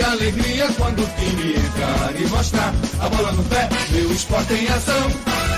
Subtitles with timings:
[0.00, 5.10] Alegria quando o time entrar e mostrar a bola no pé, meu esporte em ação.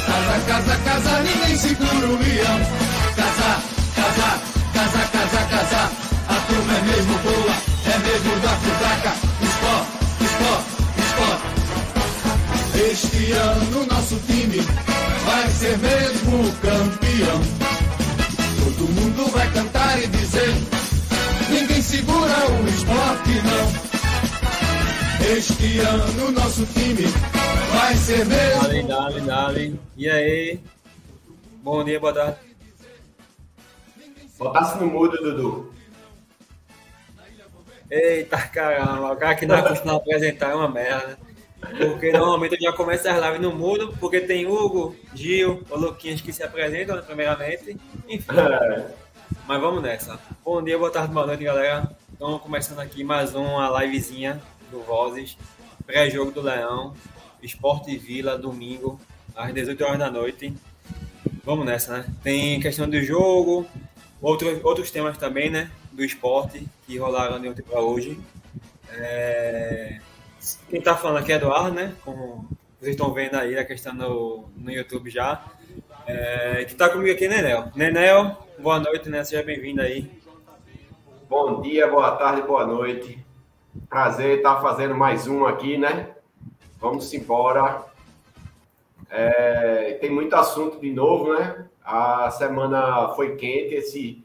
[0.06, 2.60] Casa, casa, casa, ninguém segura o leão.
[3.16, 3.62] Casa,
[3.94, 4.40] casa,
[4.72, 5.90] casa, casa, casa,
[6.28, 7.54] a turma é mesmo boa,
[7.86, 9.12] é mesmo da fraca.
[9.42, 9.88] Esporte,
[10.24, 10.70] esporte,
[11.06, 11.46] esporte.
[12.91, 14.60] Este ano nosso time
[15.24, 17.41] vai ser mesmo campeão.
[18.58, 20.54] Todo mundo vai cantar e dizer
[21.50, 23.44] Ninguém segura o esporte.
[25.27, 27.06] Este ano nosso time
[27.72, 28.61] vai ser mesmo.
[28.61, 29.81] Dale, dale, dale.
[29.97, 30.61] E aí?
[31.62, 32.36] Bom dia, boa tarde.
[34.39, 35.72] Botasse no mudo, Dudu.
[37.91, 41.19] Eita caramba, o cara que não é acostumado a apresentar é uma merda.
[41.59, 46.20] Porque normalmente eu já começo as lives no mudo, porque tem Hugo, Gil, o Luquinhas
[46.20, 47.78] que se apresentam, né, primeiramente.
[48.06, 48.27] Enfim.
[49.48, 50.19] Mas vamos nessa.
[50.44, 51.97] Bom dia, boa tarde, boa noite, galera.
[52.12, 54.41] Estamos começando aqui mais uma livezinha
[54.75, 55.39] do Vozes,
[55.86, 56.94] pré-jogo do Leão,
[57.41, 59.00] Esporte Vila, domingo,
[59.36, 60.53] às 18 horas da noite.
[61.44, 62.06] Vamos nessa, né?
[62.22, 63.66] Tem questão do jogo,
[64.20, 65.70] outros, outros temas também, né?
[65.92, 68.19] Do esporte que rolaram de ontem para hoje.
[68.91, 70.00] É...
[70.69, 71.94] Quem tá falando aqui é Eduardo, né?
[72.05, 72.48] Como
[72.81, 75.44] vocês estão vendo aí a questão no, no YouTube já.
[76.06, 76.65] É...
[76.65, 77.71] Que tá comigo aqui, Nenel.
[77.77, 79.22] Nenel, Boa noite, né?
[79.25, 80.10] Seja bem-vindo aí.
[81.28, 83.23] Bom dia, boa tarde, boa noite.
[83.88, 86.14] Prazer estar fazendo mais um aqui, né?
[86.80, 87.84] Vamos embora.
[89.10, 91.66] É, tem muito assunto de novo, né?
[91.84, 94.24] A semana foi quente, esse,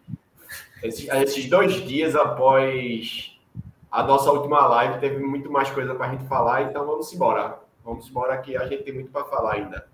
[0.83, 3.35] esse, esses dois dias após
[3.91, 7.59] a nossa última live, teve muito mais coisa para a gente falar, então vamos embora.
[7.83, 9.87] Vamos embora que a gente tem muito para falar ainda.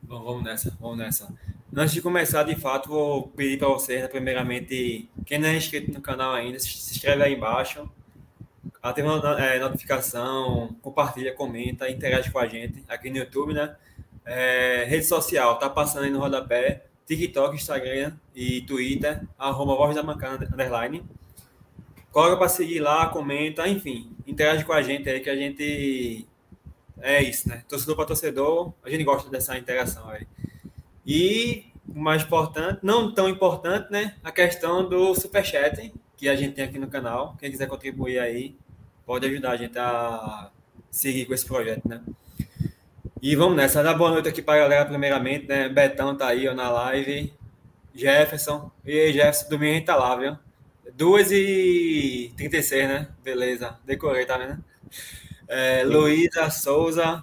[0.00, 1.28] Bom, vamos nessa, vamos nessa.
[1.76, 5.92] Antes de começar, de fato, vou pedir para vocês, né, primeiramente, quem não é inscrito
[5.92, 7.90] no canal ainda, se inscreve aí embaixo,
[8.82, 13.76] ativa a é, notificação, compartilha, comenta, interage com a gente aqui no YouTube, né?
[14.24, 20.02] É, rede social, tá passando aí no rodapé, TikTok, Instagram e Twitter, arroba Voz da
[20.02, 21.04] Mancana, underline.
[22.10, 26.26] Coloca para seguir lá, comenta, enfim, interage com a gente aí que a gente...
[26.98, 27.62] É isso, né?
[27.68, 30.26] Torcedor para torcedor, a gente gosta dessa interação aí.
[31.06, 34.16] E o mais importante, não tão importante, né?
[34.24, 37.36] A questão do superchat que a gente tem aqui no canal.
[37.38, 38.56] Quem quiser contribuir aí,
[39.06, 40.50] pode ajudar a gente a
[40.90, 42.02] seguir com esse projeto, né?
[43.22, 43.82] E vamos nessa.
[43.82, 45.68] Dar boa noite aqui para a galera, primeiramente, né?
[45.68, 47.32] Betão tá aí ó, na live.
[47.94, 48.70] Jefferson.
[48.84, 50.36] E aí, Jefferson, domingo a gente tá lá, viu?
[50.98, 53.08] 2h36, né?
[53.22, 53.78] Beleza.
[53.84, 54.62] Decorei, tá vendo?
[55.48, 57.22] É, Luísa Souza.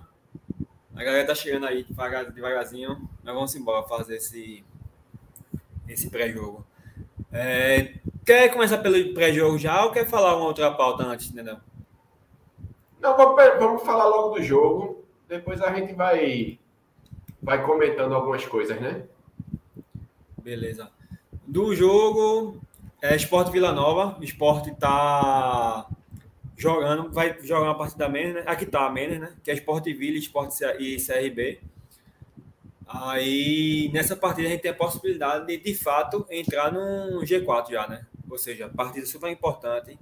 [0.96, 3.10] A galera tá chegando aí devagar, devagarzinho.
[3.24, 4.64] Nós vamos embora fazer esse,
[5.88, 6.66] esse pré-jogo.
[7.32, 7.94] É,
[8.26, 11.58] quer começar pelo pré-jogo já ou quer falar uma outra pauta antes, entendeu?
[13.04, 15.04] Não, vamos, vamos falar logo do jogo.
[15.28, 16.58] Depois a gente vai,
[17.42, 19.04] vai comentando algumas coisas, né?
[20.42, 20.90] Beleza.
[21.46, 22.62] Do jogo,
[23.02, 24.18] é Esporte Vila Nova.
[24.24, 25.86] Esporte tá
[26.56, 28.44] jogando, vai jogar uma partida menos, né?
[28.46, 29.36] Aqui tá a menos, né?
[29.44, 31.60] Que é Sport Vila, Sport e CRB.
[32.88, 37.86] Aí nessa partida a gente tem a possibilidade de, de fato, entrar no G4 já,
[37.86, 38.06] né?
[38.30, 40.00] Ou seja, partida super importante,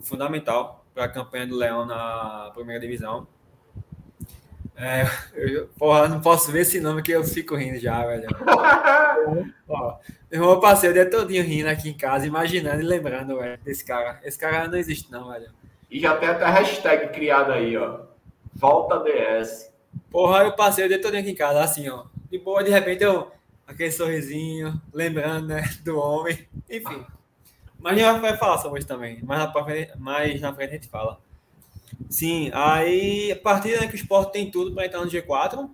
[0.00, 3.26] fundamental para a campanha do Leão na primeira divisão.
[4.76, 5.04] É,
[5.34, 8.26] eu, porra, não posso ver esse nome que eu fico rindo já, velho.
[9.68, 9.98] Ó,
[10.30, 13.84] meu irmão, passei o dia todinho rindo aqui em casa, imaginando e lembrando, velho, desse
[13.84, 14.18] cara.
[14.24, 15.50] Esse cara não existe, não, velho.
[15.90, 18.00] E já tem até hashtag criada aí, ó.
[18.54, 19.70] Volta DS.
[20.10, 22.04] Porra, eu passei o dia todo aqui em casa, assim, ó.
[22.30, 23.30] De boa, de repente eu.
[23.66, 25.62] Aquele sorrisinho, lembrando, né?
[25.84, 26.48] Do homem.
[26.68, 27.04] Enfim.
[27.80, 29.22] Mas a gente vai falar sobre isso também.
[29.22, 31.18] Mais na frente, mais na frente a gente fala.
[32.08, 35.68] Sim, aí a partir né, que o esporte tem tudo para entrar no G4,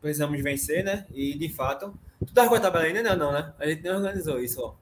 [0.00, 1.06] precisamos vencer, né?
[1.12, 1.92] E de fato.
[2.24, 3.02] Tu tá com a tabela ainda?
[3.02, 3.52] Não, não, né?
[3.58, 4.74] A gente nem organizou isso, ó.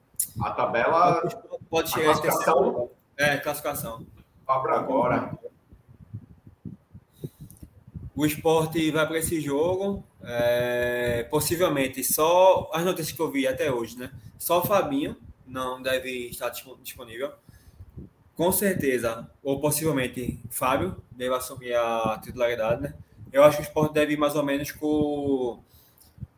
[0.43, 1.21] A tabela.
[1.69, 2.89] Pode chegar a classificação.
[3.17, 4.05] É, classificação.
[4.47, 5.37] Abra agora.
[8.15, 10.03] O esporte vai para esse jogo.
[10.23, 14.11] É, possivelmente só as notícias que eu vi até hoje, né?
[14.37, 15.15] Só o Fabinho
[15.47, 17.31] não deve estar disponível.
[18.35, 22.93] Com certeza, ou possivelmente Fábio deve assumir a titularidade, né?
[23.31, 25.59] eu acho que o esporte deve ir mais ou menos com,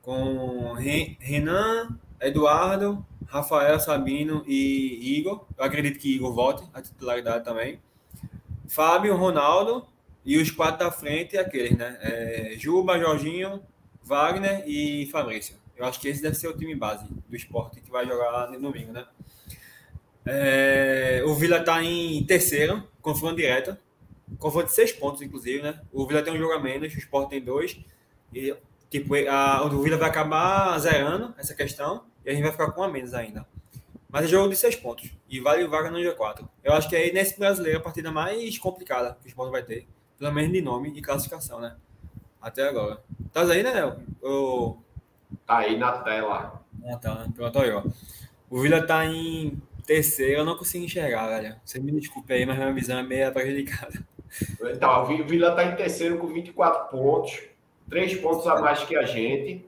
[0.01, 0.73] com
[1.19, 5.45] Renan, Eduardo, Rafael, Sabino e Igor.
[5.57, 7.79] Eu acredito que Igor volte a titularidade também.
[8.67, 9.85] Fábio, Ronaldo
[10.25, 11.97] e os quatro da frente, aqueles, né?
[12.01, 13.61] É, Juba, Jorginho,
[14.03, 15.55] Wagner e Fabrício.
[15.79, 18.59] Eu acho que esse deve ser o time base do esporte que vai jogar no
[18.59, 19.07] domingo, né?
[20.25, 23.77] É, o Vila está em terceiro, confronto direto.
[24.37, 25.79] Confronto de seis pontos, inclusive, né?
[25.93, 27.79] O Vila tem um jogo a menos, o Sport tem dois.
[28.33, 28.53] E,
[28.89, 32.83] tipo, a, o Vila vai acabar zerando essa questão e a gente vai ficar com
[32.83, 33.47] a menos ainda.
[34.09, 35.09] Mas é jogo de seis pontos.
[35.29, 36.45] E vale vaga no G4.
[36.61, 39.87] Eu acho que aí nesse brasileiro a partida mais complicada que o Sport vai ter.
[40.17, 41.77] Pelo menos de nome e classificação, né?
[42.41, 43.01] Até agora.
[43.31, 44.83] Tá aí, né, Léo?
[45.45, 46.63] Tá aí na tela.
[46.85, 47.27] Ah, tá.
[47.35, 47.83] Pronto, aí, ó.
[48.49, 51.55] O Vila tá em terceiro, eu não consigo enxergar, velho.
[51.63, 54.05] Você me desculpe aí, mas minha visão é meio prejudicada.
[54.61, 57.41] Então, o Vila tá em terceiro com 24 pontos,
[57.89, 59.65] três pontos a mais que a gente.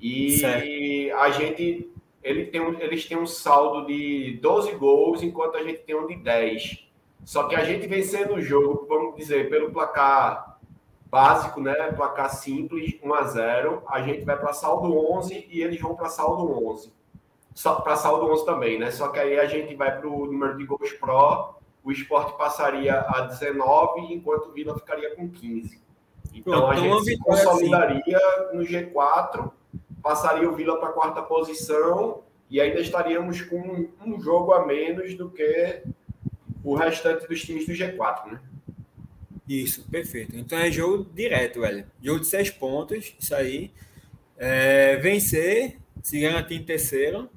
[0.00, 1.16] E certo.
[1.16, 1.88] a gente,
[2.22, 6.06] ele tem um, eles têm um saldo de 12 gols, enquanto a gente tem um
[6.08, 6.88] de 10.
[7.24, 10.51] Só que a gente vencendo o jogo, vamos dizer, pelo placar
[11.12, 11.74] básico, né?
[11.92, 16.08] Placar simples, 1 a 0 a gente vai para saldo 11 e eles vão para
[16.08, 16.90] saldo 11.
[17.84, 18.90] Para saldo 11 também, né?
[18.90, 21.54] Só que aí a gente vai para o número de gols pro,
[21.84, 25.78] o esporte passaria a 19, enquanto o Vila ficaria com 15.
[26.32, 28.56] Então a gente se consolidaria assim.
[28.56, 29.52] no G4,
[30.02, 35.14] passaria o Vila para a quarta posição e ainda estaríamos com um jogo a menos
[35.14, 35.82] do que
[36.64, 38.40] o restante dos times do G4, né?
[39.48, 40.36] Isso, perfeito.
[40.36, 41.86] Então é jogo direto, velho.
[42.00, 43.72] Jogo de seis pontos, isso aí.
[44.36, 47.28] É, vencer, se garantir em terceiro.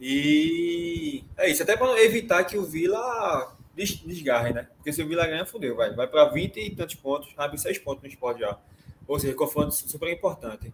[0.00, 4.68] E é isso, até para evitar que o Vila desgarre, né?
[4.76, 5.92] Porque se o Vila ganha, fodeu, vai.
[5.94, 8.58] Vai para 20 e tantos pontos, abre seis pontos no esporte já.
[9.06, 10.72] Ou seja, confronto super importante.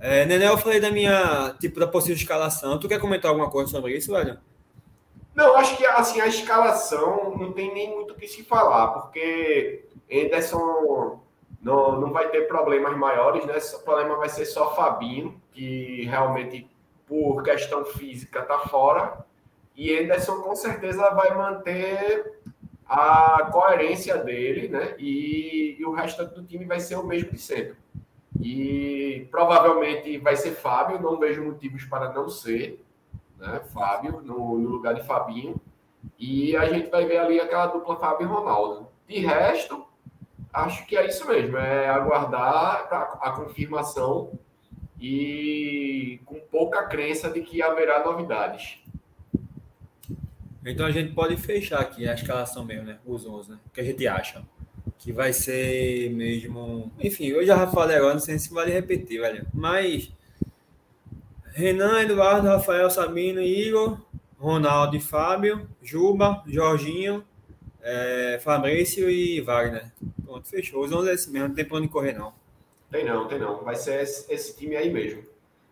[0.00, 2.78] É, Nenê, eu falei da minha, tipo, da possível escalação.
[2.78, 4.38] Tu quer comentar alguma coisa sobre isso, velho?
[5.34, 9.84] Não, acho que assim, a escalação não tem nem muito o que se falar, porque
[10.12, 11.20] Anderson
[11.60, 13.54] não, não vai ter problemas maiores, né?
[13.74, 16.68] O problema vai ser só Fabinho, que realmente,
[17.06, 19.24] por questão física, tá fora.
[19.74, 22.40] E Anderson com certeza vai manter
[22.86, 24.94] a coerência dele, né?
[24.98, 27.76] E, e o restante do time vai ser o mesmo de sempre.
[28.40, 32.82] E provavelmente vai ser Fábio, não vejo motivos para não ser
[33.42, 33.60] né?
[33.72, 35.60] Fábio no, no, lugar de Fabinho.
[36.18, 38.88] E a gente vai ver ali aquela dupla Fábio e Ronaldo.
[39.06, 39.84] De resto,
[40.52, 44.38] acho que é isso mesmo, é aguardar a, a confirmação
[45.00, 48.80] e com pouca crença de que haverá novidades.
[50.64, 52.98] Então a gente pode fechar aqui a escalação mesmo, né?
[53.04, 53.58] Os 11, né?
[53.66, 54.44] O que a gente acha?
[54.96, 56.92] Que vai ser mesmo.
[57.00, 59.44] Enfim, eu já falei agora, não sei se vale repetir, velho.
[59.52, 60.12] Mas
[61.52, 63.98] Renan, Eduardo, Rafael, Sabino, Igor,
[64.38, 67.24] Ronaldo e Fábio, Juba, Jorginho,
[67.82, 69.92] é, Fabrício e Wagner.
[70.24, 70.82] Pronto, fechou.
[70.82, 72.32] Os 11 é esse mesmo, não tem pra onde correr, não.
[72.90, 73.62] Tem não, tem não.
[73.62, 75.22] Vai ser esse, esse time aí mesmo.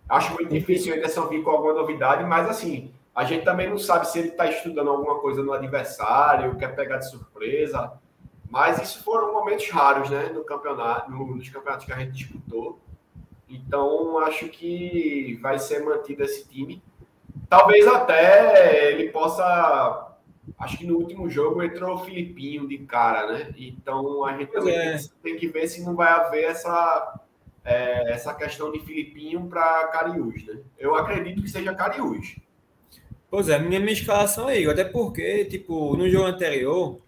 [0.08, 3.78] Acho muito difícil ainda só vir com alguma novidade, mas assim, a gente também não
[3.78, 7.92] sabe se ele está estudando alguma coisa no adversário, quer pegar de surpresa.
[8.48, 12.80] Mas isso foram momentos raros, né, no campeonato, no, nos campeonatos que a gente disputou.
[13.50, 16.82] Então, acho que vai ser mantido esse time.
[17.48, 20.06] Talvez até ele possa.
[20.58, 23.54] Acho que no último jogo entrou o Filipinho de cara, né?
[23.56, 24.98] Então a gente é.
[25.22, 27.20] tem que ver se não vai haver essa,
[27.64, 30.60] é, essa questão de Filipinho para Cariús, né?
[30.78, 32.36] Eu acredito que seja Cariús.
[33.30, 36.98] Pois é, minha, minha escalação é Igor, até porque, tipo, no jogo anterior,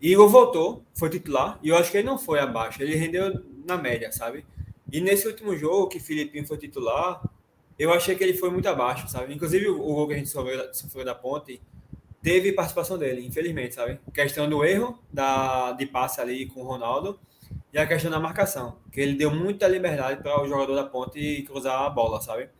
[0.00, 3.76] Igor voltou, foi titular, e eu acho que ele não foi abaixo, ele rendeu na
[3.76, 4.44] média, sabe?
[4.92, 7.22] E nesse último jogo, que Filipinho foi titular,
[7.78, 9.32] eu achei que ele foi muito abaixo, sabe?
[9.32, 11.62] Inclusive, o gol que a gente sofreu, sofreu da ponte
[12.22, 13.98] teve participação dele, infelizmente, sabe?
[14.12, 17.18] Questão do erro da, de passe ali com o Ronaldo
[17.72, 21.42] e a questão da marcação, que ele deu muita liberdade para o jogador da ponte
[21.44, 22.50] cruzar a bola, sabe?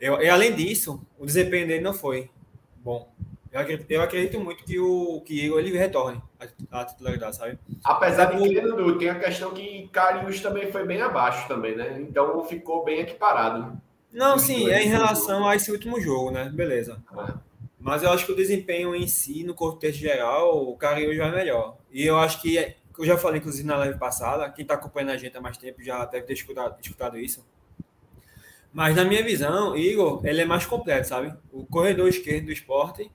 [0.00, 2.28] Eu, e além disso, o desempenho dele não foi
[2.78, 3.14] bom.
[3.52, 6.20] Eu acredito, eu acredito muito que o que ele retorne
[6.70, 7.58] à titularidade, sabe?
[7.84, 12.00] Apesar de que, Dudu, tem a questão que Carius também foi bem abaixo também, né?
[12.00, 13.80] Então ficou bem equiparado.
[14.12, 16.50] Não, sim, é em relação a esse último jogo, né?
[16.52, 17.02] Beleza.
[17.16, 17.34] É.
[17.78, 21.30] Mas eu acho que o desempenho em si, no contexto geral, o Carius já é
[21.30, 21.76] melhor.
[21.92, 22.56] E eu acho que,
[22.98, 25.82] eu já falei, inclusive, na live passada, quem está acompanhando a gente há mais tempo
[25.82, 27.46] já deve ter escutado, escutado isso.
[28.72, 31.32] Mas na minha visão, Igor, ele é mais completo, sabe?
[31.52, 33.10] O corredor esquerdo do esporte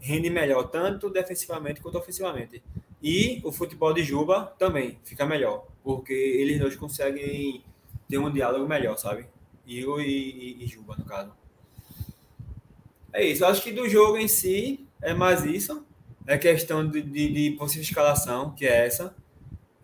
[0.00, 2.62] rende melhor, tanto defensivamente quanto ofensivamente.
[3.02, 7.62] E o futebol de Juba também fica melhor, porque eles dois conseguem
[8.08, 9.26] ter um diálogo melhor, sabe?
[9.66, 11.32] Eu e, e, e Juba, no caso.
[13.12, 13.44] É isso.
[13.44, 15.84] Eu acho que do jogo em si é mais isso.
[16.26, 19.14] É questão de, de, de possível escalação, que é essa.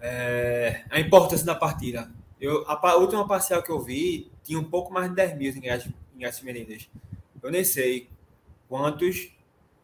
[0.00, 2.10] É, a importância da partida.
[2.40, 5.56] Eu, a, a, última parcial que eu vi tinha um pouco mais de 10 mil
[5.56, 6.90] ingressos, ingressos vendidos.
[7.42, 8.08] Eu nem sei
[8.68, 9.30] quantos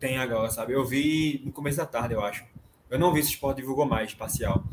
[0.00, 0.72] tem agora, sabe?
[0.72, 2.44] Eu vi no começo da tarde, eu acho.
[2.88, 4.64] Eu não vi se o esporte divulgou mais parcial.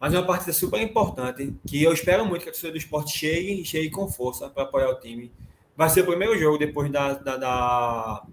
[0.00, 3.16] Mas é uma partida super importante que eu espero muito que a torcida do esporte
[3.16, 5.32] chegue e chegue com força para apoiar o time.
[5.76, 8.26] Vai ser o primeiro jogo depois da, da, da,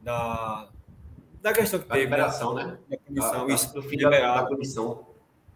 [0.00, 0.68] da,
[1.42, 2.06] da questão que da teve.
[2.06, 2.78] Liberação, né?
[2.88, 3.74] Da punição, da, isso.
[3.74, 4.34] do fim liberado.
[4.34, 5.06] da, da punição.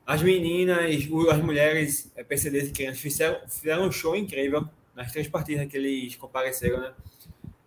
[0.06, 5.28] As meninas, as mulheres, é, PCDs e crianças fizeram, fizeram um show incrível nas três
[5.28, 6.92] partidas que eles compareceram, né?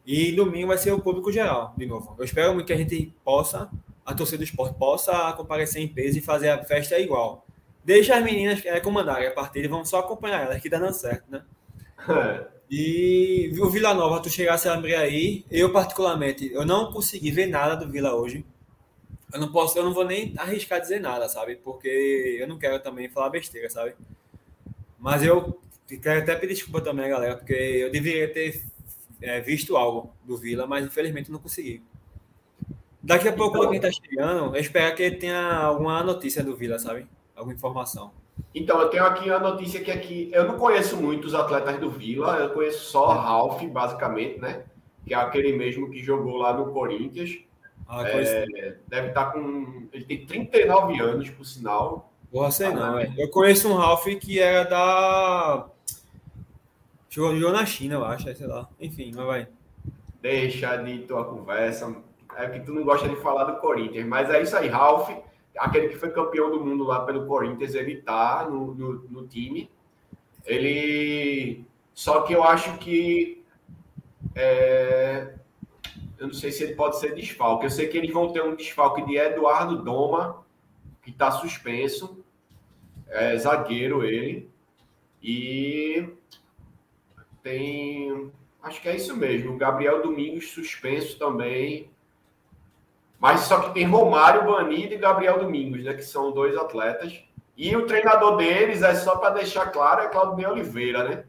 [0.08, 2.16] E domingo vai ser o público geral, de novo.
[2.18, 3.70] Eu espero muito que a gente possa,
[4.06, 7.46] a torcida do esporte, possa comparecer em peso e fazer a festa igual.
[7.84, 11.26] Deixa as meninas é, comandarem a partida vamos só acompanhar elas, que dá dando certo,
[11.30, 11.44] né?
[12.70, 17.48] E o Vila Nova, tu chegasse a abrir aí, eu particularmente, eu não consegui ver
[17.48, 18.46] nada do Vila hoje.
[19.34, 21.56] Eu não posso, eu não vou nem arriscar dizer nada, sabe?
[21.56, 23.96] Porque eu não quero também falar besteira, sabe?
[25.00, 25.62] Mas eu
[26.02, 28.62] quero até pedir desculpa também, galera, porque eu deveria ter
[29.22, 31.84] é, visto algo do Vila, mas infelizmente não consegui.
[33.02, 36.56] Daqui a pouco Então- alguém tá chegando, eu espero que ele tenha alguma notícia do
[36.56, 37.08] Vila, sabe?
[37.36, 38.12] Alguma informação.
[38.54, 41.90] Então, eu tenho aqui a notícia que aqui eu não conheço muito os atletas do
[41.90, 44.64] Vila, eu conheço só Ralph, basicamente, né?
[45.06, 47.38] Que é aquele mesmo que jogou lá no Corinthians.
[47.88, 48.04] Ah.
[48.08, 49.88] É, deve estar com.
[49.94, 52.12] Ele tem 39 anos, por sinal.
[52.32, 53.14] Porra, sei não, Ah, velho.
[53.18, 55.68] Eu conheço um Ralph que era da.
[57.18, 58.70] Jogou, jogou na China, eu acho, sei lá.
[58.80, 59.48] Enfim, mas vai.
[60.22, 61.96] Deixa de tua conversa.
[62.36, 65.10] É que tu não gosta de falar do Corinthians, mas é isso aí, Ralph,
[65.58, 69.68] aquele que foi campeão do mundo lá pelo Corinthians, ele tá no, no, no time.
[70.46, 71.66] Ele.
[71.92, 73.44] Só que eu acho que.
[74.36, 75.34] é,
[76.20, 77.66] Eu não sei se ele pode ser desfalque.
[77.66, 80.46] Eu sei que eles vão ter um desfalque de Eduardo Doma,
[81.02, 82.24] que está suspenso.
[83.08, 84.52] É zagueiro ele.
[85.20, 86.16] E
[87.48, 88.32] tem.
[88.62, 89.54] Acho que é isso mesmo.
[89.54, 91.90] O Gabriel Domingos suspenso também.
[93.20, 95.94] Mas só que tem Romário Banido e Gabriel Domingos, né?
[95.94, 97.24] Que são dois atletas.
[97.56, 101.24] E o treinador deles, é só para deixar claro, é Claudio Oliveira, né?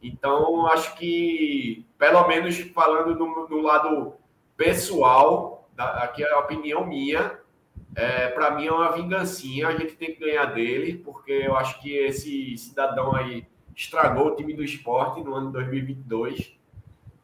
[0.00, 4.12] Então, acho que, pelo menos falando no, no lado
[4.56, 7.38] pessoal, da- aqui é a opinião minha,
[7.96, 11.80] é, para mim é uma vingancinha, a gente tem que ganhar dele, porque eu acho
[11.80, 13.44] que esse cidadão aí
[13.74, 16.52] estragou o time do esporte no ano de 2022.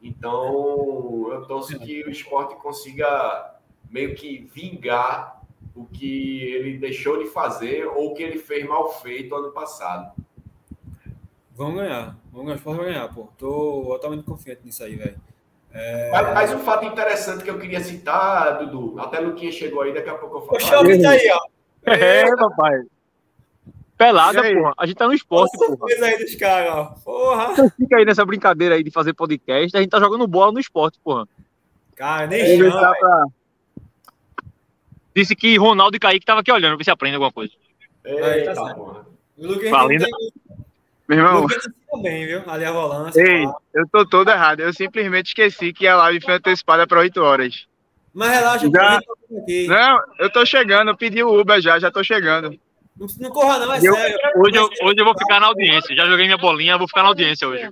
[0.01, 3.55] Então, eu torço que o esporte consiga
[3.89, 5.41] meio que vingar
[5.75, 10.11] o que ele deixou de fazer ou o que ele fez mal feito ano passado.
[11.51, 12.17] Vamos ganhar.
[12.31, 12.55] Vamos ganhar.
[12.55, 13.27] O Sport vai ganhar, pô.
[13.37, 15.17] Tô totalmente confiante nisso aí, velho.
[16.11, 20.09] Mas, mas um fato interessante que eu queria citar, Dudu, até Luquinha chegou aí, daqui
[20.09, 20.57] a pouco eu falo.
[20.57, 21.91] O Choque tá aí, ó.
[21.91, 22.81] É, papai.
[24.05, 24.73] Pelada, porra.
[24.77, 25.77] A gente tá no esporte, Olha a porra.
[25.89, 26.85] surpresa aí dos caras, ó.
[27.03, 27.69] Porra.
[27.77, 29.75] Fica aí nessa brincadeira aí de fazer podcast.
[29.77, 31.27] A gente tá jogando bola no esporte, porra.
[31.95, 32.99] Cara, nem chama, velho.
[32.99, 33.25] pra-
[35.15, 37.51] Disse que Ronaldo e Kaique tava aqui olhando, ver se aprende alguma coisa.
[38.05, 38.75] Eita, Tá certo.
[38.77, 39.05] porra.
[39.69, 40.03] Valendo.
[40.05, 40.31] tem-
[41.07, 41.45] Meu irmão,
[42.01, 42.41] bem, viu?
[42.49, 43.21] Ali a volância.
[43.21, 43.55] ei, pá.
[43.73, 44.61] eu tô todo errado.
[44.61, 47.67] Eu simplesmente esqueci que a live foi antecipada para 8 horas.
[48.13, 49.01] Mas relaxa, Já- tá.
[49.67, 52.57] Não, eu tô chegando, eu pedi o Uber já, já tô chegando.
[52.97, 54.17] Não, não corra, não, é Eu- sério.
[54.35, 55.95] Hoje eu, hoje eu vou ficar na audiência.
[55.95, 57.69] Já joguei minha bolinha, vou ficar na audiência hoje.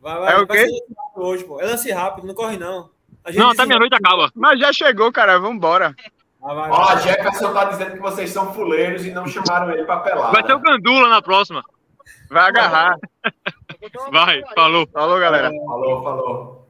[0.00, 0.70] Vai, vai, É o vai quê?
[1.16, 1.60] hoje, pô.
[1.60, 2.90] É lance rápido, não corre, não.
[3.24, 3.66] A gente Não, até desenrola.
[3.68, 4.30] meia-noite acaba.
[4.34, 5.94] Mas já chegou, cara, vambora.
[6.40, 7.02] Ó, a vai.
[7.02, 10.32] Jefferson tá dizendo que vocês são fuleiros e não chamaram ele pra pelar.
[10.32, 11.62] Vai ter o Gandula na próxima.
[12.30, 12.96] Vai agarrar.
[14.12, 14.86] Vai, falou.
[14.92, 15.50] Falou, galera.
[15.50, 16.68] Falou, falou.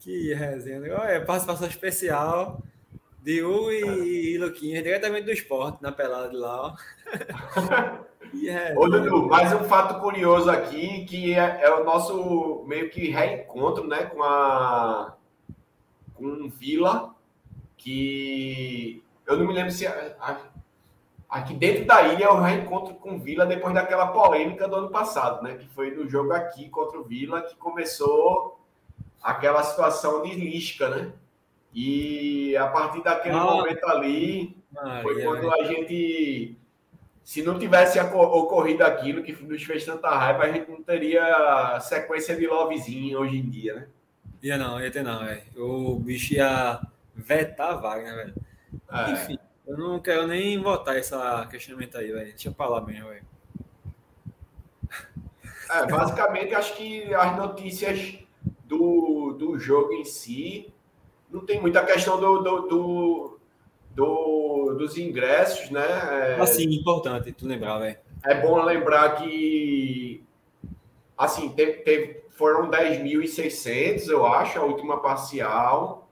[0.00, 0.80] Que resenha.
[0.98, 2.60] Olha, participação especial
[3.22, 6.76] de U e, e Luquinhas, diretamente do esporte, na pelada de lá, ó.
[8.30, 8.78] Que resenha.
[8.78, 13.86] Ô, Dudu, mais um fato curioso aqui, que é, é o nosso meio que reencontro,
[13.86, 15.16] né, com a
[16.14, 17.14] com Vila,
[17.76, 19.86] que eu não me lembro se
[21.28, 24.90] aqui dentro da ilha é o reencontro com o Vila depois daquela polêmica do ano
[24.90, 28.60] passado, né, que foi no jogo aqui contra o Vila que começou
[29.22, 31.12] aquela situação de Lisca, né?
[31.74, 33.44] E a partir daquele Ah.
[33.44, 36.56] momento ali, Maria, foi quando a gente.
[37.24, 42.36] Se não tivesse ocorrido aquilo que nos fez tanta raiva, a gente não teria sequência
[42.36, 43.88] de lovezinho hoje em dia, né?
[44.42, 45.42] Ia não, ia ter não, velho.
[45.56, 46.80] O bicho ia
[47.14, 48.34] vetar a vaga, né, velho?
[48.90, 49.10] É.
[49.12, 51.14] Enfim, Eu não quero nem votar esse
[51.48, 52.30] questionamento aí, velho.
[52.30, 53.24] Deixa eu falar mesmo, velho.
[55.70, 58.18] É, basicamente, acho que as notícias
[58.64, 60.74] do, do jogo em si
[61.32, 63.38] não tem muita questão do, do, do,
[63.94, 66.36] do dos ingressos, né?
[66.36, 67.98] É, assim, importante tu lembrar, velho.
[68.24, 70.24] É bom lembrar que
[71.16, 76.08] assim, teve, teve, foram 10.600, eu acho, a última parcial.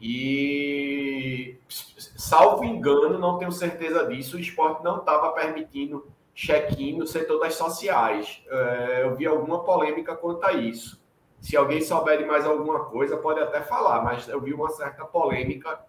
[0.00, 7.38] E, salvo engano, não tenho certeza disso, o esporte não estava permitindo check-in no setor
[7.38, 8.42] das sociais.
[8.48, 11.01] É, eu vi alguma polêmica quanto a isso.
[11.42, 15.04] Se alguém souber de mais alguma coisa, pode até falar, mas eu vi uma certa
[15.04, 15.80] polêmica.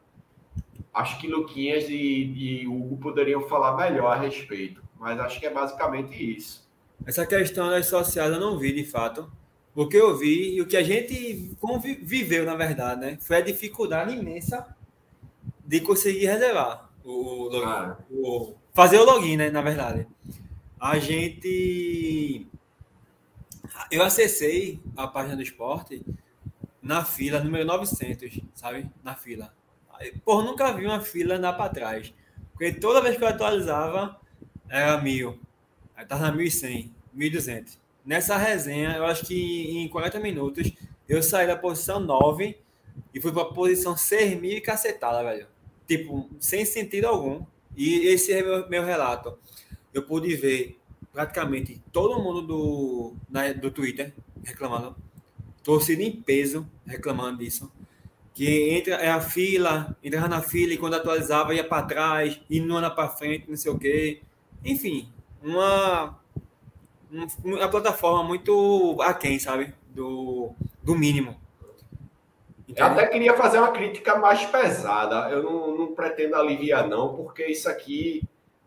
[0.92, 5.54] Acho que Luquinhas e, e Hugo poderiam falar melhor a respeito, mas acho que é
[5.54, 6.68] basicamente isso.
[7.06, 9.32] Essa questão das sociais eu não vi de fato.
[9.76, 11.56] O que eu vi e o que a gente
[12.02, 13.18] viveu, na verdade, né?
[13.22, 14.76] Foi a dificuldade imensa
[15.66, 17.66] de conseguir reservar o, login.
[17.66, 17.98] Ah.
[18.10, 19.50] O, fazer o login, né?
[19.50, 20.08] Na verdade.
[20.80, 22.48] A gente.
[23.90, 26.04] Eu acessei a página do esporte
[26.82, 28.90] na fila número 900, sabe?
[29.04, 29.54] Na fila.
[30.26, 32.14] Por nunca vi uma fila andar para trás.
[32.52, 34.20] Porque toda vez que eu atualizava,
[34.70, 35.40] era mil.
[35.96, 37.80] Aí tava na 1100, 1200.
[38.06, 40.72] Nessa resenha, eu acho que em 40 minutos,
[41.08, 42.58] eu saí da posição 9
[43.14, 45.48] e fui para a posição 6 mil e cacetada, velho.
[45.88, 47.46] Tipo, sem sentido algum.
[47.76, 49.38] E esse é meu, meu relato.
[49.94, 50.80] Eu pude ver
[51.14, 54.96] praticamente todo mundo do, na, do Twitter reclamando.
[55.64, 57.72] Torcida em peso reclamando disso.
[58.34, 62.60] Que entra é a fila, entrava na fila e quando atualizava ia para trás, e
[62.60, 64.22] não anda para frente, não sei o quê.
[64.66, 65.08] Enfim,
[65.42, 66.20] uma
[67.44, 69.74] uma plataforma muito aquém, sabe?
[69.94, 71.40] Do, do mínimo.
[72.76, 75.30] Eu até queria fazer uma crítica mais pesada.
[75.30, 78.24] Eu não, não, pretendo aliviar, não, porque isso aqui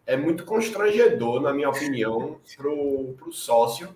[0.07, 3.95] é muito constrangedor, na minha opinião, para o sócio.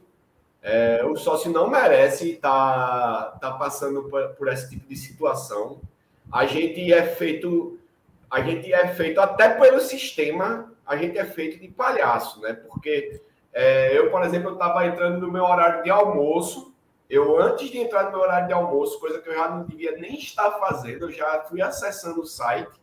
[0.61, 5.81] É, o sócio não merece estar tá, tá passando por, por, esse tipo de situação.
[6.31, 7.79] A gente é feito,
[8.29, 12.55] a gente é feito até pelo sistema, a gente é feito de palhaço, né?
[12.55, 16.75] Porque é, eu, por exemplo, estava entrando no meu horário de almoço.
[17.09, 19.93] Eu, antes de entrar no meu horário de almoço, coisa que eu já não devia
[19.93, 22.80] nem estar fazendo, eu já fui acessando o site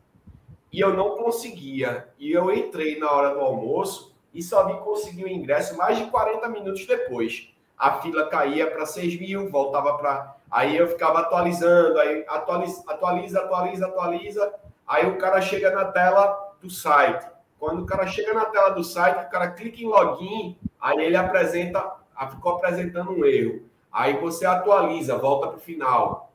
[0.78, 2.08] e eu não conseguia.
[2.20, 6.06] E eu entrei na hora do almoço e só vim conseguir o ingresso mais de
[6.06, 7.52] 40 minutos depois.
[7.76, 10.36] A fila caía para 6 mil, voltava para.
[10.52, 14.54] Aí eu ficava atualizando, aí atualiza, atualiza, atualiza, atualiza.
[14.86, 17.26] Aí o cara chega na tela do site
[17.58, 21.18] quando o cara chega na tela do site, o cara clica em login, aí ele
[21.18, 21.96] apresenta,
[22.30, 23.64] ficou apresentando um erro.
[23.92, 26.32] Aí você atualiza, volta para o final.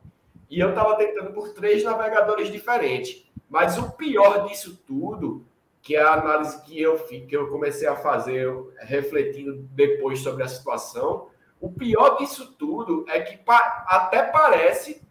[0.51, 3.25] E eu estava tentando por três navegadores diferentes.
[3.53, 5.45] Mas o pior disso tudo,
[5.83, 10.49] que é a análise que eu, que eu comecei a fazer, refletindo depois sobre a
[10.49, 11.29] situação,
[11.61, 15.03] o pior disso tudo é que até parece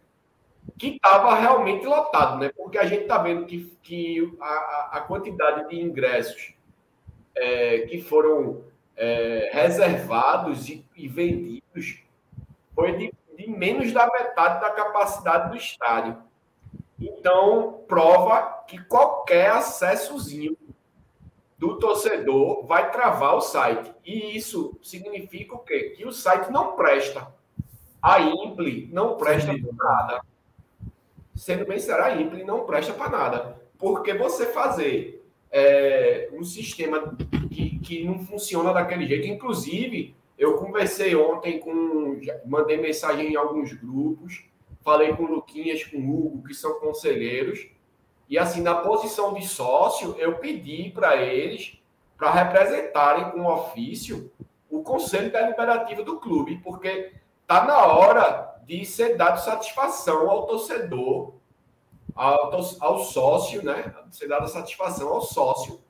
[0.76, 2.50] que estava realmente lotado, né?
[2.56, 6.52] Porque a gente está vendo que, que a, a quantidade de ingressos
[7.36, 8.64] é, que foram
[8.96, 12.02] é, reservados e, e, vendidos
[12.74, 16.31] foi de, de menos da metade da capacidade do estádio.
[17.22, 20.56] Então, prova que qualquer acessozinho
[21.56, 23.94] do torcedor vai travar o site.
[24.04, 25.94] E isso significa o quê?
[25.96, 27.32] Que o site não presta.
[28.02, 30.22] A Impli não presta nada
[31.34, 33.62] sendo bem será a Impli não presta para nada.
[33.78, 37.16] Porque você fazer é, um sistema
[37.50, 42.20] que, que não funciona daquele jeito, inclusive, eu conversei ontem com.
[42.46, 44.44] Mandei mensagem em alguns grupos,
[44.82, 47.68] falei com o Luquinhas, com o Hugo, que são conselheiros,
[48.28, 51.78] e assim, na posição de sócio, eu pedi para eles
[52.16, 54.32] para representarem com ofício
[54.70, 57.12] o conselho deliberativo do clube, porque
[57.46, 61.34] tá na hora de ser dado satisfação ao torcedor,
[62.14, 63.94] ao, ao sócio, né?
[64.10, 65.80] Ser dada satisfação ao sócio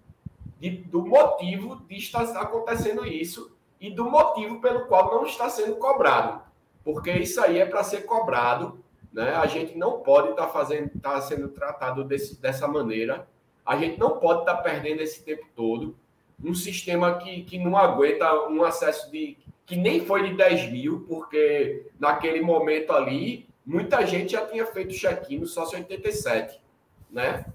[0.58, 5.76] de, do motivo de estar acontecendo isso e do motivo pelo qual não está sendo
[5.76, 6.42] cobrado.
[6.84, 9.34] Porque isso aí é para ser cobrado, né?
[9.34, 13.28] A gente não pode estar tá fazendo, tá sendo tratado desse, dessa maneira.
[13.64, 15.96] A gente não pode estar tá perdendo esse tempo todo.
[16.42, 21.04] Um sistema que, que não aguenta um acesso de que nem foi de 10 mil,
[21.08, 26.60] porque naquele momento ali, muita gente já tinha feito check-in no sócio 87,
[27.10, 27.46] né?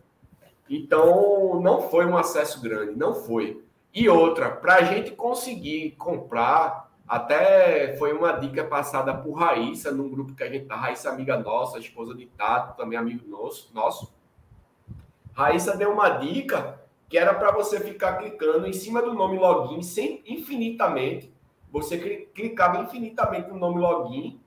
[0.69, 3.61] Então, não foi um acesso grande, não foi.
[3.93, 10.09] E outra, para a gente conseguir comprar, até foi uma dica passada por Raíssa, num
[10.09, 14.13] grupo que a gente tá, Raíssa amiga nossa, esposa de Tato, também amigo nosso, nosso.
[15.33, 19.81] Raíssa deu uma dica que era para você ficar clicando em cima do nome login
[19.81, 21.31] sem infinitamente.
[21.71, 24.41] Você clicava infinitamente no nome login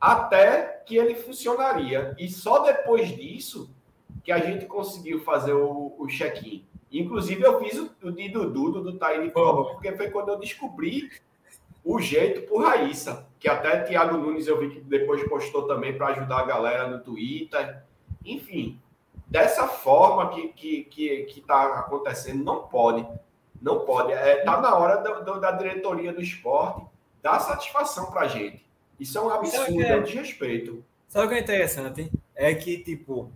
[0.00, 2.14] até que ele funcionaria.
[2.18, 3.74] E só depois disso
[4.24, 6.64] que a gente conseguiu fazer o, o check-in.
[6.90, 11.10] Inclusive, eu fiz o, o de Dudu, do Tiny Copa, porque foi quando eu descobri
[11.86, 16.08] o jeito por Raíssa, que até Thiago Nunes eu vi que depois postou também para
[16.08, 17.80] ajudar a galera no Twitter.
[18.24, 18.82] Enfim,
[19.28, 23.06] dessa forma que que que que está acontecendo, não pode,
[23.62, 24.12] não pode.
[24.12, 26.84] É, tá na hora da, da diretoria do esporte
[27.22, 28.66] dar satisfação para a gente.
[28.98, 30.84] Isso é um absurdo, é, é um desrespeito.
[31.06, 32.10] Sabe o que é interessante?
[32.34, 33.30] É que, tipo,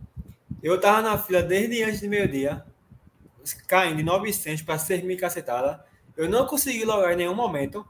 [0.61, 2.65] eu tava na fila desde antes do meio-dia,
[3.69, 5.85] caindo de 900 para 6 mil cacetada.
[6.17, 7.87] Eu não consegui logar em nenhum momento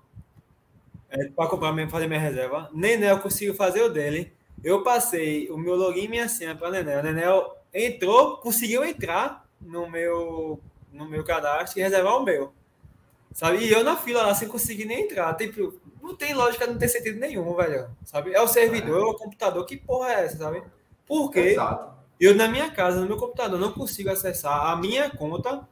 [1.10, 2.70] é, para comprar, fazer minha reserva.
[2.72, 4.32] Nenel conseguiu fazer o dele.
[4.62, 7.02] Eu passei o meu login e minha senha para Nenel.
[7.02, 10.60] Nenel entrou, conseguiu entrar no meu,
[10.92, 12.52] no meu cadastro e reservar o meu.
[13.32, 13.58] Sabe?
[13.58, 15.34] E eu na fila lá sem conseguir nem entrar.
[15.34, 17.88] Tipo, não tem lógica, não tem sentido nenhum, velho.
[18.04, 18.32] Sabe?
[18.32, 19.64] É o servidor, é o computador.
[19.66, 20.62] Que porra é essa, sabe?
[21.06, 21.92] Porque Exato.
[22.18, 25.66] eu na minha casa, no meu computador, não consigo acessar a minha conta.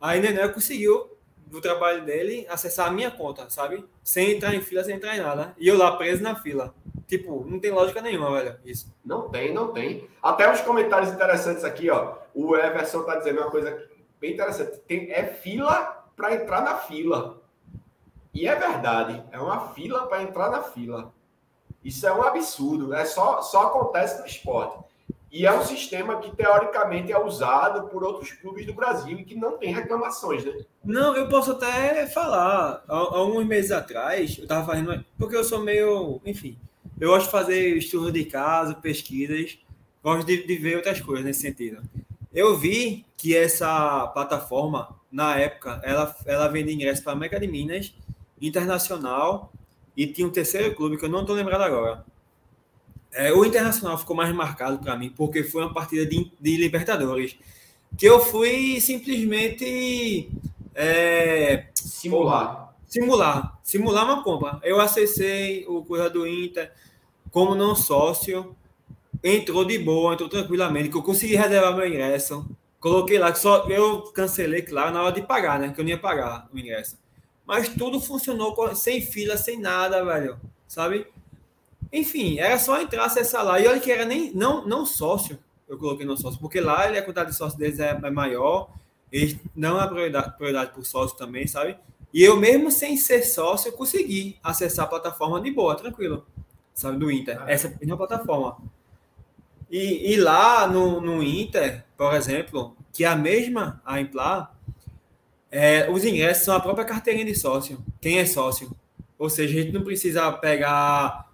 [0.00, 1.10] Aí Nenel conseguiu,
[1.50, 3.84] do trabalho dele, acessar a minha conta, sabe?
[4.02, 5.54] Sem entrar em fila, sem entrar em nada.
[5.58, 6.74] E eu lá preso na fila.
[7.06, 8.56] Tipo, não tem lógica nenhuma, velho.
[8.64, 8.94] Isso.
[9.04, 10.08] Não tem, não tem.
[10.22, 12.16] Até uns comentários interessantes aqui, ó.
[12.34, 13.82] O Everson tá dizendo uma coisa
[14.20, 14.78] bem interessante.
[14.86, 17.40] Tem, é fila para entrar na fila.
[18.34, 21.12] E é verdade, é uma fila para entrar na fila.
[21.82, 24.84] Isso é um absurdo, é só, só acontece no esporte.
[25.30, 29.34] E é um sistema que, teoricamente, é usado por outros clubes do Brasil e que
[29.34, 30.64] não tem reclamações, né?
[30.82, 32.82] Não, eu posso até falar.
[32.88, 35.04] Há, há uns meses atrás, eu estava fazendo.
[35.18, 36.20] Porque eu sou meio.
[36.24, 36.56] Enfim,
[36.98, 39.58] eu gosto de fazer estudo de caso, pesquisas,
[40.02, 41.82] gosto de, de ver outras coisas nesse sentido.
[42.32, 47.46] Eu vi que essa plataforma, na época, ela, ela vende ingresso para a América de
[47.46, 47.94] Minas
[48.40, 49.52] Internacional
[49.96, 52.04] e tinha um terceiro clube que eu não estou lembrado agora.
[53.12, 57.36] É, o Internacional ficou mais marcado para mim porque foi uma partida de, de, Libertadores
[57.96, 60.30] que eu fui simplesmente
[60.74, 62.74] é, simular.
[62.86, 63.58] Simular.
[63.62, 64.60] Simular uma compra.
[64.62, 66.72] Eu acessei o Coisa do Inter
[67.30, 68.54] como não sócio.
[69.22, 72.48] Entrou de boa, entrou tranquilamente, que eu consegui reservar meu ingresso.
[72.78, 75.72] Coloquei lá que só eu cancelei, claro, na hora de pagar, né?
[75.72, 76.96] Que eu não ia pagar o ingresso
[77.48, 80.38] mas tudo funcionou sem fila, sem nada, velho.
[80.68, 81.06] Sabe?
[81.92, 83.60] Enfim, era só entrar, acessar lá.
[83.60, 85.38] E olha que era nem não, não sócio.
[85.68, 88.70] Eu coloquei no sócio, porque lá ele, a quantidade de sócio deles é, é maior.
[89.10, 91.76] Eles não é prioridade, prioridade por sócio também, sabe?
[92.12, 96.26] E eu, mesmo sem ser sócio, consegui acessar a plataforma de boa, tranquilo.
[96.74, 97.42] Sabe, do Inter.
[97.46, 98.56] Essa mesma plataforma.
[99.70, 104.54] E, e lá no, no Inter, por exemplo, que é a mesma, a Implar,
[105.50, 107.84] é, os ingressos são a própria carteirinha de sócio.
[108.00, 108.70] Quem é sócio?
[109.18, 111.27] Ou seja, a gente não precisa pegar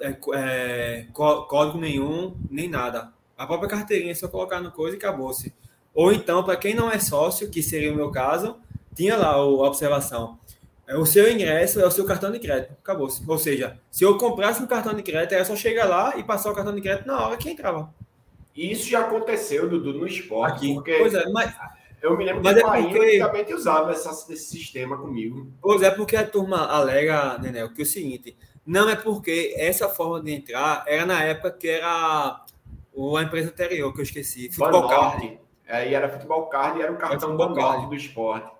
[0.00, 3.12] é, é, código nenhum, nem nada.
[3.36, 5.54] A própria carteirinha é só colocar no coisa e acabou-se.
[5.94, 8.56] Ou então, para quem não é sócio, que seria o meu caso,
[8.94, 10.38] tinha lá a observação.
[10.86, 12.72] É, o seu ingresso é o seu cartão de crédito.
[12.82, 13.22] Acabou-se.
[13.26, 16.50] Ou seja, se eu comprasse um cartão de crédito, era só chegar lá e passar
[16.50, 17.92] o cartão de crédito na hora que entrava.
[18.54, 20.56] Isso já aconteceu, Dudu, no esporte.
[20.56, 20.74] Aqui.
[20.74, 20.96] Porque...
[20.98, 21.54] Pois é, mas
[22.04, 22.98] eu me lembro Mas que é porque...
[22.98, 25.50] antigamente usava essa, esse sistema comigo.
[25.62, 28.36] Pois é, porque a turma alega, Nenel, que é o seguinte,
[28.66, 33.92] não é porque essa forma de entrar era na época que era a empresa anterior,
[33.94, 35.40] que eu esqueci, Futebol Card.
[35.66, 38.52] É, e era Futebol Card e era o cartão Card do esporte.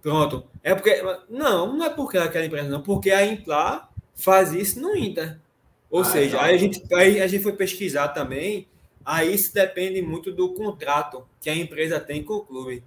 [0.00, 0.44] Pronto.
[0.62, 1.02] É porque.
[1.28, 5.38] Não, não é porque aquela empresa, não, porque a Implar faz isso no Inter.
[5.90, 8.66] Ou ah, seja, aí a, gente, aí a gente foi pesquisar também
[9.06, 12.82] Aí isso depende muito do contrato que a empresa tem com o clube.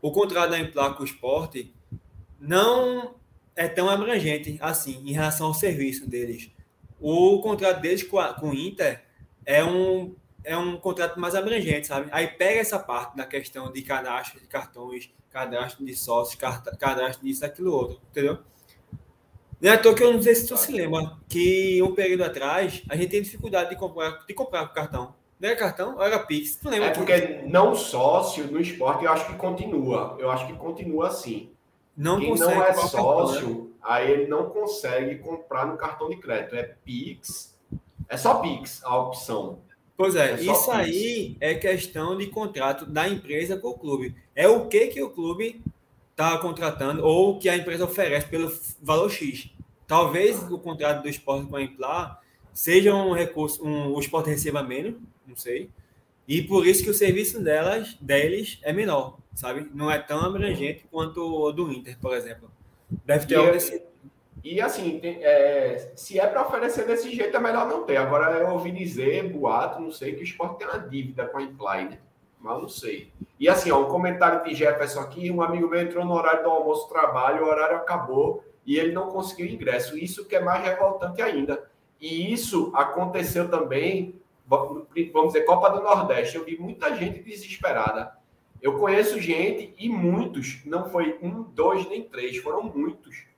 [0.00, 1.70] O contrato da o esporte
[2.40, 3.16] não
[3.54, 6.50] é tão abrangente assim em relação ao serviço deles.
[6.98, 9.02] O contrato deles com, a, com o Inter
[9.44, 12.08] é um, é um contrato mais abrangente, sabe?
[12.12, 16.40] Aí pega essa parte da questão de cadastro de cartões, cadastro de sócios,
[16.78, 18.38] cadastro disso, aquilo outro, entendeu?
[19.60, 22.24] Não é à toa que eu não sei se tu se lembra que um período
[22.24, 25.17] atrás a gente tem dificuldade de comprar, de comprar o cartão.
[25.40, 25.94] Não era cartão?
[25.94, 26.56] Ou era Pix?
[26.56, 26.88] Tu lembra?
[26.88, 30.16] É porque não sócio no esporte, eu acho que continua.
[30.18, 31.50] Eu acho que continua assim.
[31.96, 33.70] Não Quem não é sócio, cartão, né?
[33.82, 36.54] aí ele não consegue comprar no cartão de crédito.
[36.56, 37.56] É Pix.
[38.08, 39.60] É só Pix a opção.
[39.96, 40.68] Pois é, é isso Pix.
[40.68, 44.14] aí é questão de contrato da empresa com o clube.
[44.34, 45.60] É o que, que o clube
[46.10, 49.50] está contratando ou que a empresa oferece pelo valor X.
[49.86, 52.17] Talvez o contrato do esporte com a Implar
[52.58, 54.94] seja um recurso, um, o esporte receba menos,
[55.26, 55.70] não sei.
[56.26, 59.70] E por isso que o serviço delas, deles é menor, sabe?
[59.72, 62.50] Não é tão abrangente quanto o do Inter, por exemplo.
[63.06, 63.82] Deve ter E algo eu- desse.
[64.42, 67.96] E assim, tem- é, se é para oferecer desse jeito, é melhor não ter.
[67.96, 71.42] Agora eu ouvi dizer, boato, não sei, que o esporte tem uma dívida com a
[71.42, 71.98] Imply, né?
[72.40, 73.10] Mas não sei.
[73.38, 76.50] E assim, ó, um comentário de Jefferson aqui, um amigo meu entrou no horário do
[76.50, 79.96] almoço trabalho, o horário acabou e ele não conseguiu ingresso.
[79.96, 81.68] Isso que é mais revoltante ainda.
[82.00, 84.14] E isso aconteceu também,
[84.46, 84.86] vamos
[85.32, 86.36] dizer, Copa do Nordeste.
[86.36, 88.16] Eu vi muita gente desesperada.
[88.60, 93.28] Eu conheço gente e muitos, não foi um, dois, nem três, foram muitos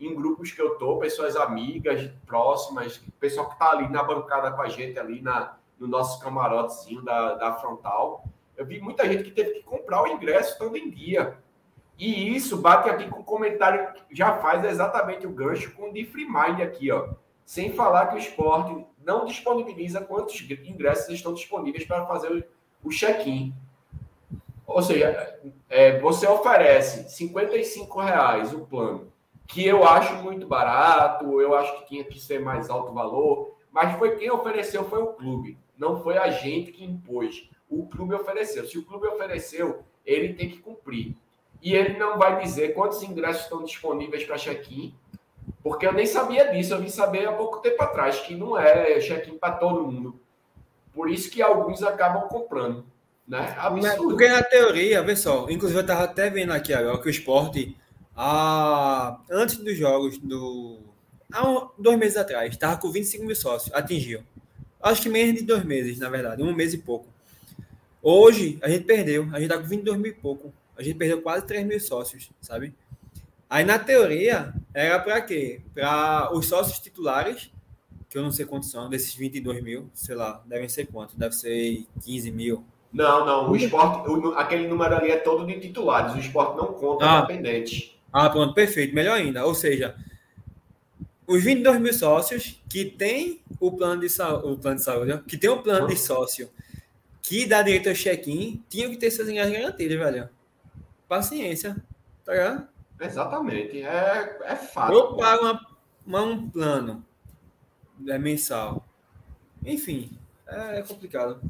[0.00, 4.62] em grupos que eu tô, pessoas amigas, próximas, pessoal que tá ali na bancada com
[4.62, 8.24] a gente, ali na, no nosso camarotezinho da, da frontal.
[8.56, 11.36] Eu vi muita gente que teve que comprar o ingresso estando em dia.
[11.98, 15.92] E isso bate aqui com o comentário que já faz exatamente o gancho com o
[15.92, 17.08] de Free Mind aqui, ó.
[17.48, 22.46] Sem falar que o esporte não disponibiliza quantos ingressos estão disponíveis para fazer
[22.84, 23.54] o, check-in.
[24.66, 29.10] Ou seja, é, você oferece 55 reais o plano
[29.46, 33.98] que eu acho muito barato, eu acho que tinha que ser mais alto valor, mas
[33.98, 37.48] foi quem ofereceu foi o clube, não foi a gente que impôs.
[37.66, 38.66] O clube ofereceu.
[38.66, 41.16] Se o clube ofereceu, ele tem que cumprir.
[41.62, 44.94] E ele não vai dizer quantos ingressos estão disponíveis para check-in,
[45.68, 48.98] porque eu nem sabia disso, eu vim saber há pouco tempo atrás que não é
[49.00, 50.18] check-in para todo mundo.
[50.94, 52.86] Por isso que alguns acabam comprando,
[53.26, 53.54] né?
[53.58, 54.08] Absurdo.
[54.08, 57.76] Porque na teoria, vê só, inclusive eu estava até vendo aqui agora que o esporte,
[58.16, 60.80] ah, antes dos jogos do.
[61.30, 64.22] Há um, dois meses atrás, estava com 25 mil sócios, atingiu.
[64.82, 67.08] Acho que menos de dois meses, na verdade, um mês e pouco.
[68.02, 70.50] Hoje, a gente perdeu, a gente está com 22 mil e pouco.
[70.78, 72.72] A gente perdeu quase 3 mil sócios, sabe?
[73.50, 75.60] Aí, na teoria, era para quê?
[75.74, 77.50] Para os sócios titulares,
[78.08, 81.14] que eu não sei quantos são, desses 22 mil, sei lá, devem ser quantos?
[81.14, 82.64] Deve ser 15 mil.
[82.92, 86.72] Não, não, o esporte, o, aquele número ali é todo de titulares, o esporte não
[86.72, 87.20] conta Ah.
[87.22, 87.94] dependentes.
[88.10, 89.44] Ah, pronto, perfeito, melhor ainda.
[89.44, 89.94] Ou seja,
[91.26, 95.36] os 22 mil sócios que tem o plano de saúde, o plano de saúde, que
[95.36, 96.48] tem o plano de sócio
[97.22, 100.28] que dá direito ao check-in, tinham que ter seus ingressos garantidos, velho.
[101.06, 101.76] Paciência,
[102.24, 102.68] tá ligado?
[103.00, 104.92] Exatamente, é, é fato.
[104.92, 105.66] Eu pago uma,
[106.06, 107.04] uma- um plano
[108.06, 108.84] é, mensal.
[109.64, 110.10] Enfim,
[110.46, 111.40] é complicado.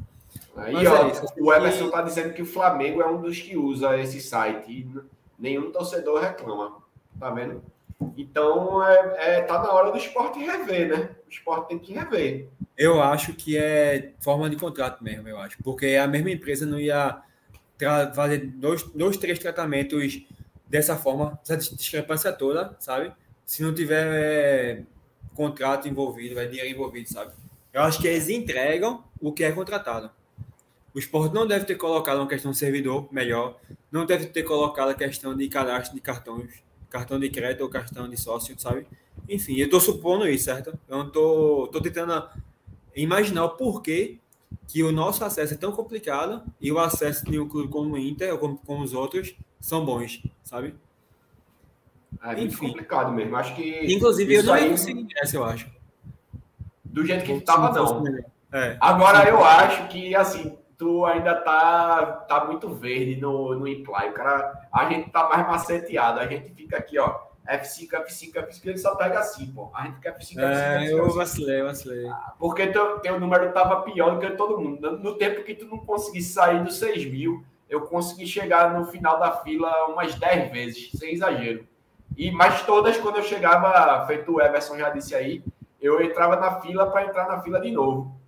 [0.55, 3.57] Aí, Mas ó, é o Everson está dizendo que o Flamengo é um dos que
[3.57, 4.87] usa esse site
[5.37, 6.77] nenhum torcedor reclama.
[7.19, 7.63] Tá vendo?
[8.17, 11.09] Então, é, é, tá na hora do esporte rever, né?
[11.27, 12.47] O esporte tem que rever.
[12.77, 15.57] Eu acho que é forma de contrato mesmo, eu acho.
[15.63, 17.21] Porque a mesma empresa não ia
[18.13, 20.21] fazer dois, dois, três tratamentos
[20.69, 23.11] dessa forma, essa dis- discrepância toda, sabe?
[23.45, 24.83] Se não tiver é,
[25.33, 27.33] contrato envolvido, é dinheiro envolvido, sabe?
[27.73, 30.11] Eu acho que eles entregam o que é contratado.
[30.93, 33.59] O esporte não deve ter colocado uma questão de servidor melhor,
[33.91, 38.09] não deve ter colocado a questão de cadastro de cartões, cartão de crédito ou cartão
[38.09, 38.87] de sócio, sabe?
[39.27, 40.77] Enfim, eu estou supondo isso, certo?
[40.87, 42.27] Eu não tô, tô tentando
[42.95, 44.17] imaginar o porquê
[44.67, 47.97] que o nosso acesso é tão complicado e o acesso de um clube como o
[47.97, 50.75] Inter ou como, como os outros são bons, sabe?
[52.23, 52.67] É muito Enfim.
[52.67, 53.35] complicado mesmo.
[53.35, 53.93] Acho que.
[53.93, 55.69] Inclusive, eu não aí, conseguir ingresso, eu acho.
[56.83, 58.03] Do jeito que tava, não.
[58.51, 58.77] É.
[58.81, 64.09] Agora eu acho que assim, tu ainda tá, tá muito verde no, no imply.
[64.09, 66.19] O cara, a gente tá mais maceteado.
[66.19, 67.29] A gente fica aqui, ó.
[67.47, 69.71] F5, F5, F5, ele só pega assim, pô.
[69.73, 71.15] A gente fica F5, F5, É, F5, eu F5.
[71.15, 72.11] vacilei, eu vacilei.
[72.37, 74.79] Porque teu, teu número tava pior do que todo mundo.
[74.79, 78.85] No, no tempo que tu não conseguisse sair dos 6 mil, eu consegui chegar no
[78.85, 81.65] final da fila umas 10 vezes, sem exagero.
[82.17, 85.43] E, mas todas, quando eu chegava, feito o Everson já disse aí,
[85.79, 88.19] eu entrava na fila para entrar na fila de novo.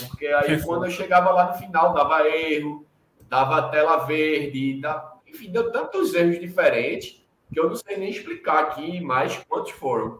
[0.00, 2.84] Porque aí, quando eu chegava lá no final, dava erro,
[3.28, 5.18] dava tela verde, dava...
[5.26, 10.18] enfim, deu tantos erros diferentes que eu não sei nem explicar aqui mais quantos foram.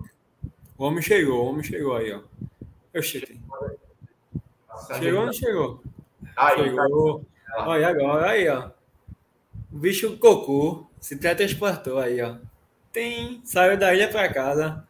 [0.79, 2.21] O homem chegou, o homem chegou aí, ó.
[2.95, 3.39] Eu cheguei.
[4.99, 5.83] Chegou ou não chegou?
[6.37, 7.27] Aí, tá Chegou.
[7.57, 8.71] Olha agora, aí, ó.
[9.73, 12.37] O bicho cocô se teletransportou aí, ó.
[12.93, 14.85] Tem, saiu da ilha pra casa.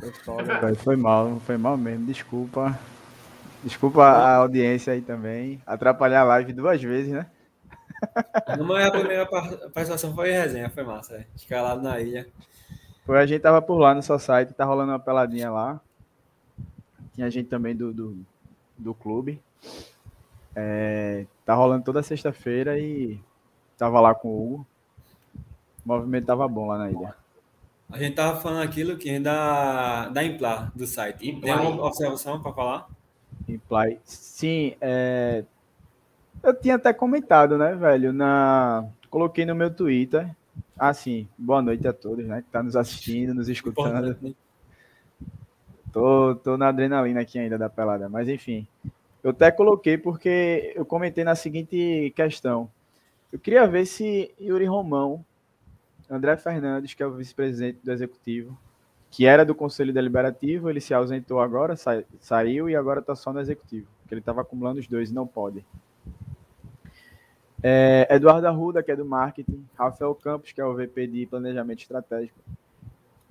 [0.00, 0.76] Foi foda, velho.
[0.76, 2.06] Foi mal, foi mal mesmo.
[2.06, 2.78] Desculpa.
[3.62, 5.60] Desculpa a audiência aí também.
[5.66, 7.26] Atrapalhar a live duas vezes, né?
[8.58, 11.26] Não, a primeira par- participação foi resenha, foi massa, é.
[11.34, 12.26] Escalado na ilha.
[13.04, 15.80] Foi a gente tava por lá no seu site, tá rolando uma peladinha lá.
[17.14, 18.18] Tinha gente também do, do,
[18.76, 19.40] do clube.
[20.58, 23.20] É, tá rolando toda sexta-feira e
[23.76, 24.66] tava lá com o Hugo.
[25.84, 27.14] O movimento tava bom lá na ilha.
[27.90, 31.28] A gente tava falando aquilo que é da, da Implar, do site.
[31.28, 31.42] Implar.
[31.42, 32.88] Tem alguma observação para falar?
[33.46, 34.00] Imply.
[34.02, 35.44] Sim, é...
[36.42, 38.12] Eu tinha até comentado, né, velho?
[38.12, 38.88] Na...
[39.10, 40.34] Coloquei no meu Twitter.
[40.78, 42.42] Assim, boa noite a todos, né?
[42.42, 44.16] Que tá nos assistindo, nos escutando.
[45.92, 48.66] Tô, tô na adrenalina aqui ainda da pelada, mas enfim.
[49.26, 52.70] Eu até coloquei porque eu comentei na seguinte questão.
[53.32, 55.24] Eu queria ver se Yuri Romão,
[56.08, 58.56] André Fernandes, que é o vice-presidente do executivo,
[59.10, 63.32] que era do Conselho Deliberativo, ele se ausentou agora, sa saiu e agora está só
[63.32, 65.66] no executivo, porque ele estava acumulando os dois e não pode.
[67.60, 71.80] É, Eduardo Arruda, que é do marketing, Rafael Campos, que é o VP de planejamento
[71.80, 72.38] estratégico.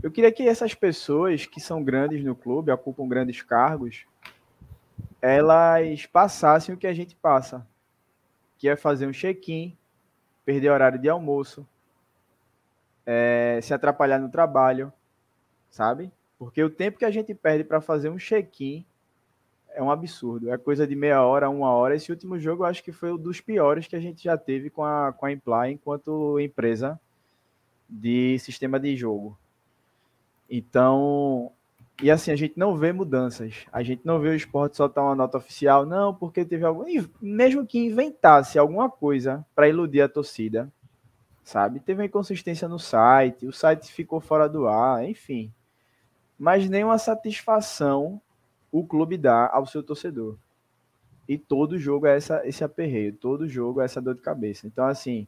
[0.03, 4.05] Eu queria que essas pessoas que são grandes no clube, ocupam grandes cargos,
[5.25, 7.65] elas passassem o que a gente passa,
[8.59, 9.75] que é fazer um check-in,
[10.45, 11.67] perder horário de almoço,
[13.03, 14.93] é, se atrapalhar no trabalho,
[15.67, 16.11] sabe?
[16.38, 18.85] Porque o tempo que a gente perde para fazer um check-in
[19.73, 20.51] é um absurdo.
[20.51, 21.95] É coisa de meia hora, uma hora.
[21.95, 24.69] Esse último jogo eu acho que foi um dos piores que a gente já teve
[24.69, 26.99] com a, com a Imply enquanto empresa
[27.89, 29.35] de sistema de jogo.
[30.47, 31.51] Então,
[32.01, 33.65] e assim, a gente não vê mudanças.
[33.71, 36.86] A gente não vê o esporte soltar uma nota oficial, não, porque teve algum.
[37.21, 40.71] Mesmo que inventasse alguma coisa para iludir a torcida,
[41.43, 41.79] sabe?
[41.79, 45.53] Teve uma inconsistência no site, o site ficou fora do ar, enfim.
[46.38, 48.21] Mas nenhuma satisfação
[48.71, 50.38] o clube dá ao seu torcedor.
[51.27, 54.67] E todo jogo é essa, esse aperreio, todo jogo é essa dor de cabeça.
[54.67, 55.27] Então, assim,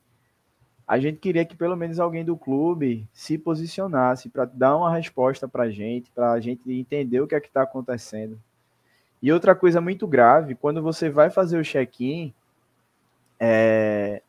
[0.88, 5.45] a gente queria que pelo menos alguém do clube se posicionasse para dar uma resposta
[5.45, 8.39] para a gente, para a gente entender o que é que está acontecendo.
[9.21, 12.34] E outra coisa muito grave, quando você vai fazer o check-in,
[13.38, 14.21] é,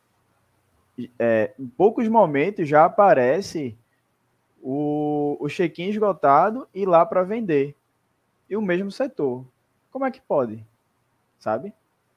[1.17, 3.77] é, em poucos momentos já aparece
[4.61, 7.73] o, o check-in esgotado e lá para vender.
[8.49, 9.45] E o mesmo setor.
[9.91, 10.65] Como é que pode?
[11.39, 11.71] Sabe?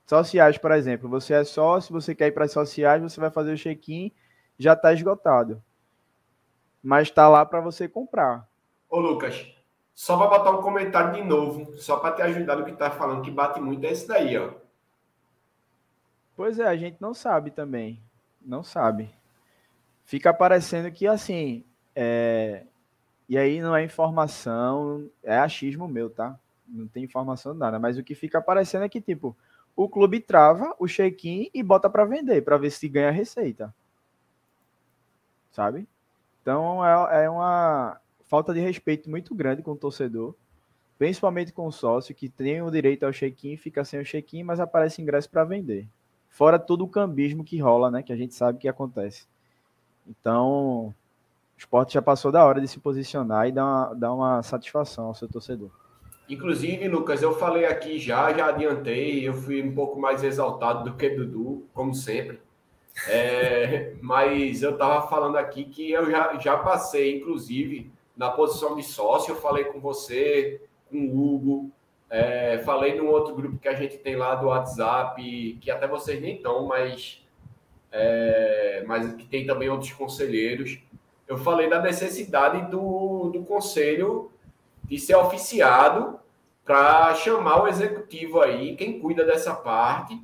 [0.05, 1.09] Sociais, por exemplo.
[1.11, 4.11] Você é sócio, você quer ir para sociais, você vai fazer o check-in
[4.63, 5.63] já está esgotado.
[6.83, 8.49] Mas está lá para você comprar.
[8.89, 9.47] Ô, Lucas,
[9.95, 13.23] só para botar um comentário de novo, só para te ajudar no que tá falando,
[13.23, 14.51] que bate muito, é esse daí, ó.
[16.37, 18.01] Pois é, a gente não sabe também.
[18.41, 19.11] Não sabe.
[20.05, 22.65] Fica parecendo que, assim, é...
[23.29, 26.39] e aí não é informação, é achismo meu, tá?
[26.67, 29.37] Não tem informação nada, mas o que fica aparecendo é que, tipo,
[29.77, 33.73] o clube trava o check-in e bota para vender, para ver se ganha receita
[35.53, 35.87] sabe?
[36.41, 40.35] Então é, é uma falta de respeito muito grande com o torcedor,
[40.99, 44.59] principalmente com o sócio que tem o direito ao check-in, fica sem o check-in, mas
[44.59, 45.87] aparece ingresso para vender.
[46.31, 48.03] Fora todo o cambismo que rola, né?
[48.03, 49.27] Que a gente sabe que acontece.
[50.09, 50.95] Então, o
[51.59, 55.15] esporte já passou da hora de se posicionar e dar uma, dar uma satisfação ao
[55.15, 55.71] seu torcedor.
[56.29, 60.97] Inclusive, Lucas, eu falei aqui já, já adiantei, eu fui um pouco mais exaltado do
[60.97, 62.41] que Dudu, como sempre.
[63.09, 68.83] É, mas eu estava falando aqui que eu já, já passei, inclusive, na posição de
[68.83, 69.33] sócio.
[69.33, 71.71] Eu falei com você, com o Hugo,
[72.11, 76.21] é, falei num outro grupo que a gente tem lá do WhatsApp, que até vocês
[76.21, 77.25] nem estão, mas,
[77.91, 80.79] é, mas que tem também outros conselheiros.
[81.27, 84.31] Eu falei da necessidade do, do conselho
[84.85, 86.21] de ser oficiado
[86.65, 90.21] para chamar o executivo aí, quem cuida dessa parte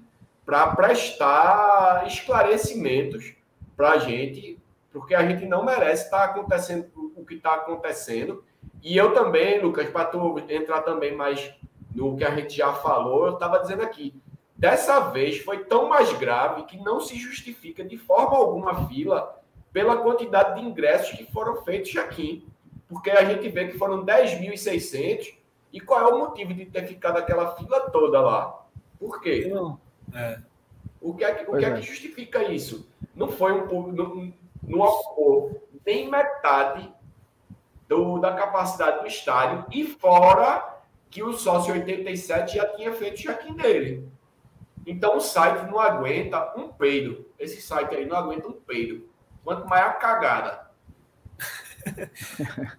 [0.48, 3.34] para prestar esclarecimentos
[3.76, 4.58] para a gente,
[4.90, 8.42] porque a gente não merece estar tá acontecendo o que está acontecendo.
[8.82, 11.52] E eu também, Lucas, para tu entrar também mais
[11.94, 14.14] no que a gente já falou, eu estava dizendo aqui,
[14.56, 19.38] dessa vez foi tão mais grave que não se justifica de forma alguma a fila
[19.70, 22.48] pela quantidade de ingressos que foram feitos aqui.
[22.88, 25.30] Porque a gente vê que foram 10.600
[25.74, 28.64] e qual é o motivo de ter ficado aquela fila toda lá?
[28.98, 29.46] Por quê?
[29.52, 29.86] Não.
[30.14, 30.38] É.
[31.00, 31.74] O que é que, o que, é.
[31.74, 32.88] que justifica isso?
[33.14, 34.32] Não foi um não,
[34.62, 36.92] não ocupou nem metade
[37.88, 40.78] do, da capacidade do estádio e fora
[41.10, 44.08] que o sócio 87 já tinha feito check-in dele.
[44.86, 47.26] Então o site não aguenta um peido.
[47.38, 49.08] Esse site aí não aguenta um peido.
[49.44, 50.68] Quanto mais a cagada.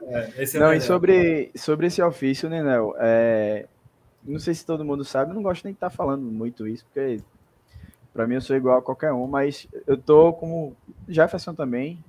[0.04, 3.68] é, é não, e sobre, sobre esse ofício, Nenel, é,
[4.24, 6.86] não sei se todo mundo sabe, não gosto nem de estar tá falando muito isso,
[6.86, 7.22] porque
[8.14, 10.76] para mim eu sou igual a qualquer um, mas eu tô como
[11.08, 12.04] Jefferson também.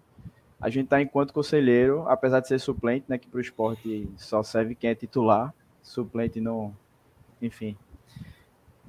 [0.61, 4.43] A gente tá enquanto conselheiro, apesar de ser suplente, né, que para o esporte só
[4.43, 6.77] serve quem é titular, suplente não,
[7.41, 7.77] enfim.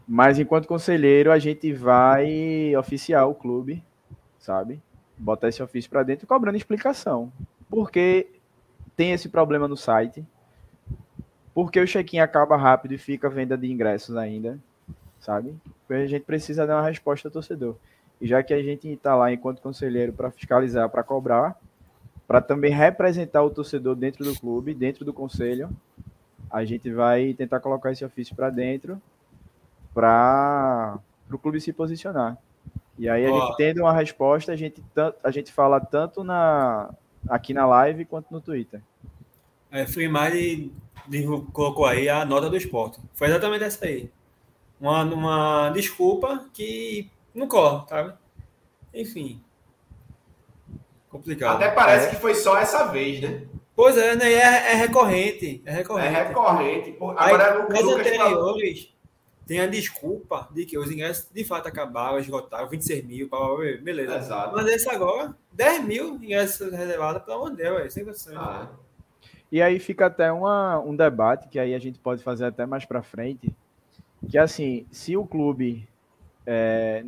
[0.07, 3.81] Mas enquanto conselheiro, a gente vai oficiar o clube,
[4.37, 4.81] sabe?
[5.17, 7.31] Botar esse ofício para dentro cobrando explicação.
[7.69, 8.27] Porque
[8.95, 10.25] tem esse problema no site,
[11.53, 14.57] porque o check-in acaba rápido e fica venda de ingressos ainda.
[15.19, 15.55] sabe?
[15.87, 17.75] Porque a gente precisa dar uma resposta ao torcedor.
[18.19, 21.55] E já que a gente está lá enquanto conselheiro para fiscalizar, para cobrar,
[22.27, 25.69] para também representar o torcedor dentro do clube, dentro do conselho,
[26.49, 29.01] a gente vai tentar colocar esse ofício para dentro
[29.93, 30.97] para
[31.31, 32.37] o clube se posicionar.
[32.97, 33.39] E aí, a Ó.
[33.47, 34.83] gente tendo uma resposta, a gente,
[35.23, 36.93] a gente fala tanto na,
[37.27, 38.81] aqui na live quanto no Twitter.
[39.71, 40.71] É, Freemile
[41.53, 42.99] colocou aí a nota do esporte.
[43.13, 44.09] Foi exatamente essa aí.
[44.79, 48.13] Uma, uma desculpa que não cola, sabe?
[48.93, 49.41] Enfim.
[51.09, 51.55] Complicado.
[51.57, 53.43] Até parece que foi só essa vez, né?
[53.75, 54.31] Pois é, né?
[54.31, 55.61] É, é recorrente.
[55.65, 56.13] É É recorrente.
[56.13, 56.91] recorrente.
[56.93, 58.93] Pô, Aí, Agora, o nas Lucas falou- anteriores,
[59.45, 63.55] tem a desculpa de que os ingressos de fato acabaram, esgotaram, 26 mil, blá, blá,
[63.57, 64.17] blá, beleza.
[64.17, 64.55] Exato.
[64.55, 68.37] Mas esse agora, 10 mil ingressos reservados, pelo amor de Deus, é sem condições.
[68.37, 68.69] Ah,
[69.51, 72.85] E aí fica até uma, um debate que aí a gente pode fazer até mais
[72.85, 73.53] para frente,
[74.27, 75.87] que assim, se o clube
[76.45, 77.03] é,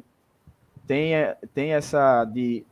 [0.86, 1.14] tem,
[1.54, 2.66] tem essa de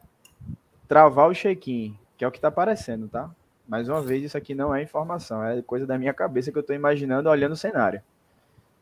[0.87, 3.29] travar o check-in, que é o que está aparecendo, tá?
[3.67, 6.61] Mais uma vez, isso aqui não é informação, é coisa da minha cabeça que eu
[6.61, 8.01] estou imaginando olhando o cenário.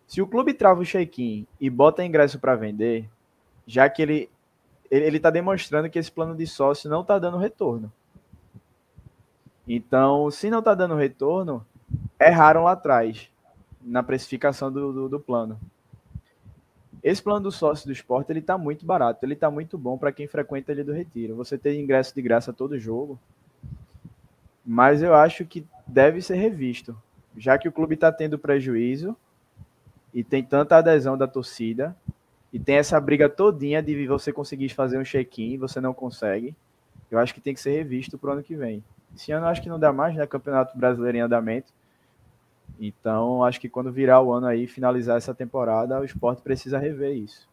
[0.07, 3.07] Se o clube trava o check-in e bota ingresso para vender,
[3.67, 4.29] já que ele
[4.89, 7.93] ele está demonstrando que esse plano de sócio não está dando retorno.
[9.71, 11.63] Então, se não está dando retorno,
[12.19, 13.29] erraram lá atrás,
[13.79, 15.59] na precificação do, do, do plano.
[17.03, 20.11] Esse plano do sócio do esporte, ele está muito barato, ele está muito bom para
[20.11, 21.35] quem frequenta ele do Retiro.
[21.35, 23.19] Você tem ingresso de graça todo jogo,
[24.65, 26.97] mas eu acho que deve ser revisto,
[27.37, 29.15] já que o clube está tendo prejuízo
[30.11, 31.95] e tem tanta adesão da torcida
[32.51, 36.55] e tem essa briga todinha de você conseguir fazer um check-in, você não consegue.
[37.11, 38.83] Eu acho que tem que ser revisto para o ano que vem.
[39.19, 40.25] Esse ano eu acho que não dá mais, né?
[40.25, 41.73] Campeonato Brasileiro em andamento.
[42.79, 47.17] Então, acho que quando virar o ano aí, finalizar essa temporada, o esporte precisa rever
[47.17, 47.49] isso.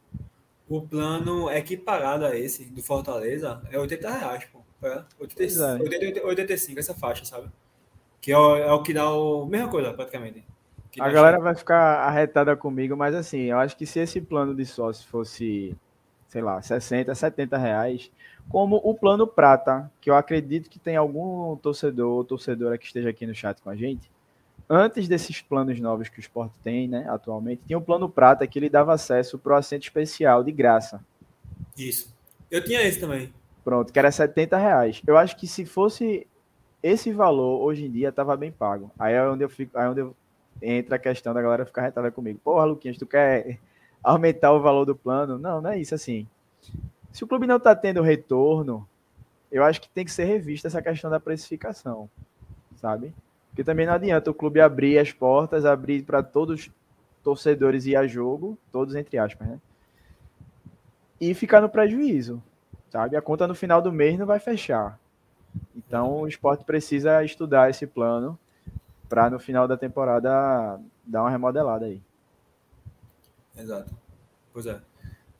[0.69, 4.61] O plano equiparado a esse do Fortaleza é 80 reais, pô.
[4.81, 5.73] É, 80, Pois é.
[5.75, 7.49] 80, 85, essa faixa, sabe?
[8.21, 9.45] Que é o, é o que dá o.
[9.47, 10.45] Mesma coisa, praticamente.
[11.01, 14.65] A galera vai ficar arretada comigo, mas assim, eu acho que se esse plano de
[14.65, 15.77] sócio fosse,
[16.37, 18.11] sei lá, 60, 70 reais,
[18.51, 23.09] como o plano prata, que eu acredito que tem algum torcedor ou torcedora que esteja
[23.09, 24.11] aqui no chat com a gente,
[24.69, 28.59] antes desses planos novos que o esporte tem, né, atualmente, tinha o plano prata que
[28.59, 31.03] ele dava acesso para o assento especial de graça.
[31.75, 32.15] Isso.
[32.51, 33.33] Eu tinha esse também.
[33.65, 35.03] Pronto, que era 70 reais.
[35.07, 36.27] Eu acho que se fosse
[36.83, 38.91] esse valor, hoje em dia, tava bem pago.
[38.99, 40.15] Aí é onde eu fico, aí é onde eu
[40.61, 42.39] entra a questão da galera ficar retada comigo.
[42.45, 43.59] Porra, Luquinhas, tu quer
[44.13, 45.39] aumentar o valor do plano?
[45.39, 46.27] Não, não é isso assim.
[47.13, 48.87] Se o clube não tá tendo retorno,
[49.51, 52.09] eu acho que tem que ser revista essa questão da precificação,
[52.77, 53.15] sabe?
[53.49, 56.71] Porque também não adianta o clube abrir as portas, abrir para todos os
[57.25, 59.61] torcedores ir a jogo, todos entre aspas, né?
[61.21, 62.43] E ficar no prejuízo
[62.97, 63.17] sabe?
[63.17, 64.99] A conta no final do mês não vai fechar.
[65.77, 68.39] Então o esporte precisa estudar esse plano
[69.09, 72.01] para no final da temporada dar uma remodelada aí.
[73.57, 73.97] Exato.
[74.53, 74.81] Pois é.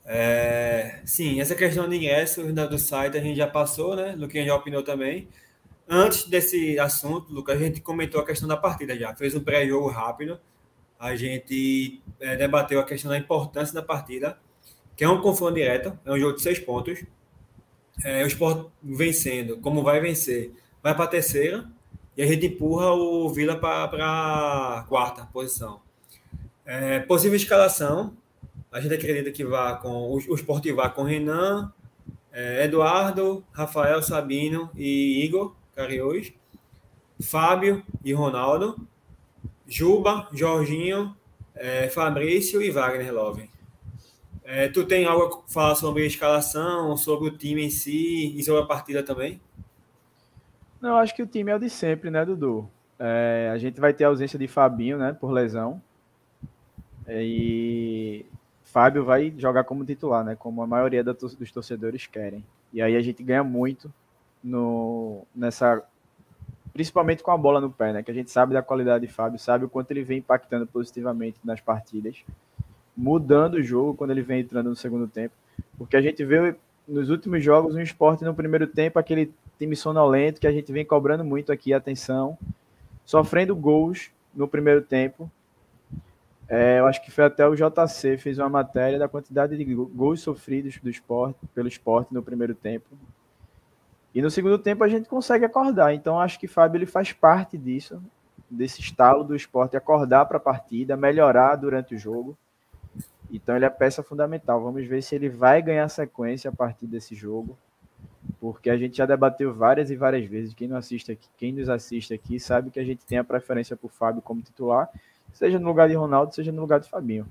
[0.05, 4.15] É, sim, essa questão de ingressos da- do site a gente já passou, né?
[4.17, 5.29] Luquinha já opinou também.
[5.89, 9.15] Antes desse assunto, Lucas, a gente comentou a questão da partida já.
[9.15, 10.39] Fez um pré-jogo rápido.
[10.99, 14.39] A gente é, debateu a questão da importância da partida,
[14.97, 17.03] que é um confronto direto, é um jogo de seis pontos.
[18.03, 20.51] É, o Sport vencendo, como vai vencer,
[20.83, 21.67] vai para a terceira
[22.15, 25.81] e a gente empurra o Vila para a quarta posição.
[26.69, 28.17] É, possível escalação,
[28.69, 31.71] a gente acredita que vá com o, o Sport vá com Renan,
[32.29, 36.33] é, Eduardo, Rafael Sabino e Igor Cariús,
[37.21, 38.85] Fábio e Ronaldo,
[39.65, 41.15] Juba, Jorginho,
[41.55, 43.49] é, Fabrício e Wagner Love.
[44.43, 48.43] É, tu tem algo a falar sobre a escalação, sobre o time em si e
[48.43, 49.39] sobre a partida também?
[50.81, 52.69] Não, acho que o time é o de sempre, né, Dudu?
[52.99, 55.81] É, a gente vai ter a ausência de Fabinho, né, por lesão.
[57.07, 58.25] E
[58.63, 62.43] Fábio vai jogar como titular, né, como a maioria dos torcedores querem.
[62.73, 63.91] E aí a gente ganha muito
[64.43, 65.81] no, nessa,
[66.73, 69.39] principalmente com a bola no pé, né, que a gente sabe da qualidade de Fábio,
[69.39, 72.23] sabe o quanto ele vem impactando positivamente nas partidas,
[72.95, 75.33] mudando o jogo quando ele vem entrando no segundo tempo,
[75.77, 76.55] porque a gente vê
[76.87, 80.85] nos últimos jogos um esporte no primeiro tempo aquele time sonolento que a gente vem
[80.85, 82.37] cobrando muito aqui, atenção,
[83.05, 85.31] sofrendo gols no primeiro tempo.
[86.49, 89.85] É, eu acho que foi até o JC fez uma matéria da quantidade de go-
[89.87, 92.87] gols sofridos do esporte, pelo esporte no primeiro tempo.
[94.15, 95.93] E no segundo tempo a gente consegue acordar.
[95.93, 98.01] Então acho que Fábio ele faz parte disso,
[98.49, 102.37] desse estalo do esporte acordar para a partida, melhorar durante o jogo.
[103.29, 104.61] Então ele é peça fundamental.
[104.63, 107.57] Vamos ver se ele vai ganhar sequência a partir desse jogo.
[108.39, 110.53] Porque a gente já debateu várias e várias vezes.
[110.53, 113.75] Quem não assiste aqui, quem nos assiste aqui sabe que a gente tem a preferência
[113.75, 114.89] por Fábio como titular,
[115.37, 117.27] seja no lugar de Ronaldo, seja no lugar de Fabinho.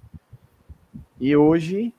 [1.21, 1.93] E hoje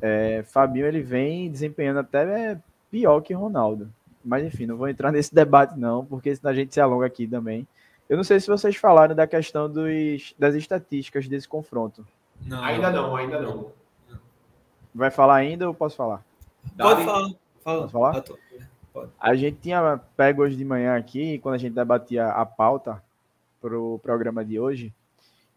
[0.00, 2.58] é, Fabinho ele vem desempenhando até
[2.90, 3.90] pior que Ronaldo.
[4.22, 7.26] Mas enfim, não vou entrar nesse debate não, porque senão a gente se alonga aqui
[7.26, 7.66] também.
[8.08, 12.06] Eu não sei se vocês falaram da questão dos, das estatísticas desse confronto.
[12.44, 13.72] Não, ainda não, ainda não.
[14.94, 16.22] Vai falar ainda ou posso falar?
[16.76, 17.30] Pode falar.
[17.62, 17.80] Fala.
[17.82, 18.22] Posso falar?
[18.92, 19.10] Pode.
[19.18, 23.00] A gente tinha pego hoje de manhã aqui, quando a gente debatia a pauta
[23.60, 24.92] para o programa de hoje.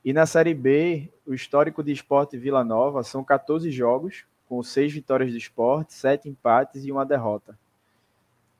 [0.04, 4.92] E na Série B, o histórico de esporte Vila Nova são 14 jogos, com seis
[4.92, 7.58] vitórias do esporte, sete empates e uma derrota.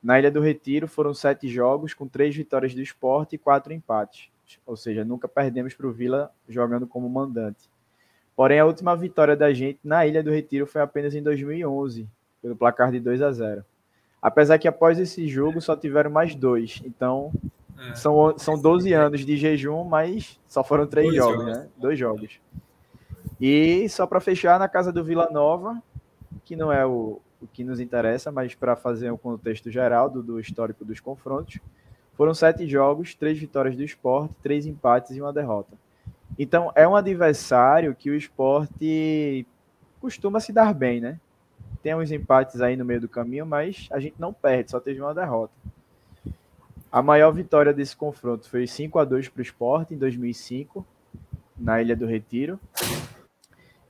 [0.02, 4.28] Na Ilha do Retiro foram sete jogos, com três vitórias do esporte e quatro empates.
[4.66, 7.70] Ou seja, nunca perdemos para o Vila jogando como mandante.
[8.36, 12.08] Porém, a última vitória da gente na Ilha do Retiro foi apenas em 2011,
[12.42, 13.64] pelo placar de 2 a 0.
[14.20, 16.82] Apesar que após esse jogo só tiveram mais dois.
[16.84, 17.32] Então,
[17.78, 17.94] é.
[17.94, 21.68] são, são 12 anos de jejum, mas só foram três dois jogos, jogos, né?
[21.76, 22.40] Dois jogos.
[23.40, 25.82] E só para fechar, na casa do Vila Nova,
[26.44, 30.22] que não é o, o que nos interessa, mas para fazer um contexto geral do,
[30.22, 31.58] do, histórico dos confrontos,
[32.14, 35.76] foram sete jogos, três vitórias do esporte, três empates e uma derrota.
[36.38, 39.46] Então, é um adversário que o esporte
[40.00, 41.20] costuma se dar bem, né?
[41.82, 45.00] Tem uns empates aí no meio do caminho, mas a gente não perde, só teve
[45.00, 45.52] uma derrota.
[46.94, 50.86] A maior vitória desse confronto foi 5 a 2 para o esporte em 2005,
[51.58, 52.56] na Ilha do Retiro.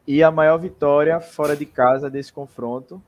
[0.06, 3.02] E a maior vitória fora de casa desse confronto,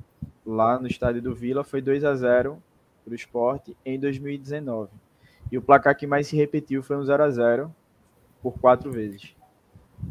[0.45, 2.63] lá no estádio do Vila, foi 2 a 0
[3.03, 4.91] para o esporte em 2019.
[5.51, 7.75] E o placar que mais se repetiu foi um 0 a 0
[8.43, 9.35] por quatro vezes.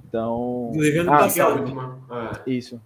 [0.07, 0.71] Então.
[1.07, 2.01] Ah, passado.
[2.47, 2.49] É.
[2.49, 2.81] Isso.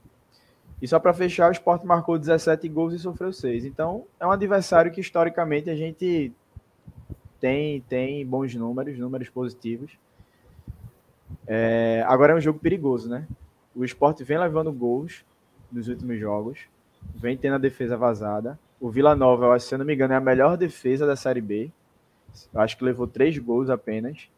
[0.82, 3.64] E só para fechar, o Sport marcou 17 gols e sofreu 6.
[3.64, 6.34] Então, é um adversário que historicamente a gente
[7.40, 9.92] tem, tem bons números, números positivos.
[11.48, 13.28] É, agora é um jogo perigoso, né?
[13.76, 15.24] O Sport vem levando gols
[15.72, 16.60] nos últimos jogos,
[17.16, 18.60] vem tendo a defesa vazada.
[18.80, 21.72] O Vila Nova, se eu não me engano, é a melhor defesa da Série B.
[22.54, 24.30] Eu acho que levou três gols apenas.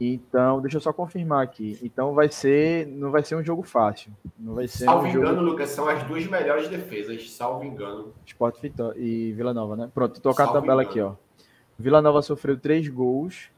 [0.00, 1.78] Então, deixa eu só confirmar aqui.
[1.82, 4.10] Então vai ser, não vai ser um jogo fácil.
[4.38, 5.40] Não vai ser salvo um engano, jogo...
[5.42, 8.12] Lucas, são as duas melhores defesas, salvo engano.
[8.26, 9.90] Sport Vitória e Vila Nova, né?
[9.94, 10.90] Pronto, tô com a tabela engano.
[10.90, 11.14] aqui, ó.
[11.78, 13.50] Vila Nova sofreu três gols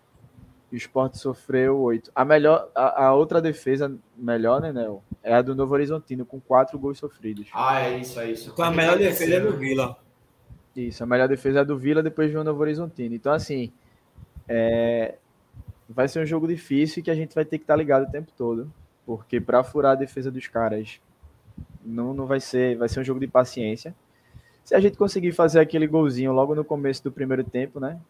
[0.73, 2.11] e o Sport sofreu oito.
[2.14, 5.03] A melhor, a, a, outra defesa melhor, né, Nel?
[5.23, 7.49] É a do Novo Horizontino, com quatro gols sofridos.
[7.53, 8.51] Ah, é isso, é isso.
[8.53, 9.97] Então a melhor defesa é do Vila.
[10.75, 13.14] Isso, a melhor defesa é do Vila, depois do Novo Horizontino.
[13.14, 13.73] Então, assim,
[14.49, 15.17] é,
[15.89, 18.11] vai ser um jogo difícil que a gente vai ter que estar tá ligado o
[18.11, 18.73] tempo todo,
[19.05, 21.01] porque para furar a defesa dos caras
[21.85, 23.95] não, não vai ser, vai ser um jogo de paciência.
[24.67, 28.01] Se a gente conseguir fazer aquele golzinho logo no começo do primeiro tempo, né?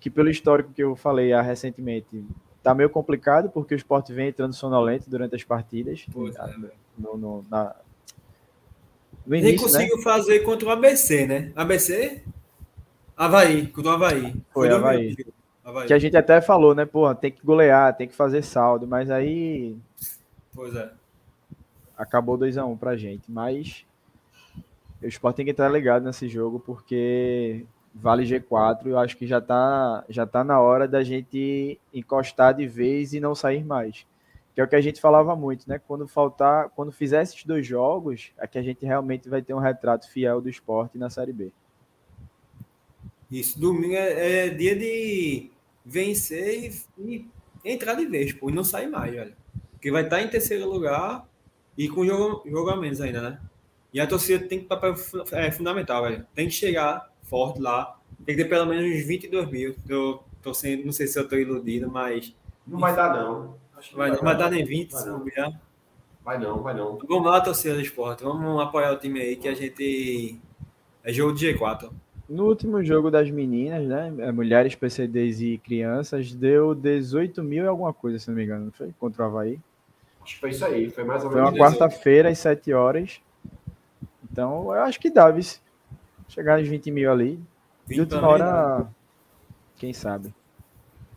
[0.00, 2.24] Que pelo histórico que eu falei ah, recentemente,
[2.62, 6.06] tá meio complicado porque o esporte vem entrando sonolento durante as partidas.
[6.10, 6.54] Pois é,
[6.96, 7.76] no, no, na,
[9.26, 10.02] no início, Nem conseguiu né?
[10.02, 11.52] fazer contra o ABC, né?
[11.54, 12.24] ABC?
[13.14, 14.32] Havaí, contra o Havaí.
[14.50, 15.16] Foi, Foi Havaí.
[15.62, 15.86] Havaí.
[15.86, 16.86] Que a gente até falou, né?
[16.86, 19.76] Pô, tem que golear, tem que fazer saldo, mas aí.
[20.54, 20.90] Pois é.
[21.98, 23.30] Acabou 2x1 um pra gente.
[23.30, 23.84] Mas
[25.02, 28.86] o Sport tem que estar ligado nesse jogo, porque vale G4.
[28.86, 33.20] Eu acho que já tá, já tá na hora da gente encostar de vez e
[33.20, 34.06] não sair mais.
[34.54, 35.80] Que é o que a gente falava muito, né?
[35.86, 39.58] Quando faltar, quando fizer esses dois jogos, é que a gente realmente vai ter um
[39.58, 41.50] retrato fiel do esporte na Série B.
[43.30, 45.50] Isso, domingo é, é dia de
[45.84, 47.26] vencer e, e,
[47.64, 49.34] entrar de vez, pô, e não sair mais, velho.
[49.72, 51.26] Porque vai estar em terceiro lugar
[51.76, 53.40] e com jogo, jogo a menos ainda, né?
[53.92, 54.94] E a torcida tem que papel
[55.32, 56.26] é, fundamental, velho.
[56.34, 57.98] Tem que chegar forte lá.
[58.24, 59.74] Tem que ter pelo menos uns 22 mil.
[59.88, 62.34] Eu tô sendo, não sei se eu tô iludido, mas.
[62.66, 63.56] Não vai dar, não.
[63.76, 65.24] Acho vai, não vai, dar nem 20, vai se não
[66.24, 66.98] Vai não, vai não.
[66.98, 68.22] Vamos lá, torcida do esporte.
[68.22, 70.38] Vamos apoiar o time aí que a gente.
[71.04, 71.90] É jogo de G4.
[72.28, 74.14] No último jogo das meninas, né?
[74.20, 78.66] É, mulheres, PCDs e crianças, deu 18 mil e alguma coisa, se não me engano,
[78.66, 78.94] não foi?
[78.98, 79.58] Contra o Havaí.
[80.22, 81.50] Acho que foi isso aí, foi mais ou menos.
[81.50, 83.20] Foi uma quarta-feira, às 7 horas.
[84.32, 85.44] Então, eu acho que dá, viu?
[86.26, 87.38] Chegar nos 20 mil ali.
[87.86, 88.88] De última hora,
[89.76, 90.34] quem sabe.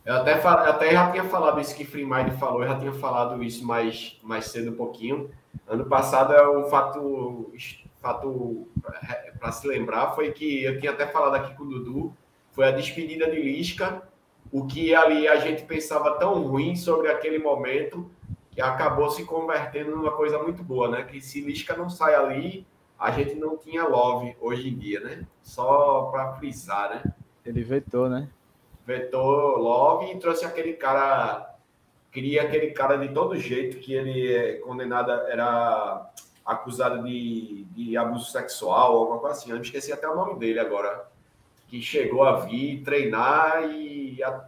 [0.04, 3.42] Eu até, até já tinha falado isso que Free Mind falou, eu já tinha falado
[3.42, 5.32] isso mais, mais cedo um pouquinho.
[5.68, 7.52] Ano passado é um fato
[8.02, 8.68] fato
[9.40, 12.16] para se lembrar foi que eu tinha até falado aqui com o Dudu,
[12.52, 14.04] foi a despedida de Lisca,
[14.52, 18.12] o que ali a gente pensava tão ruim sobre aquele momento
[18.52, 21.04] que acabou se convertendo numa coisa muito boa, né?
[21.04, 22.66] Que se Lisca não sai ali,
[23.00, 25.26] a gente não tinha Love hoje em dia, né?
[25.44, 27.04] Só para frisar, né?
[27.46, 28.30] Ele vetou, né?
[28.86, 31.56] Vetou Love e trouxe aquele cara,
[32.12, 36.10] queria aquele cara de todo jeito que ele é condenado, era
[36.46, 39.50] acusado de, de abuso sexual, alguma coisa assim.
[39.50, 41.08] Eu me esqueci até o nome dele agora.
[41.68, 44.46] Que chegou a vir treinar e a,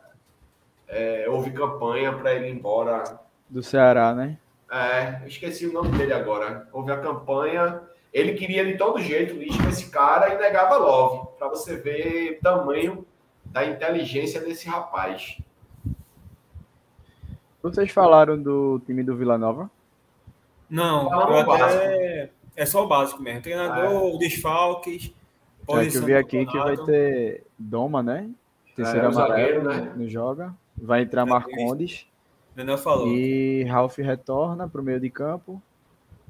[0.87, 3.19] é, houve campanha para ele ir embora.
[3.49, 4.37] Do Ceará, né?
[4.71, 6.67] É, esqueci o nome dele agora.
[6.71, 7.81] Houve a campanha.
[8.17, 11.27] Ele queria de todo jeito com esse cara e negava Love.
[11.37, 13.05] Para você ver o tamanho
[13.45, 15.37] da inteligência desse rapaz.
[17.61, 19.69] Vocês falaram do time do Vila Nova?
[20.67, 22.29] Não, Fala eu o até...
[22.55, 23.43] é só o básico mesmo.
[23.43, 25.13] Treinador, desfalques,
[25.69, 28.31] É que eu vi aqui que vai ter Doma, né?
[28.75, 29.93] Terceiro É, amarelo, né?
[29.95, 30.55] não joga.
[30.75, 32.07] Vai entrar Marcondes.
[32.55, 33.09] Daniel falou.
[33.09, 35.61] E Ralph retorna para o meio de campo.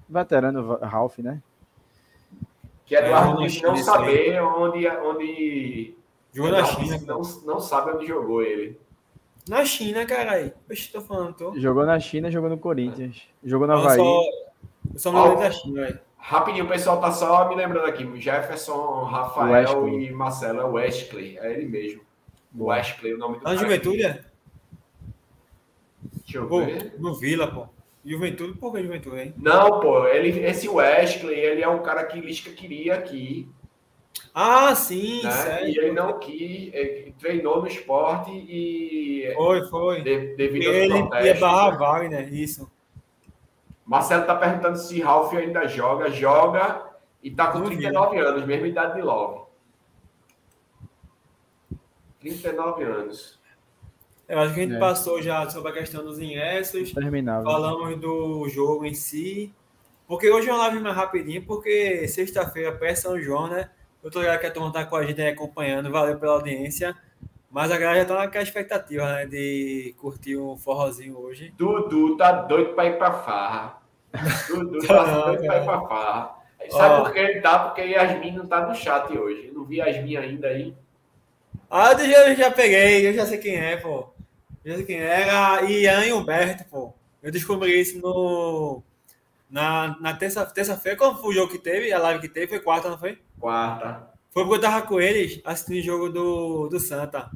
[0.10, 1.42] Veterano Ralph, né?
[2.88, 3.02] Que É,
[3.38, 5.94] disse não isso saber onde, onde
[6.34, 6.98] Jogou na China.
[7.06, 8.80] não, não sabe onde jogou ele.
[9.48, 10.52] Na China, caralho.
[10.72, 11.60] Oxe, tô falando, tô.
[11.60, 13.22] Jogou na China, jogou no Corinthians.
[13.44, 13.98] Jogou no Eu Havaí.
[13.98, 14.22] só,
[14.94, 16.00] eu só lembro da China, velho.
[16.18, 18.04] Rapidinho, o pessoal tá só me lembrando aqui.
[18.20, 19.52] Jefferson, Rafael
[19.84, 20.08] Wesley.
[20.08, 20.60] e Marcelo.
[20.62, 22.02] É Wesley, é ele mesmo.
[22.58, 23.58] Wesley, o nome do Na cara.
[23.58, 24.24] Juventude, é?
[26.24, 26.96] Deixa eu Pô, ver.
[27.00, 27.68] no Vila, pô.
[28.08, 29.34] Juventude, por que Juventude, hein?
[29.38, 33.50] Não, pô, ele, esse Wesley, ele é um cara que Lisca queria aqui,
[34.34, 35.32] Ah, sim, né?
[35.32, 35.68] sério.
[35.70, 40.02] E ele não quis, ele treinou no esporte e Foi, foi.
[40.02, 40.94] de- devido aos Ele
[41.28, 41.78] ia barrar né?
[41.78, 42.72] Wagner, isso.
[43.86, 46.10] Marcelo tá perguntando se Ralf ainda joga.
[46.10, 46.86] Joga
[47.24, 49.42] e tá com Não 39 anos, mesma idade de Love.
[52.20, 53.40] 39 anos.
[54.28, 54.80] Eu acho que a gente É.
[54.80, 57.50] passou já sobre a questão dos ingressos, Terminável.
[57.50, 59.54] falamos do jogo em si.
[60.08, 63.70] Porque hoje é uma live mais rapidinho, porque sexta-feira, pré-São João, né?
[64.04, 66.96] Eu tô ligado que a turma tá com a gente aí acompanhando, valeu pela audiência.
[67.50, 69.26] Mas a galera já tá naquela expectativa, né?
[69.26, 71.54] De curtir um forrozinho hoje.
[71.58, 73.82] Dudu tá doido pra ir pra farra.
[74.50, 75.62] Dudu Tá não, doido pra cara.
[75.62, 76.36] ir pra farra.
[76.70, 77.02] Sabe Ó.
[77.04, 77.60] por que ele tá?
[77.60, 79.48] Porque Yasmin não tá no chat hoje.
[79.48, 80.74] Eu não vi Yasmin ainda aí.
[81.70, 84.08] Ah, eu já, eu já peguei, eu já sei quem é, pô.
[84.86, 84.98] Quem.
[85.00, 86.94] Era Ian e Humberto, pô.
[87.24, 88.82] Eu descobri isso no.
[89.50, 92.60] Na, na terça- terça-feira, quando foi o jogo que teve, a live que teve, foi
[92.60, 93.18] quarta, não foi?
[93.40, 94.10] Quarta.
[94.34, 97.32] Foi porque eu tava com eles assistindo o jogo do, do Santa.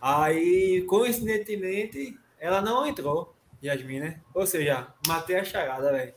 [0.00, 4.20] Aí, coincidentemente, ela não entrou, Yasmin, né?
[4.32, 6.14] Ou seja, matei a charada, velho.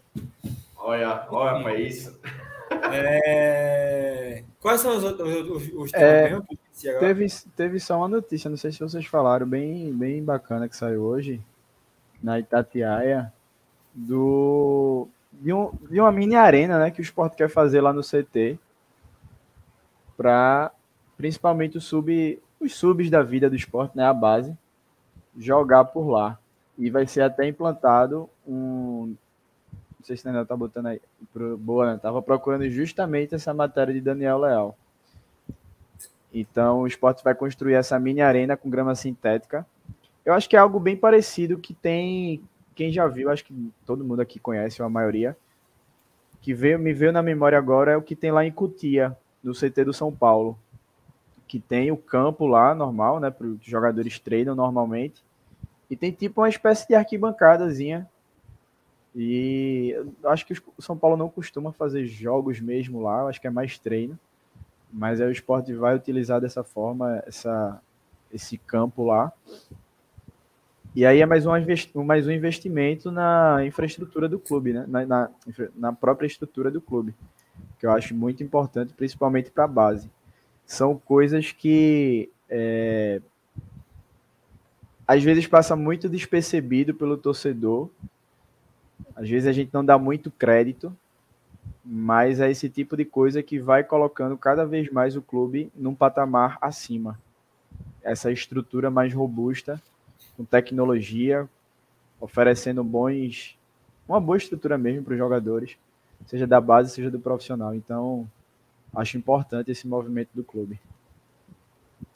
[0.78, 2.18] Olha, olha pra isso.
[2.94, 4.44] É...
[4.60, 7.08] Quais são os outros os, os temas É, esqueci agora?
[7.08, 11.04] Teve, teve só uma notícia, não sei se vocês falaram, bem, bem bacana que saiu
[11.04, 11.42] hoje,
[12.22, 13.32] na Itatiaia,
[13.94, 18.02] do, de, um, de uma mini arena né, que o esporte quer fazer lá no
[18.02, 18.60] CT,
[20.16, 20.72] para
[21.18, 24.56] principalmente o sub, os subs da vida do esporte, né, a base,
[25.38, 26.38] jogar por lá.
[26.78, 29.16] E vai ser até implantado um.
[30.00, 31.02] Não sei se ainda tá botando aí.
[31.32, 32.00] Pro, boa, né?
[32.02, 34.78] Tava procurando justamente essa matéria de Daniel Leal.
[36.34, 39.66] Então o esporte vai construir essa mini arena com grama sintética.
[40.26, 42.42] Eu acho que é algo bem parecido que tem.
[42.74, 45.36] Quem já viu, acho que todo mundo aqui conhece, ou a maioria.
[46.40, 49.54] Que veio, me veio na memória agora é o que tem lá em Cutia, no
[49.54, 50.58] CT do São Paulo.
[51.48, 53.30] Que tem o campo lá, normal, né?
[53.30, 55.24] Para os jogadores treinam normalmente.
[55.90, 58.10] E tem tipo uma espécie de arquibancadazinha.
[59.14, 63.52] E acho que o São Paulo não costuma fazer jogos mesmo lá, acho que é
[63.52, 64.18] mais treino.
[64.92, 67.82] Mas aí o esporte vai utilizar dessa forma essa,
[68.34, 69.32] esse campo lá.
[70.94, 71.52] E aí é mais um,
[72.04, 74.86] mais um investimento na infraestrutura do clube, né?
[74.88, 75.30] Na, na,
[75.76, 77.16] na própria estrutura do clube.
[77.80, 80.10] Que eu acho muito importante, principalmente para a base.
[80.66, 83.22] São coisas que é,
[85.08, 87.90] às vezes passa muito despercebido pelo torcedor.
[89.16, 90.96] Às vezes a gente não dá muito crédito,
[91.84, 95.96] mas é esse tipo de coisa que vai colocando cada vez mais o clube num
[95.96, 97.20] patamar acima.
[98.04, 99.82] Essa estrutura mais robusta,
[100.38, 101.50] com tecnologia,
[102.20, 103.58] oferecendo bons,
[104.08, 105.78] uma boa estrutura mesmo para os jogadores,
[106.26, 107.74] seja da base, seja do profissional.
[107.74, 108.30] Então,
[108.96, 110.80] acho importante esse movimento do clube.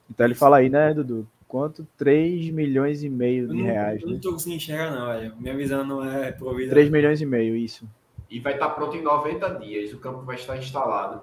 [0.10, 1.28] Então ele fala aí, né, Dudu?
[1.48, 1.88] Quanto?
[1.98, 4.20] 3 milhões e meio de reais, eu não né?
[4.22, 5.36] tô conseguindo enxergar, não, velho.
[5.38, 6.72] Minha visão não é provida.
[6.72, 7.88] 3 milhões e meio, isso.
[8.30, 9.94] E vai estar pronto em 90 dias.
[9.94, 11.22] O campo vai estar instalado.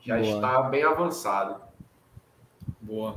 [0.00, 0.34] Já Boa.
[0.34, 1.60] está bem avançado.
[2.80, 3.16] Boa.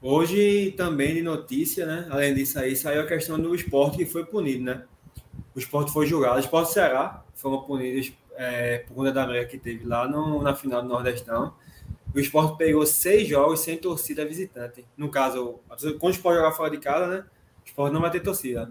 [0.00, 2.06] Hoje também de notícia, né?
[2.10, 4.84] Além disso aí, saiu a questão do esporte que foi punido, né?
[5.54, 6.36] O esporte foi julgado.
[6.36, 10.54] O esporte Ceará foram punidos é, por conta da briga que teve lá no, na
[10.54, 11.54] final do Nordestão.
[12.14, 14.86] O esporte pegou seis jogos sem torcida visitante.
[14.96, 15.60] No caso,
[15.98, 17.24] quando o esporte jogar fora de casa, né?
[17.64, 18.70] O esporte não vai ter torcida.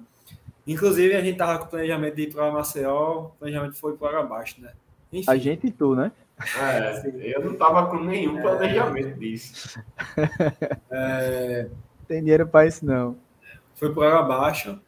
[0.67, 4.19] Inclusive, a gente tava com o planejamento de ir para Maceió, o planejamento foi para
[4.19, 4.71] abaixo, né?
[5.13, 5.31] Enfim.
[5.31, 6.11] A gente e tu, né?
[6.59, 9.79] É, eu não tava com nenhum planejamento disso.
[10.91, 11.67] É...
[12.07, 13.17] Tem dinheiro para isso, não.
[13.75, 14.79] Foi por água abaixo.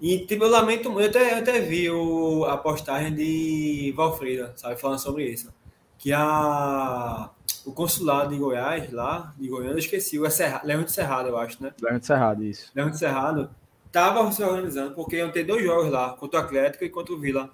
[0.00, 4.52] E tipo, eu lamento muito, eu até, eu até vi o, a postagem de Valfrida,
[4.56, 5.52] sabe, falando sobre isso.
[5.98, 7.30] Que a,
[7.64, 11.36] o consulado de Goiás, lá, de Goiânia, eu esqueci, o Serra, Leão de Cerrado, eu
[11.36, 11.72] acho, né?
[11.80, 12.70] Leão de Cerrado, isso.
[12.74, 13.50] Leão de Cerrado,
[13.92, 17.18] tava se organizando, porque iam ter dois jogos lá, contra o Atlético e contra o
[17.18, 17.50] Vila,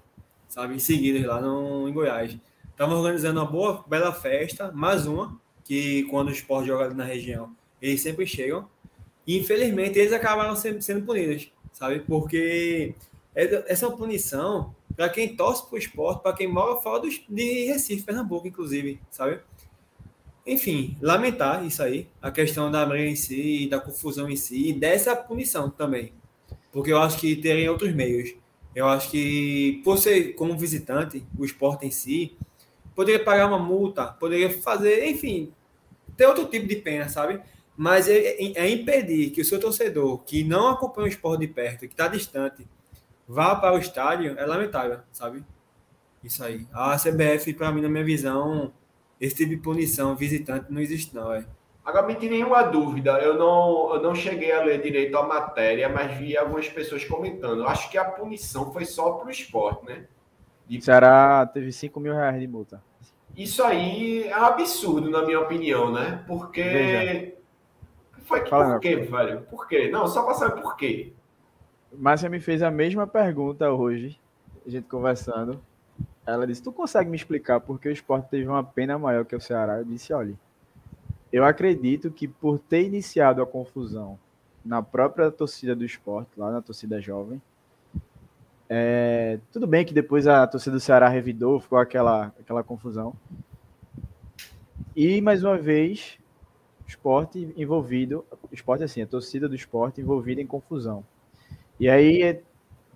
[0.49, 2.39] sabe, em seguida lá no, em Goiás.
[2.71, 7.55] Estavam organizando uma boa, bela festa, mais uma, que quando o esporte joga na região,
[7.83, 8.69] eles sempre chegam.
[9.27, 12.01] E infelizmente eles acabaram sendo, sendo punidos, sabe?
[12.01, 12.95] Porque
[13.35, 17.65] essa é uma punição para quem torce para o esporte, para quem mora fora de
[17.67, 19.41] Recife, Pernambuco, inclusive, sabe?
[20.47, 24.73] Enfim, lamentar isso aí, a questão da briga em si, da confusão em si, e
[24.73, 26.13] dessa punição também.
[26.79, 28.37] Porque eu acho que terem outros meios.
[28.73, 32.39] Eu acho que, ser como visitante, o esporte em si,
[32.95, 35.53] poderia pagar uma multa, poderia fazer, enfim,
[36.17, 37.41] ter outro tipo de pena, sabe?
[37.77, 41.49] Mas é, é, é impedir que o seu torcedor, que não acompanha o esporte de
[41.49, 42.65] perto, que está distante,
[43.27, 45.45] vá para o estádio, é lamentável, sabe?
[46.23, 46.65] Isso aí.
[46.73, 48.73] A CBF, para mim, na minha visão,
[49.21, 51.45] esse tipo de punição visitante não existe, não, é.
[51.89, 55.89] Agora, me tem nenhuma dúvida, eu não, eu não cheguei a ler direito a matéria,
[55.89, 57.63] mas vi algumas pessoas comentando.
[57.63, 60.05] Eu acho que a punição foi só para o esporte, né?
[60.67, 60.83] De...
[60.83, 62.83] Ceará teve 5 mil reais de multa.
[63.35, 66.23] Isso aí é um absurdo, na minha opinião, né?
[66.27, 66.63] Porque.
[66.63, 67.33] Veja.
[68.27, 69.41] Foi que, Fala, por quê, velho?
[69.49, 69.89] Por quê?
[69.91, 71.15] Não, só para saber por quê.
[71.91, 74.21] Márcia me fez a mesma pergunta hoje,
[74.67, 75.59] a gente conversando.
[76.27, 79.35] Ela disse: Tu consegue me explicar por que o esporte teve uma pena maior que
[79.35, 79.79] o Ceará?
[79.79, 80.35] Eu disse: Olha,
[81.33, 84.19] eu acredito que por ter iniciado a confusão
[84.65, 87.41] na própria torcida do esporte, lá na torcida jovem,
[88.69, 93.15] é, tudo bem que depois a torcida do Ceará revidou, ficou aquela, aquela confusão.
[94.95, 96.19] E, mais uma vez,
[96.87, 101.05] esporte envolvido, esporte assim, a torcida do esporte envolvida em confusão.
[101.81, 102.43] E aí, é,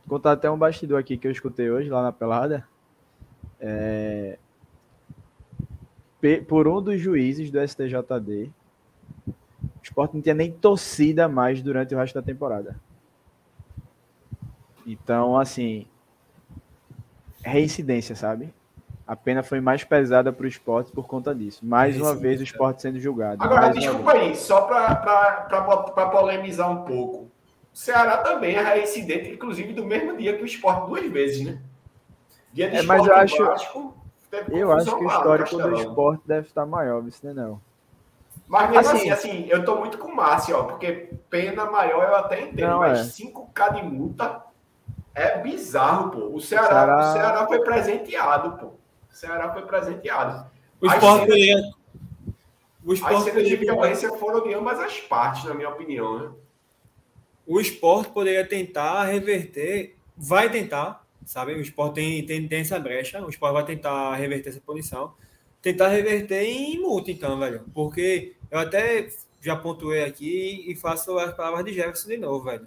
[0.07, 2.67] contar até um bastidor aqui que eu escutei hoje lá na pelada.
[3.61, 4.39] É,
[6.47, 8.51] por um dos juízes do STJD,
[9.27, 12.77] o esporte não tinha nem torcida mais durante o resto da temporada.
[14.87, 15.87] Então, assim,
[17.45, 18.53] reincidência, sabe?
[19.07, 21.65] A pena foi mais pesada para o esporte por conta disso.
[21.67, 23.43] Mais uma vez o esporte sendo julgado.
[23.43, 27.31] Agora, desculpa aí, só para polemizar um pouco.
[27.73, 31.59] O Ceará também é reincidente, inclusive do mesmo dia que o esporte duas vezes, né?
[32.53, 34.02] Dia de é, mas eu acho, Vasco,
[34.51, 37.61] eu acho que o histórico do esporte deve estar maior, isso não é não.
[38.49, 42.09] Mas mesmo assim, assim, assim eu tô muito com o Márcio, ó, porque pena maior
[42.09, 43.25] eu até entendo, não, mas é.
[43.25, 44.43] 5K de multa
[45.15, 46.35] é bizarro, pô.
[46.35, 46.99] O Ceará, o Ceará...
[46.99, 48.67] O Ceará foi presenteado, pô.
[48.67, 50.47] O Ceará foi presenteado.
[50.81, 51.57] O esporte poderia.
[52.85, 56.31] O esporte as cenas de violência foram de ambas as partes, na minha opinião, né?
[57.47, 61.55] O esporte poderia tentar reverter, vai tentar, sabe?
[61.55, 65.15] O esporte tem, tem, tem essa brecha, o esporte vai tentar reverter essa punição,
[65.61, 67.65] tentar reverter em multa, então, velho.
[67.75, 69.09] Porque eu até
[69.41, 72.67] já pontuei aqui e faço as palavras de Jefferson de novo, velho.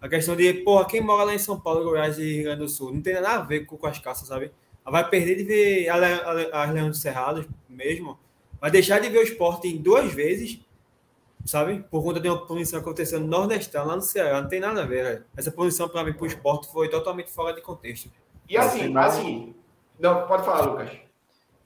[0.00, 2.68] A questão de, porra, quem mora lá em São Paulo, Goiás e Rio Grande do
[2.68, 4.52] Sul, não tem nada a ver com, com as caças, sabe?
[4.84, 8.18] Vai perder de ver as Leões do Cerrado mesmo,
[8.60, 10.60] vai deixar de ver o esporte em duas vezes,
[11.48, 11.84] sabe?
[11.90, 14.86] Por conta de uma punição acontecendo no Nordestão, lá no Ceará, não tem nada a
[14.86, 15.24] ver, velho.
[15.36, 18.10] Essa punição, para mim, para o esporte foi totalmente fora de contexto.
[18.48, 19.54] E assim, assim,
[19.98, 20.90] não, pode falar, Lucas.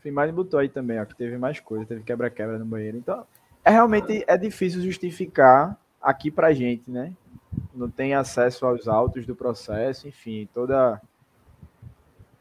[0.01, 2.97] Fimari botou aí também, ó, que teve mais coisa, teve quebra-quebra no banheiro.
[2.97, 3.25] Então,
[3.65, 7.13] é realmente é difícil justificar aqui pra gente, né?
[7.75, 11.01] não tem acesso aos autos do processo, enfim, toda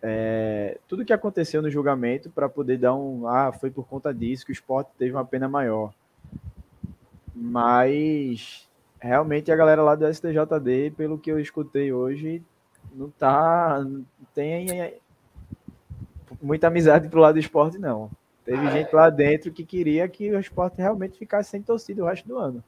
[0.02, 4.46] é, tudo que aconteceu no julgamento para poder dar um ah foi por conta disso
[4.46, 5.94] que o esporte teve uma pena maior,
[7.36, 8.68] mas
[9.00, 12.44] realmente a galera lá do STJD, pelo que eu escutei hoje,
[12.94, 14.68] não tá não tem
[16.42, 18.10] muita amizade pro lado do esporte não.
[18.44, 22.08] Teve ah, gente lá dentro que queria que o esporte realmente ficasse sem torcida o
[22.08, 22.64] resto do ano.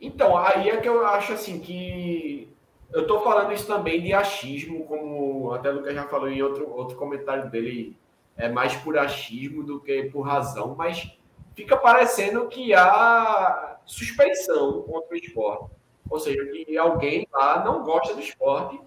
[0.00, 2.48] Então, aí é que eu acho assim que.
[2.92, 6.68] Eu estou falando isso também de achismo, como até o Lucas já falou em outro,
[6.70, 7.96] outro comentário dele,
[8.36, 11.16] é mais por achismo do que por razão, mas
[11.54, 15.70] fica parecendo que há suspeição contra o esporte.
[16.08, 18.80] Ou seja, que alguém lá não gosta do esporte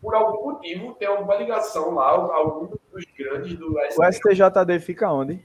[0.00, 5.44] por algum motivo, tem alguma ligação lá, algum dos grandes do O STJD fica onde?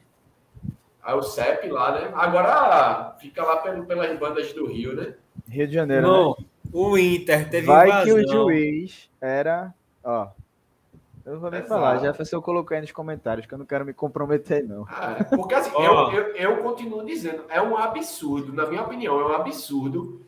[1.01, 2.12] Aí o CEP lá, né?
[2.14, 5.16] Agora fica lá pelo, pelas bandas do Rio, né?
[5.47, 6.07] Rio de Janeiro.
[6.07, 6.45] Não, né?
[6.72, 8.05] o Inter teve Vai invasão.
[8.05, 9.74] que o juiz era.
[10.03, 10.28] Ó.
[11.26, 11.74] Eu não vou nem Exato.
[11.82, 14.86] falar, Jefferson eu coloquei aí nos comentários, que eu não quero me comprometer, não.
[14.90, 19.26] Ah, Porque assim, eu, eu, eu continuo dizendo, é um absurdo, na minha opinião, é
[19.26, 20.22] um absurdo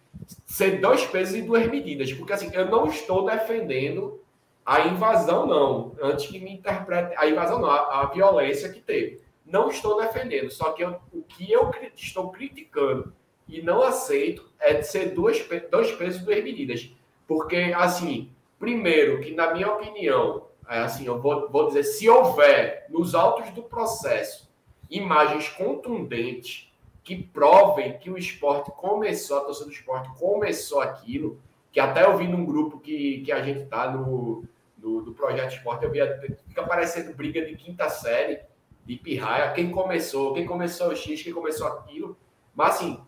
[0.46, 2.12] ser dois pesos e duas medidas.
[2.14, 4.20] Porque assim, eu não estou defendendo
[4.66, 5.92] a invasão, não.
[6.02, 7.14] Antes que me interprete.
[7.18, 9.20] A invasão não, a, a violência que teve.
[9.46, 10.50] Não estou defendendo.
[10.52, 13.12] Só que eu- o que eu cri- estou criticando
[13.50, 16.90] e não aceito é de ser duas, dois pesos e duas medidas.
[17.28, 18.30] Porque, assim,
[18.60, 20.44] primeiro, que na minha opinião,
[20.80, 24.52] assim, eu vou, vou dizer, se houver nos autos do processo
[24.90, 26.72] imagens contundentes
[27.04, 31.40] que provem que o esporte começou, a torcida do esporte começou aquilo,
[31.72, 34.46] que até eu vi num grupo que, que a gente tá no,
[34.78, 36.00] no, do Projeto Esporte, eu vi,
[36.48, 38.40] fica parecendo briga de quinta série,
[38.86, 42.16] de pirraia, quem começou, quem começou o X, quem começou aquilo,
[42.54, 43.00] mas assim,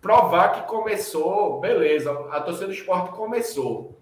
[0.00, 4.01] provar que começou, beleza, a torcida do esporte começou.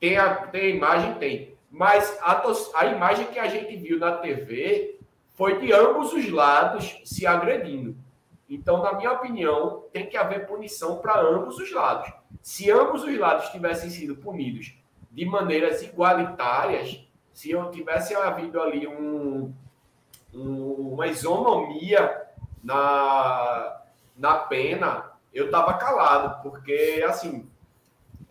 [0.00, 1.14] Tem a, tem a imagem?
[1.14, 1.56] Tem.
[1.70, 2.42] Mas a,
[2.74, 4.98] a imagem que a gente viu na TV
[5.34, 7.96] foi de ambos os lados se agredindo.
[8.48, 12.10] Então, na minha opinião, tem que haver punição para ambos os lados.
[12.40, 14.74] Se ambos os lados tivessem sido punidos
[15.10, 19.52] de maneiras igualitárias, se eu tivesse havido ali um,
[20.32, 22.22] um- uma isonomia
[22.62, 23.80] na,
[24.16, 27.48] na pena, eu estava calado, porque assim,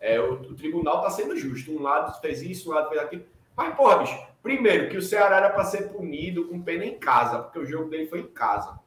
[0.06, 1.72] é, o, o tribunal está sendo justo.
[1.72, 3.24] Um lado fez isso, um lado fez aquilo.
[3.56, 7.40] Mas, porra, bicho, primeiro que o Ceará era para ser punido com pena em casa,
[7.40, 8.78] porque o jogo dele foi em casa.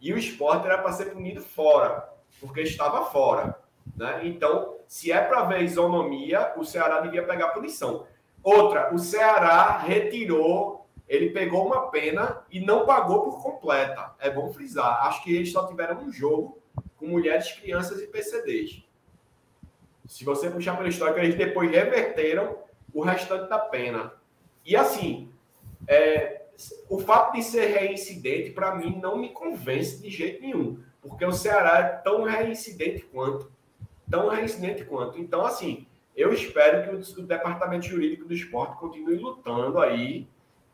[0.00, 2.08] E o esporte era para ser punido fora,
[2.38, 3.58] porque estava fora.
[3.96, 4.20] Né?
[4.24, 8.06] Então, se é para ver isonomia, o Ceará devia pegar punição.
[8.42, 14.14] Outra, o Ceará retirou, ele pegou uma pena e não pagou por completa.
[14.18, 15.06] É bom frisar.
[15.06, 16.58] Acho que eles só tiveram um jogo
[16.96, 18.89] com mulheres, crianças e PCDs.
[20.10, 22.56] Se você puxar pela história, eles depois reverteram
[22.92, 24.12] o restante da pena.
[24.66, 25.30] E assim,
[25.86, 26.46] é,
[26.88, 30.82] o fato de ser reincidente, para mim, não me convence de jeito nenhum.
[31.00, 33.52] Porque o Ceará é tão reincidente quanto.
[34.10, 35.16] Tão reincidente quanto.
[35.16, 35.86] Então, assim,
[36.16, 40.26] eu espero que o, o Departamento Jurídico do Esporte continue lutando aí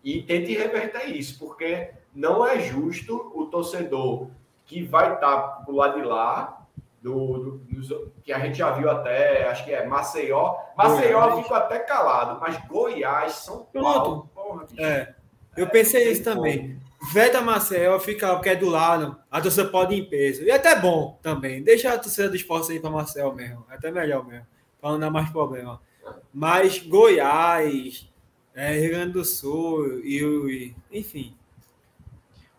[0.03, 4.31] e tente reverter isso, porque não é justo o torcedor
[4.65, 6.66] que vai estar pro lado de lá,
[7.07, 10.57] do, do- dos- que a gente já viu até, acho que é Maceió.
[10.77, 11.43] Maceió Goiás.
[11.43, 14.67] ficou até calado, mas Goiás, São Paulo, Pronto.
[14.75, 14.85] porra.
[14.85, 15.15] É,
[15.57, 16.77] eu pensei isso também.
[17.13, 20.43] Veta Marcel fica porque é do lado, a torcida pode ir em peso.
[20.43, 21.63] E é até bom também.
[21.63, 23.65] Deixa a torcida do esporte ir para Marcel mesmo.
[23.71, 24.47] É até melhor mesmo.
[24.81, 25.81] Para não dar mais problema.
[26.35, 28.11] Mas Goiás,
[28.55, 31.37] é, Rio Grande do Sul e e- Enfim.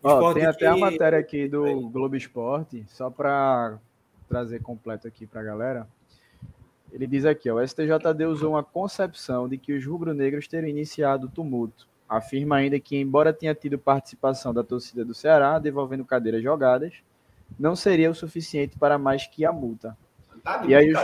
[0.01, 3.77] Ó, tem até a que- matéria aqui do Globo Esporte, só para
[4.27, 5.87] trazer completo aqui para a galera.
[6.91, 11.27] Ele diz aqui, ó, o STJD usou uma concepção de que os rubro-negros teriam iniciado
[11.27, 11.87] o tumulto.
[12.07, 16.93] Afirma ainda que, embora tenha tido participação da torcida do Ceará, devolvendo cadeiras jogadas,
[17.59, 19.97] não seria o suficiente para mais que a multa.
[20.43, 20.99] Tá E aí os-.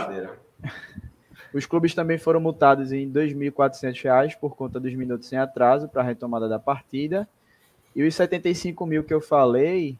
[1.54, 6.02] Os clubes também foram multados em 2.400 reais por conta dos minutos sem atraso para
[6.02, 7.28] a retomada da partida.
[7.94, 9.96] E os 75 mil que eu falei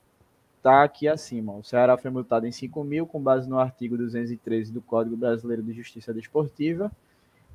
[0.65, 1.53] tá aqui acima.
[1.53, 5.63] O Ceará foi multado em 5 mil com base no artigo 213 do Código Brasileiro
[5.63, 6.91] de Justiça Desportiva,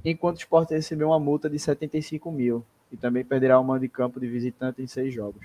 [0.06, 3.90] enquanto o Sport recebeu uma multa de 75 mil e também perderá o mando de
[3.90, 5.44] campo de visitante em seis jogos.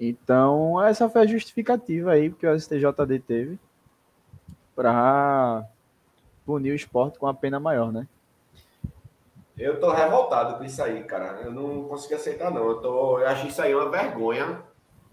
[0.00, 3.58] Então, essa foi a justificativa aí que o STJD teve
[4.74, 5.62] para
[6.46, 8.08] punir o esporte com a pena maior, né?
[9.58, 11.42] Eu tô revoltado com isso aí, cara.
[11.42, 12.66] Eu não consigo aceitar, não.
[12.66, 14.62] Eu, tô, eu acho isso aí uma vergonha.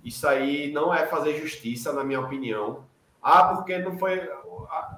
[0.04, 2.86] Isso aí não é fazer justiça, na minha opinião.
[3.22, 4.20] Ah, porque não foi.
[4.70, 4.98] A,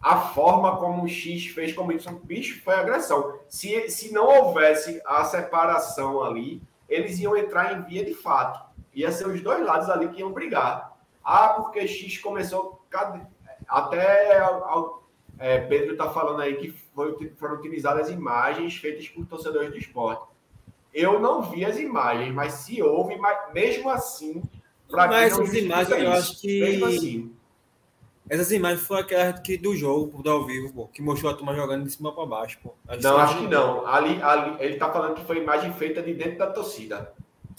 [0.00, 3.38] a forma como o X fez como isso, bicho, foi agressão.
[3.48, 8.64] Se, se não houvesse a separação ali, eles iam entrar em via de fato.
[8.94, 10.96] Ia ser os dois lados ali que iam brigar.
[11.24, 12.84] Ah, porque X começou.
[13.68, 14.38] Até
[15.38, 20.24] é, Pedro está falando aí que foi- foram utilizadas imagens feitas por torcedores do esporte.
[20.96, 24.42] Eu não vi as imagens, mas se houve, mas mesmo assim.
[24.90, 26.12] Mas as imagens, eu isso?
[26.12, 27.32] acho que- Mesmo assim.
[28.30, 31.54] Essas imagens foram aquelas que, do jogo, do ao vivo, pô, que mostrou a turma
[31.54, 32.58] jogando de cima para baixo.
[32.62, 32.72] Pô.
[33.02, 33.86] Não, acho que não.
[33.86, 37.12] Ali, ali, ele tá falando que foi imagem feita de dentro da torcida.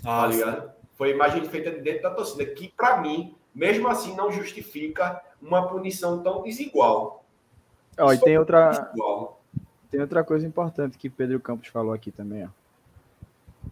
[0.03, 0.39] Ah, tá sim.
[0.39, 0.71] ligado?
[0.97, 5.67] Foi imagem feita de dentro da torcida, que para mim, mesmo assim, não justifica uma
[5.67, 7.23] punição tão desigual.
[7.99, 9.39] Ó, e Só tem outra, desigual.
[9.91, 12.49] tem outra coisa importante que Pedro Campos falou aqui também, ó.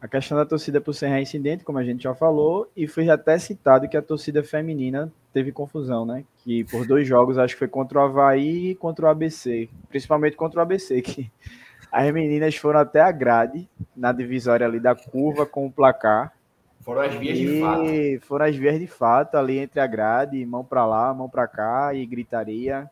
[0.02, 3.38] A questão da torcida por ser reincidente, como a gente já falou, e foi até
[3.40, 6.24] citado que a torcida feminina teve confusão, né?
[6.44, 10.36] Que por dois jogos, acho que foi contra o Havaí e contra o ABC, principalmente
[10.36, 11.32] contra o ABC, que
[11.92, 16.34] as meninas foram até a grade, na divisória ali da curva com o placar,
[16.82, 17.84] Foram as vias de fato.
[18.28, 21.94] foram as vias de fato ali entre a grade, mão pra lá, mão pra cá
[21.94, 22.90] e gritaria.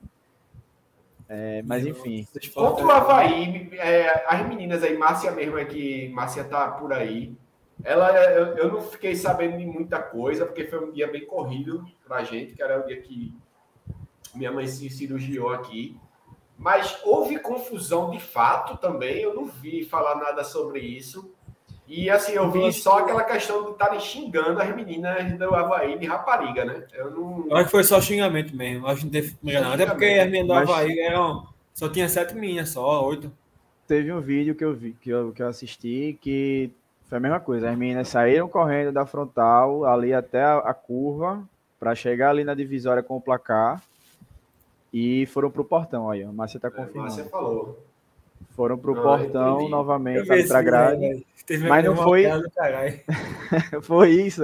[1.30, 6.44] É, mas enfim, Contra o Havaí, é, as meninas aí, Márcia mesmo é que Márcia
[6.44, 7.36] tá por aí.
[7.84, 11.86] Ela, eu, eu não fiquei sabendo de muita coisa, porque foi um dia bem corrido
[12.06, 13.36] pra gente, que era o dia que
[14.36, 15.98] minha mãe se cirurgiou aqui.
[16.58, 21.34] Mas houve confusão de fato também, eu não vi falar nada sobre isso.
[21.88, 26.06] E assim, eu vi só aquela questão de estarem xingando as meninas do Havaí de
[26.06, 26.86] rapariga, né?
[26.94, 27.46] Eu não.
[27.50, 28.86] Eu acho que foi só xingamento mesmo.
[28.86, 29.74] Eu acho que não teve nada.
[29.74, 31.48] Até porque as meninas do Mas- Havaí eram.
[31.74, 33.32] Só tinha sete meninas só, oito.
[33.88, 36.72] teve um vídeo que eu vi, que eu, que eu assisti, que
[37.10, 37.70] foi a mesma coisa.
[37.70, 41.44] As meninas saíram correndo da frontal ali até a, a curva
[41.80, 43.82] para chegar ali na divisória com o placar
[44.94, 46.32] e foram pro portão aí, ó.
[46.32, 47.30] Márcia tá É, Márcia confirmando.
[47.30, 47.80] falou.
[48.56, 49.72] Foram pro Ah, portão entendi.
[49.72, 51.26] novamente esse pra vídeo, grade.
[51.68, 52.26] Mas não foi-.
[53.84, 54.44] Foi isso.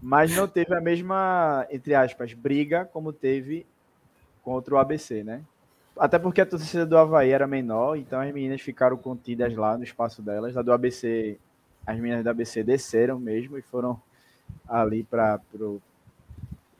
[0.00, 3.66] Mas não teve a mesma, entre aspas, briga como teve
[4.42, 5.42] contra o ABC, né?
[5.98, 9.82] Até porque a torcida do Havaí era menor, então as meninas ficaram contidas lá no
[9.82, 10.56] espaço delas.
[10.56, 11.36] A do ABC,
[11.84, 14.00] as meninas do ABC desceram mesmo e foram
[14.68, 15.40] ali para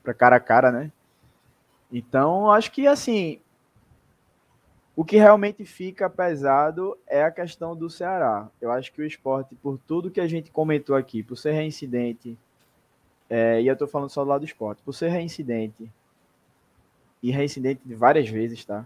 [0.01, 0.91] para cara a cara, né?
[1.91, 3.39] Então, acho que assim,
[4.99, 8.49] o que realmente fica pesado é a questão do Ceará.
[8.59, 12.37] Eu acho que o esporte, por tudo que a gente comentou aqui, por ser reincidente,
[13.29, 15.89] é, e eu tô falando só do lado do esporte, por ser reincidente,
[17.23, 18.85] e reincidente de várias vezes, tá?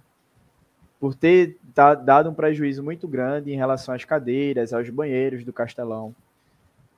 [0.99, 5.51] Por ter da- dado um prejuízo muito grande em relação às cadeiras, aos banheiros do
[5.51, 6.13] Castelão.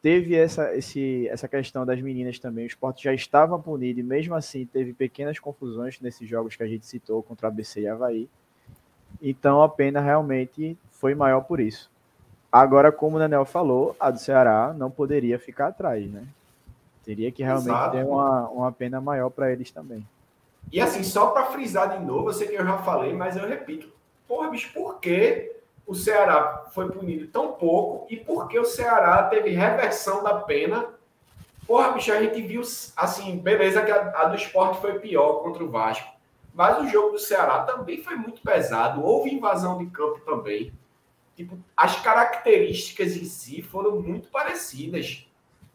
[0.01, 2.65] Teve essa, esse, essa questão das meninas também.
[2.65, 6.67] O esporte já estava punido e, mesmo assim, teve pequenas confusões nesses jogos que a
[6.67, 8.29] gente citou contra a ABC e Havaí.
[9.21, 11.89] Então a pena realmente foi maior por isso.
[12.51, 16.23] Agora, como o Daniel falou, a do Ceará não poderia ficar atrás, né?
[17.03, 17.97] Teria que realmente Exato.
[17.97, 20.07] ter uma, uma pena maior para eles também.
[20.71, 23.47] E assim, só para frisar de novo, eu sei que eu já falei, mas eu
[23.47, 23.89] repito.
[24.27, 25.55] Porra, bicho, por que
[25.85, 30.87] o Ceará foi punido tão pouco e por que o Ceará teve reversão da pena?
[31.67, 32.61] Porra, bicho, a gente viu,
[32.95, 36.14] assim, beleza que a, a do esporte foi pior contra o Vasco.
[36.55, 39.03] Mas o jogo do Ceará também foi muito pesado.
[39.03, 40.71] Houve invasão de campo também.
[41.35, 45.27] Tipo, as características em si foram muito parecidas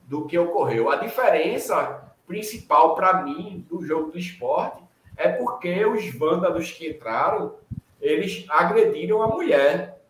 [0.08, 0.90] do que ocorreu.
[0.90, 4.82] A diferença principal para mim do jogo do esporte
[5.18, 7.56] é porque os vândalos que entraram,
[8.00, 10.02] eles agrediram a mulher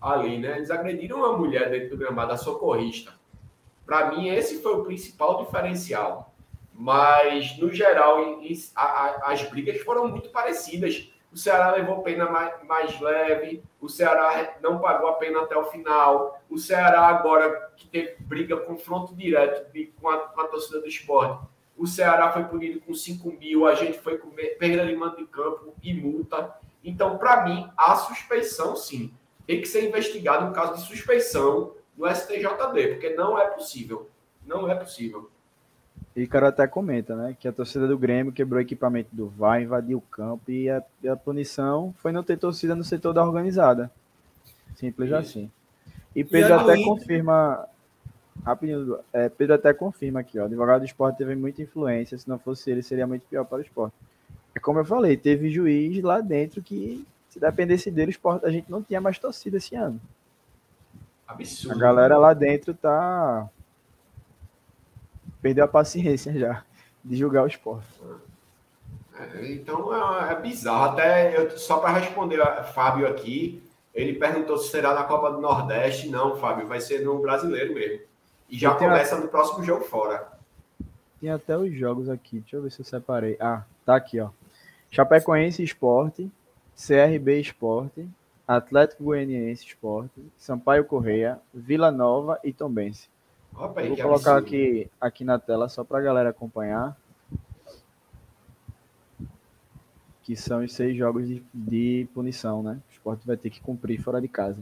[0.00, 0.56] ali, né?
[0.56, 3.12] Eles agrediram a mulher dentro do gramado, a socorrista.
[3.84, 6.27] Para mim, esse foi o principal diferencial.
[6.80, 8.40] Mas, no geral,
[9.24, 11.10] as brigas foram muito parecidas.
[11.32, 12.30] O Ceará levou pena
[12.62, 16.40] mais, leve, o Ceará não pagou a pena até o final.
[16.48, 19.68] O Ceará, agora que teve briga, confronto direto
[20.00, 21.44] com, a, com a torcida do esporte,
[21.76, 25.26] o Ceará foi punido com 5 mil, a gente foi com perda de mando de
[25.26, 26.54] campo e multa.
[26.84, 29.12] Então, para mim, a suspeição, sim,
[29.48, 34.08] tem que ser investigado um caso de suspeição no STJD, porque não é possível.
[34.46, 35.28] Não é possível.
[36.18, 37.36] E o cara até comenta, né?
[37.38, 40.82] Que a torcida do Grêmio quebrou o equipamento do VAR, invadiu o campo e a,
[41.00, 43.88] e a punição foi não ter torcida no setor da organizada.
[44.74, 45.16] Simples Isso.
[45.16, 45.50] assim.
[46.16, 46.84] E Pedro a do até Inter?
[46.86, 47.68] confirma.
[48.44, 50.42] Rapidinho, é, Pedro até confirma aqui, ó.
[50.42, 52.18] O advogado do esporte teve muita influência.
[52.18, 53.94] Se não fosse ele, seria muito pior para o esporte.
[54.56, 58.50] É como eu falei, teve juiz lá dentro que, se dependesse dele, o esporte, a
[58.50, 60.00] gente não tinha mais torcida esse ano.
[61.28, 61.78] A Absurdo.
[61.78, 63.48] galera lá dentro tá.
[65.40, 66.64] Perdeu a paciência já
[67.04, 67.86] de julgar o esporte.
[69.18, 70.92] É, Então é, é bizarro.
[70.92, 73.62] Até eu, só para responder a Fábio aqui,
[73.94, 76.08] ele perguntou se será na Copa do Nordeste.
[76.08, 78.00] Não, Fábio, vai ser no brasileiro mesmo.
[78.48, 80.28] E já tenho a- começa no próximo jogo fora.
[81.20, 82.38] Tem até os jogos aqui.
[82.40, 83.36] Deixa eu ver se eu separei.
[83.40, 84.30] Ah, tá aqui, ó.
[84.90, 86.30] Chapecoense Esporte,
[86.76, 88.08] CRB Esporte,
[88.46, 93.08] Atlético Goianiense Esporte, Sampaio Correia, Vila Nova e Tombense.
[93.58, 94.38] Opa, Vou colocar absurdo.
[94.38, 96.96] aqui, aqui na tela só pra galera acompanhar.
[100.22, 102.80] Que são os seis jogos de, de punição, né?
[102.88, 104.58] O esporte vai ter que cumprir fora de casa.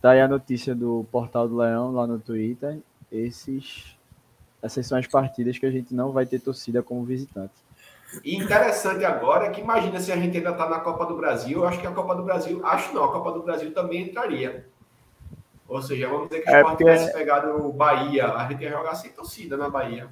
[0.00, 2.78] Tá aí a notícia do Portal do Leão lá no Twitter.
[3.10, 3.96] esses
[4.62, 7.52] essas são as partidas que a gente não vai ter torcida como visitante.
[8.22, 11.58] E interessante agora é que imagina se a gente ainda está na Copa do Brasil,
[11.58, 14.66] eu acho que a Copa do Brasil, acho não, a Copa do Brasil também entraria.
[15.68, 18.62] Ou seja, vamos dizer que o É, Sport porque- tivesse pegado o Bahia, a gente
[18.62, 20.08] ia jogar sem torcida na Bahia.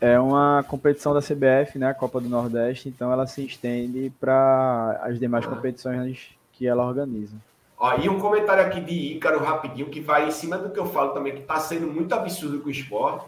[0.00, 5.00] É uma competição da CBF, né, a Copa do Nordeste, então ela se estende para
[5.02, 7.36] as demais competições que ela organiza.
[7.78, 10.86] Ó, e um comentário aqui de Ícaro rapidinho, que vai em cima do que eu
[10.86, 13.24] falo também, que está sendo muito absurdo com o esporte.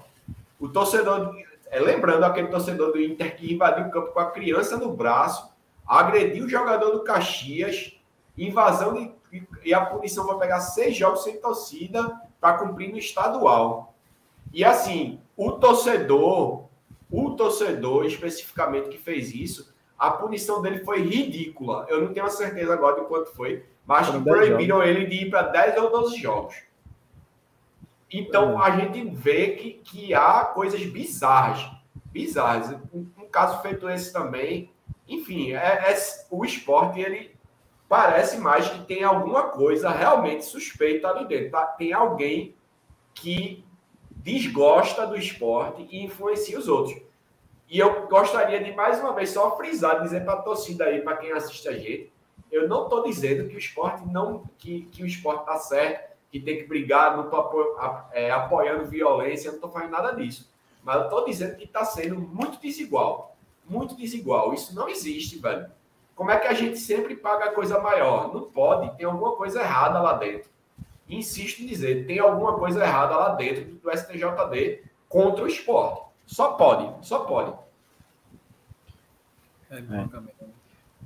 [0.59, 1.35] O torcedor,
[1.71, 5.49] é, lembrando aquele torcedor do Inter que invadiu o campo com a criança no braço,
[5.87, 7.99] agrediu o jogador do Caxias,
[8.37, 9.11] invasão de,
[9.67, 13.93] e a punição vai pegar seis jogos sem torcida para cumprir no estadual.
[14.53, 16.67] E assim, o torcedor,
[17.11, 21.85] o torcedor especificamente que fez isso, a punição dele foi ridícula.
[21.89, 25.05] Eu não tenho a certeza agora de quanto foi, mas que Foram 10 proibiram ele
[25.07, 26.55] de ir para 10 ou 12 jogos.
[28.09, 31.69] Então a gente vê que, que há coisas bizarras.
[32.13, 32.71] Bizarras.
[32.95, 34.71] Um, um caso feito esse também.
[35.09, 37.36] Enfim, é, é- o esporte ele
[37.89, 41.51] parece mais que tem alguma coisa realmente suspeita ali dentro.
[41.51, 41.67] tá?
[41.67, 42.55] Tem alguém
[43.15, 43.65] que
[44.11, 47.01] desgosta do esporte e influencia os outros.
[47.69, 51.17] E eu gostaria de mais uma vez só frisar, dizer para a torcida aí, para
[51.17, 52.13] quem assiste a gente,
[52.51, 56.41] eu não estou dizendo que o esporte não, que, que o esporte está certo, que
[56.41, 57.41] tem que brigar, não estou
[58.33, 60.51] apoiando violência, não estou fazendo nada disso.
[60.83, 63.37] Mas eu estou dizendo que está sendo muito desigual.
[63.69, 64.55] Muito desigual.
[64.55, 65.69] Isso não existe, velho.
[66.17, 68.33] Como é que a gente sempre paga coisa maior?
[68.33, 70.49] Não pode, tem alguma coisa errada lá dentro.
[71.07, 76.07] Insisto em dizer, tem alguma coisa errada lá dentro do STJD contra o esporte.
[76.27, 77.55] Só pode, só pode.
[79.71, 80.37] É, basicamente.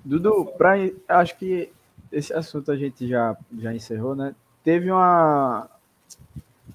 [0.04, 0.74] Dudu, pra,
[1.08, 1.72] acho que
[2.12, 4.34] esse assunto a gente já, já encerrou, né?
[4.62, 5.68] Teve uma,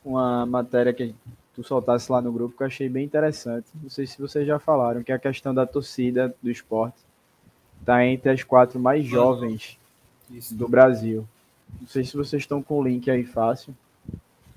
[0.03, 1.15] uma matéria que
[1.53, 3.67] tu soltasse lá no grupo que eu achei bem interessante.
[3.81, 7.04] Não sei se vocês já falaram, que é a questão da torcida do esporte.
[7.85, 9.77] Está entre as quatro mais jovens
[10.31, 10.55] Isso.
[10.55, 11.27] do Brasil.
[11.79, 13.77] Não sei se vocês estão com o link aí fácil.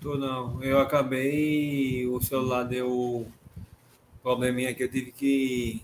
[0.00, 0.64] Tô não.
[0.64, 2.06] Eu acabei.
[2.06, 3.26] O celular deu
[4.22, 5.82] probleminha que eu tive que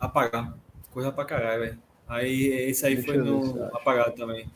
[0.00, 0.56] apagar.
[0.90, 1.78] Coisa pra caralho, velho.
[2.08, 4.46] Aí esse aí Deixa foi no apagado também.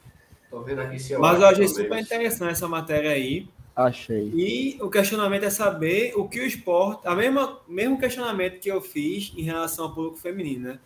[0.51, 3.47] Tô vendo aqui se eu Mas eu achei super interessante essa matéria aí.
[3.77, 4.33] Achei.
[4.35, 7.07] E o questionamento é saber o que o esporte.
[7.07, 10.79] A mesma, mesmo questionamento que eu fiz em relação ao público feminino, né?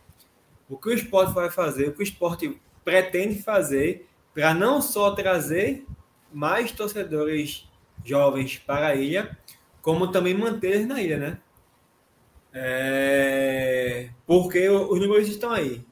[0.69, 5.11] O que o esporte vai fazer, o que o esporte pretende fazer para não só
[5.12, 5.87] trazer
[6.33, 7.69] mais torcedores
[8.05, 9.37] jovens para a ilha,
[9.81, 11.39] como também manter na ilha, né?
[12.53, 15.85] É, Porque os números estão aí,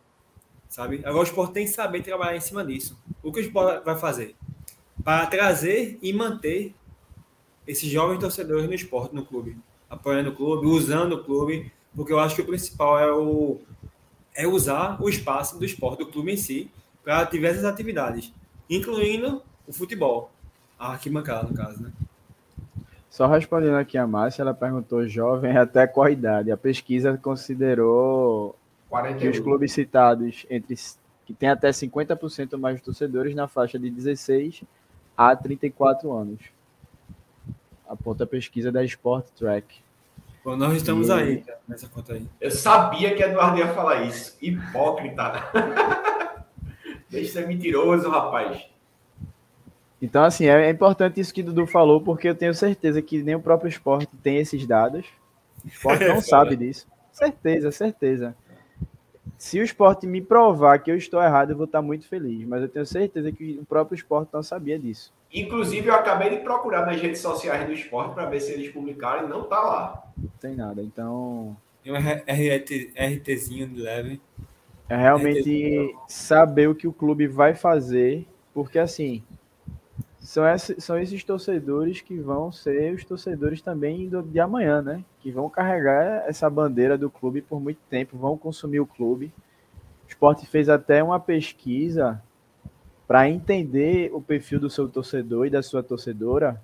[0.68, 1.00] sabe?
[1.04, 2.98] Agora o esporte tem que saber trabalhar em cima disso.
[3.22, 4.34] O que o esporte vai fazer?
[5.02, 6.74] Para trazer e manter
[7.66, 9.56] esses jovens torcedores no esporte, no clube.
[9.88, 13.60] Apoiando o clube, usando o clube, porque eu acho que o principal é, o,
[14.36, 16.70] é usar o espaço do esporte, do clube em si,
[17.02, 18.32] para diversas atividades,
[18.68, 20.30] incluindo o futebol.
[20.78, 21.90] A arquibancada, no caso, né?
[23.08, 26.50] Só respondendo aqui a Márcia, ela perguntou jovem até qual idade.
[26.52, 29.30] A pesquisa considerou que 41.
[29.30, 30.76] os clubes citados entre
[31.24, 34.62] que tem até 50% mais de torcedores na faixa de 16
[35.16, 36.40] a 34 anos.
[37.88, 39.85] Aponta a pesquisa da Sport Track.
[40.46, 42.24] Bom, nós estamos E- aí, cara, nessa conta aí.
[42.40, 44.38] Eu sabia que Eduardo ia falar isso.
[44.40, 45.50] Hipócrita.
[47.10, 48.64] Deixa de ser mentiroso, rapaz.
[50.00, 53.24] Então, assim, é, é importante isso que o Dudu falou, porque eu tenho certeza que
[53.24, 55.04] nem o próprio esporte tem esses dados.
[55.64, 56.86] O esporte não sabe disso.
[57.10, 58.36] Certeza, certeza.
[59.36, 62.46] Se o esporte me provar que eu estou errado, eu vou estar muito feliz.
[62.46, 65.12] Mas eu tenho certeza que o próprio esporte não sabia disso.
[65.36, 69.26] Inclusive, eu acabei de procurar nas redes sociais do esporte para ver se eles publicaram
[69.26, 70.12] e não tá lá.
[70.16, 70.82] Não tem nada.
[70.82, 71.54] Então,
[71.84, 74.20] Tem um RT, RTzinho de leve.
[74.88, 79.22] é realmente saber o que o clube vai fazer, porque assim,
[80.18, 85.04] são esses, são esses torcedores que vão ser os torcedores também do, de amanhã, né?
[85.20, 89.30] Que vão carregar essa bandeira do clube por muito tempo, vão consumir o clube.
[90.06, 92.22] O Sport fez até uma pesquisa
[93.06, 96.60] para entender o perfil do seu torcedor e da sua torcedora,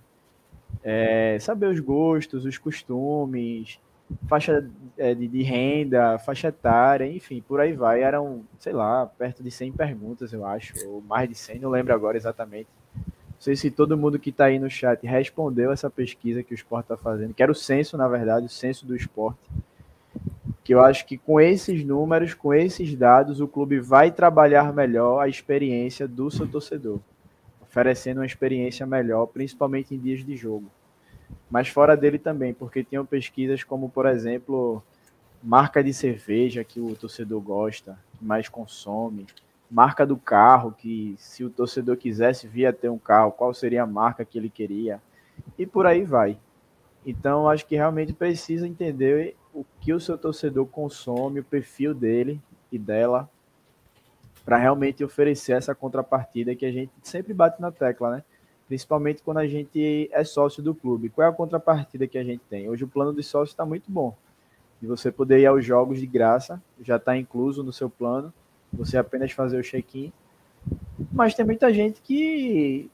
[0.83, 3.79] é, saber os gostos, os costumes,
[4.27, 8.03] faixa é, de, de renda, faixa etária, enfim, por aí vai.
[8.03, 11.95] Eram, sei lá, perto de 100 perguntas, eu acho, ou mais de 100, não lembro
[11.95, 12.69] agora exatamente.
[12.95, 16.55] Não sei se todo mundo que está aí no chat respondeu essa pesquisa que o
[16.55, 19.41] esporte está fazendo, que era o censo, na verdade, o censo do esporte.
[20.65, 25.21] Que eu acho que com esses números, com esses dados, o clube vai trabalhar melhor
[25.21, 27.01] a experiência do seu torcedor,
[27.61, 30.71] oferecendo uma experiência melhor, principalmente em dias de jogo.
[31.51, 34.83] mas fora dele também, porque tinham pesquisas como, por exemplo,
[35.43, 39.27] marca de cerveja que o torcedor gosta, que mais consome,
[39.71, 43.83] marca do carro, que se o torcedor quisesse vir a ter um carro, qual seria
[43.83, 45.01] a marca que ele queria,
[45.59, 46.39] e por aí vai.
[47.05, 52.41] Então, acho que realmente precisa entender o que o seu torcedor consome, o perfil dele
[52.71, 53.29] e dela,
[54.45, 58.25] para realmente oferecer essa contrapartida que a gente sempre bate na tecla, né?
[58.67, 61.11] Principalmente quando a gente é sócio do clube.
[61.11, 62.69] Qual é a contrapartida que a gente tem?
[62.69, 64.17] Hoje o plano de sócio está muito bom.
[64.81, 68.33] E você poder ir aos jogos de graça, já está incluso no seu plano.
[68.73, 70.13] Você apenas fazer o check-in.
[71.13, 72.91] Mas tem muita gente que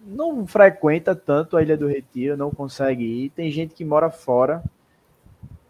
[0.00, 3.30] não frequenta tanto a Ilha do Retiro, não consegue ir.
[3.30, 4.64] Tem gente que mora fora.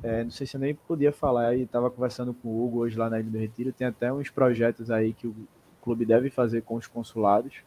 [0.02, 2.96] É, não sei se eu nem podia falar, eu estava conversando com o Hugo hoje
[2.96, 3.72] lá na Ilha do Retiro.
[3.72, 5.34] Tem até uns projetos aí que o
[5.82, 7.62] clube deve fazer com os consulados.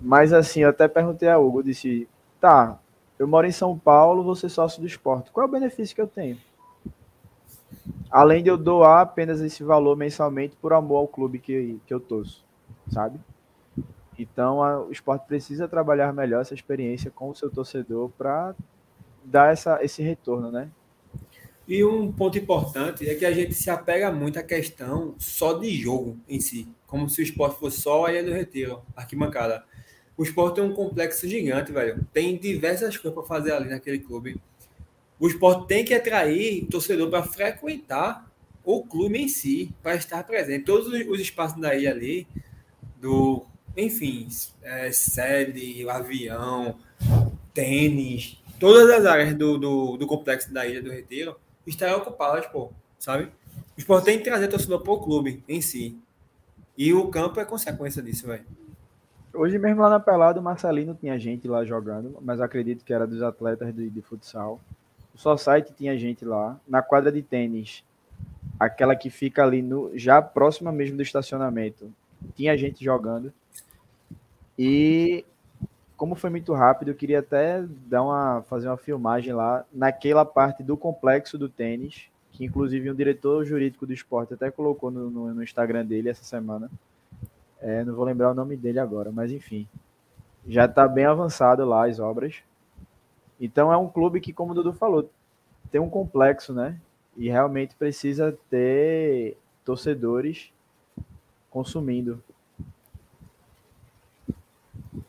[0.00, 2.08] Mas assim, eu até perguntei a Hugo, eu disse,
[2.40, 2.78] tá,
[3.18, 5.32] eu moro em São Paulo, vou ser sócio do esporte.
[5.32, 6.38] Qual é o benefício que eu tenho?
[8.10, 12.00] Além de eu doar apenas esse valor mensalmente por amor ao clube que, que eu
[12.00, 12.44] torço,
[12.88, 13.20] sabe?
[14.18, 18.54] Então, a, o esporte precisa trabalhar melhor essa experiência com o seu torcedor para
[19.24, 20.70] dar essa, esse retorno, né?
[21.70, 25.70] E um ponto importante é que a gente se apega muito à questão só de
[25.70, 29.62] jogo em si, como se o esporte fosse só a Ilha do Retiro, arquibancada.
[30.16, 32.04] O esporte tem um complexo gigante, velho.
[32.12, 34.42] Tem diversas coisas para fazer ali naquele clube.
[35.16, 38.28] O esporte tem que atrair torcedor para frequentar
[38.64, 40.64] o clube em si, para estar presente.
[40.64, 42.26] Todos os espaços da ilha ali,
[43.00, 44.26] do enfim,
[44.60, 46.80] é, sede, avião,
[47.54, 52.70] tênis, todas as áreas do, do, do, complexo da Ilha do Retiro estarão ocupadas, pô,
[52.98, 53.24] sabe?
[53.76, 55.98] O esporte tem que trazer torcedor para o clube em si.
[56.76, 58.44] E o campo é consequência disso, velho.
[59.32, 63.06] Hoje mesmo lá na Pelada, o Marcelino tinha gente lá jogando, mas acredito que era
[63.06, 64.60] dos atletas de, de futsal.
[65.14, 66.58] O Society tinha gente lá.
[66.66, 67.84] Na quadra de tênis,
[68.58, 71.92] aquela que fica ali no já próxima mesmo do estacionamento,
[72.34, 73.32] tinha gente jogando.
[74.58, 75.24] E
[76.00, 80.62] como foi muito rápido, eu queria até dar uma, fazer uma filmagem lá naquela parte
[80.62, 85.34] do complexo do tênis, que inclusive um diretor jurídico do esporte até colocou no, no,
[85.34, 86.70] no Instagram dele essa semana.
[87.60, 89.68] É, não vou lembrar o nome dele agora, mas enfim.
[90.48, 92.36] Já está bem avançado lá as obras.
[93.38, 95.10] Então é um clube que, como o Dudu falou,
[95.70, 96.80] tem um complexo, né?
[97.14, 99.36] E realmente precisa ter
[99.66, 100.50] torcedores
[101.50, 102.24] consumindo.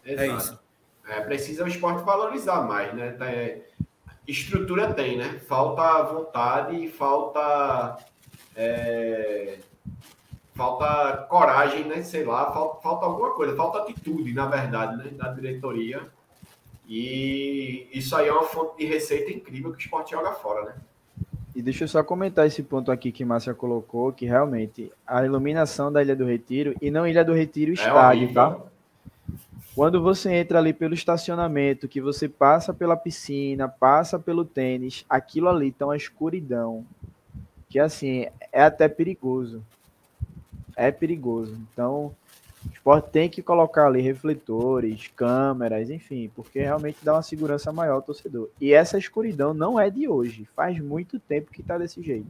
[0.03, 0.60] É isso.
[1.11, 3.17] É, precisa o esporte valorizar mais, né?
[3.19, 3.61] É,
[4.25, 5.41] estrutura tem, né?
[5.45, 7.97] Falta vontade e falta.
[8.55, 9.59] É,
[10.55, 12.01] falta coragem, né?
[12.01, 15.11] Sei lá, falta, falta alguma coisa, falta atitude, na verdade, né?
[15.11, 16.01] Da diretoria.
[16.87, 20.75] E isso aí é uma fonte de receita incrível que o esporte joga fora, né?
[21.53, 25.91] E deixa eu só comentar esse ponto aqui que Márcia colocou, que realmente a iluminação
[25.91, 28.33] da Ilha do Retiro, e não Ilha do Retiro é estádio, horrível.
[28.33, 28.70] tá?
[29.73, 35.47] Quando você entra ali pelo estacionamento, que você passa pela piscina, passa pelo tênis, aquilo
[35.47, 36.85] ali tá uma escuridão.
[37.69, 39.63] Que assim, é até perigoso.
[40.75, 41.57] É perigoso.
[41.71, 42.13] Então,
[42.65, 47.95] o esporte tem que colocar ali refletores, câmeras, enfim, porque realmente dá uma segurança maior
[47.95, 48.49] ao torcedor.
[48.59, 50.47] E essa escuridão não é de hoje.
[50.53, 52.27] Faz muito tempo que tá desse jeito.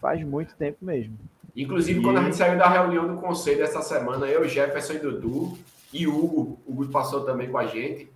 [0.00, 1.18] Faz muito tempo mesmo.
[1.56, 2.02] Inclusive, e...
[2.02, 5.58] quando a gente saiu da reunião do conselho essa semana, eu, Jefferson e Dudu,
[5.92, 8.10] e o Hugo, o Hugo passou também com a gente.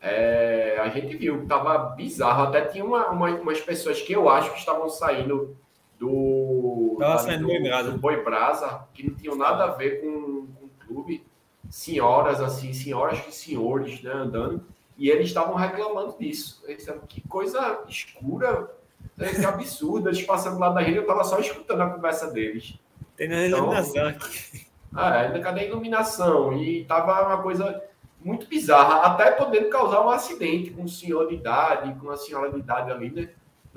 [0.00, 2.44] É, a gente viu que estava bizarro.
[2.44, 5.56] Até tinha uma, uma, umas pessoas que eu acho que estavam saindo
[5.98, 7.90] do, Tava saindo do, Boi Brasa.
[7.90, 11.26] do Boi Brasa, que não tinham nada a ver com, com o clube.
[11.68, 14.64] Senhoras, assim, senhoras e senhores né, andando.
[14.96, 16.62] E eles estavam reclamando disso.
[16.64, 18.70] Eles disseram, que coisa escura,
[19.16, 20.08] que absurdo.
[20.08, 22.74] Eles passando lá da rede, eu estava só escutando a conversa deles.
[23.16, 24.67] Tem na iluminação então, aqui.
[24.94, 26.52] Ah, ainda cadê a iluminação?
[26.52, 27.82] E tava uma coisa
[28.20, 32.50] muito bizarra, até podendo causar um acidente com um senhor de idade, com uma senhora
[32.50, 33.30] de idade ali, né?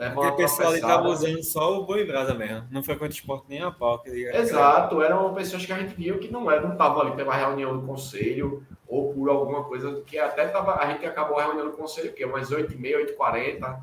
[0.10, 2.68] Porque o pessoal ali estava usando só o boi brasa mesmo.
[2.72, 4.02] Não foi contra esporte nem a pau.
[4.06, 8.66] Exato, eram pessoas que a gente viu que não estavam ali pela reunião do conselho
[8.88, 12.24] ou por alguma coisa que até tava, a gente acabou a reunião do conselho, que
[12.24, 13.80] é umas 8h30, 8h40,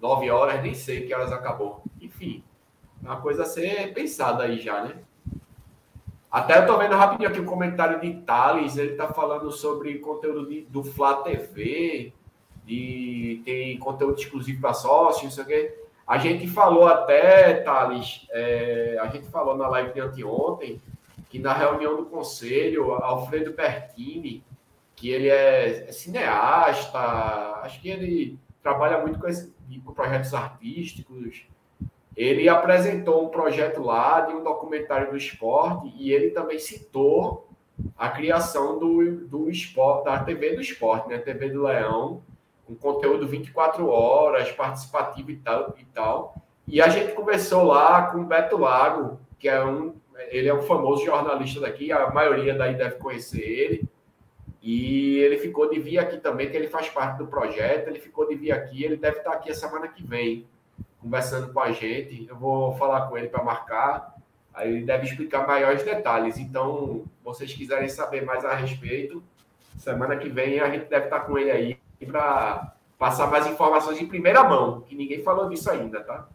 [0.00, 1.82] 9 horas, nem sei que horas acabou.
[2.00, 2.42] Enfim,
[3.04, 4.96] é uma coisa a ser pensada aí já, né?
[6.32, 9.98] Até eu tô vendo rapidinho aqui o um comentário de Thales, ele tá falando sobre
[9.98, 12.10] conteúdo de, do Flá TV,
[12.64, 15.78] de tem conteúdo exclusivo para sócios, não sei o quê.
[16.06, 20.80] A gente falou até, Thales, é, a gente falou na live de anteontem,
[21.28, 24.42] que na reunião do conselho, Alfredo Pertini,
[24.96, 26.98] que ele é, é cineasta,
[27.62, 29.52] acho que ele trabalha muito com, esse,
[29.84, 31.44] com projetos artísticos.
[32.16, 37.48] Ele apresentou um projeto lá de um documentário do esporte e ele também citou
[37.96, 41.18] a criação do, do esporte, da TV do esporte, né?
[41.18, 42.22] TV do Leão,
[42.66, 46.34] com conteúdo 24 horas, participativo e tal, e tal.
[46.66, 49.94] E a gente conversou lá com o Beto Lago, que é um,
[50.28, 53.84] ele é um famoso jornalista daqui, a maioria daí deve conhecer ele.
[54.62, 58.28] E ele ficou de vir aqui também, que ele faz parte do projeto, ele ficou
[58.28, 60.46] de vir aqui, ele deve estar aqui a semana que vem,
[61.02, 62.26] conversando com a gente.
[62.28, 64.14] Eu vou falar com ele para marcar,
[64.54, 66.38] aí ele deve explicar maiores detalhes.
[66.38, 69.22] Então, vocês quiserem saber mais a respeito,
[69.76, 74.06] semana que vem a gente deve estar com ele aí para passar mais informações em
[74.06, 76.28] primeira mão, que ninguém falou disso ainda, tá?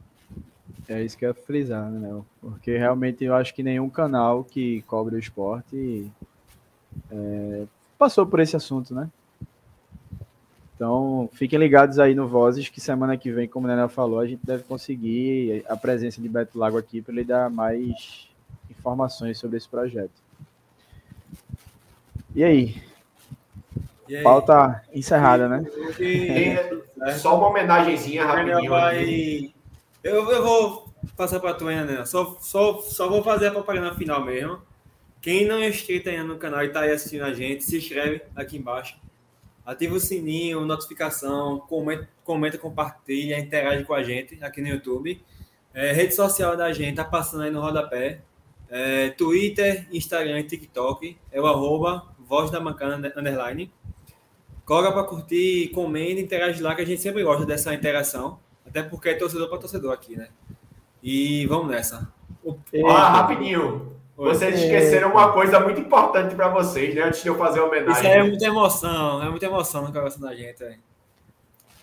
[0.90, 2.22] É isso que eu ia frisar, né?
[2.40, 6.10] Porque realmente eu acho que nenhum canal que cobre o esporte
[7.12, 7.66] é,
[7.98, 9.10] passou por esse assunto, né?
[10.78, 14.28] Então, fiquem ligados aí no Vozes, que semana que vem, como o Nenel falou, a
[14.28, 18.30] gente deve conseguir a presença de Beto Lago aqui para ele dar mais
[18.70, 20.12] informações sobre esse projeto.
[22.36, 22.76] E aí?
[24.08, 24.24] E aí?
[24.24, 25.66] Pauta encerrada, né?
[25.98, 26.56] Tem
[27.18, 28.70] só uma homenagenzinha rapidinho.
[28.70, 29.52] vai...
[30.04, 32.06] Eu, eu vou passar para tu, né?
[32.06, 34.62] Só, só, só vou fazer a propaganda final mesmo.
[35.24, 38.22] Quem não é inscrito ainda no canal e está aí assistindo a gente, se inscreve
[38.36, 38.96] aqui embaixo.
[39.68, 45.22] Ativa o sininho, notificação, comenta, comenta compartilha, interage com a gente aqui no YouTube.
[45.74, 48.22] É, rede social da gente tá passando aí no rodapé.
[48.70, 51.18] É, Twitter, Instagram e TikTok.
[51.30, 53.70] É o arroba Voz da Mancana Underline.
[54.64, 58.40] Coloca para curtir, comenta, interage lá, que a gente sempre gosta dessa interação.
[58.66, 60.30] Até porque é torcedor para torcedor aqui, né?
[61.04, 62.10] E vamos nessa.
[62.42, 63.96] O- Ó, rapidinho.
[64.18, 67.04] Vocês esqueceram uma coisa muito importante para vocês, né?
[67.04, 68.12] Antes de eu fazer a Isso homenagem.
[68.12, 70.64] aí é muita emoção, é muita emoção no coração da gente.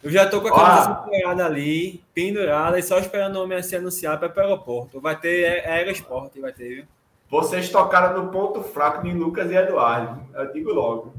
[0.02, 3.76] Eu já tô com a camisa pendurada ali, pendurada, e só esperando o homem se
[3.76, 5.00] anunciar para pro aeroporto.
[5.00, 6.84] Vai ter é- Aerosport, vai ter, viu?
[7.30, 10.20] Vocês tocaram no ponto fraco de Lucas e Eduardo.
[10.34, 11.14] Eu digo logo.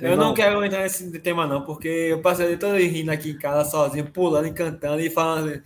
[0.00, 3.70] Eu não quero entrar nesse tema, não, porque eu passei todo rindo aqui em casa
[3.70, 5.62] sozinho, pulando e cantando e falando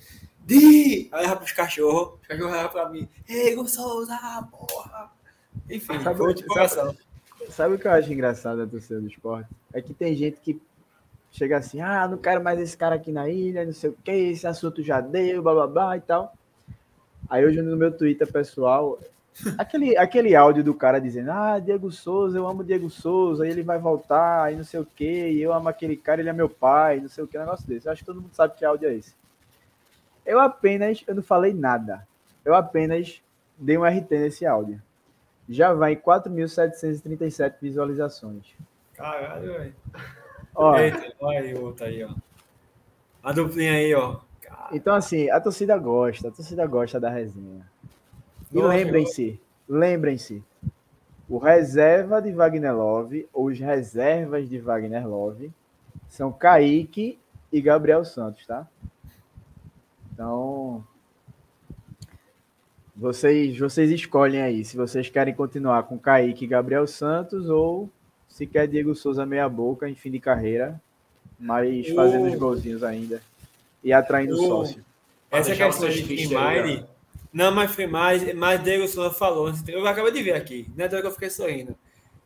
[0.47, 1.09] Di!
[1.11, 4.09] Aí vai pros cachorros, os cachorros olham pra mim, Ei, Gonçalves,
[4.51, 5.11] porra!
[5.69, 6.97] Enfim, Sabe- foi coração.
[7.51, 9.49] Sabe o que eu acho engraçado da torcida do esporte?
[9.73, 10.61] É que tem gente que
[11.33, 14.11] chega assim, ah, não quero mais esse cara aqui na ilha, não sei o que,
[14.11, 16.33] esse assunto já deu, blá blá blá e tal.
[17.29, 18.99] Aí hoje no meu Twitter pessoal,
[19.59, 23.63] aquele, aquele áudio do cara dizendo, ah, Diego Souza, eu amo Diego Souza, aí ele
[23.63, 26.49] vai voltar, e não sei o que, e eu amo aquele cara, ele é meu
[26.49, 27.87] pai, não sei o que, negócio desse.
[27.87, 29.13] Eu acho que todo mundo sabe que áudio é esse.
[30.27, 32.07] Eu apenas, eu não falei nada.
[32.45, 33.23] Eu apenas
[33.57, 34.83] dei um RT nesse áudio.
[35.49, 38.55] Já vai em 4.737 visualizações.
[38.95, 39.75] Caralho, velho.
[40.55, 42.11] Ó, Eita, olha aí outra aí, ó.
[43.23, 44.21] A duplinha aí, ó.
[44.73, 47.67] então assim, a torcida gosta, a torcida gosta da resenha.
[48.53, 50.43] E lembrem-se, lembrem-se,
[51.29, 55.53] o reserva de Wagner Love, ou os reservas de Wagner Love,
[56.09, 57.19] são Kaique
[57.53, 58.67] e Gabriel Santos, tá?
[60.17, 60.83] Então,
[62.97, 67.91] vocês, vocês escolhem aí se vocês querem continuar com Kaique e Gabriel Santos ou
[68.27, 70.81] se quer Diego Souza meia boca em fim de carreira,
[71.39, 73.21] mas fazendo os O- golzinhos ainda
[73.85, 74.83] e atraindo O- sócio.
[75.31, 76.85] Essa deixar questão de tristes Free aí, Mind,
[77.31, 80.89] não, mas Free Mind, mas Diego Souza falou, eu acabei de ver aqui, não é
[80.89, 81.77] que eu fiquei sorrindo.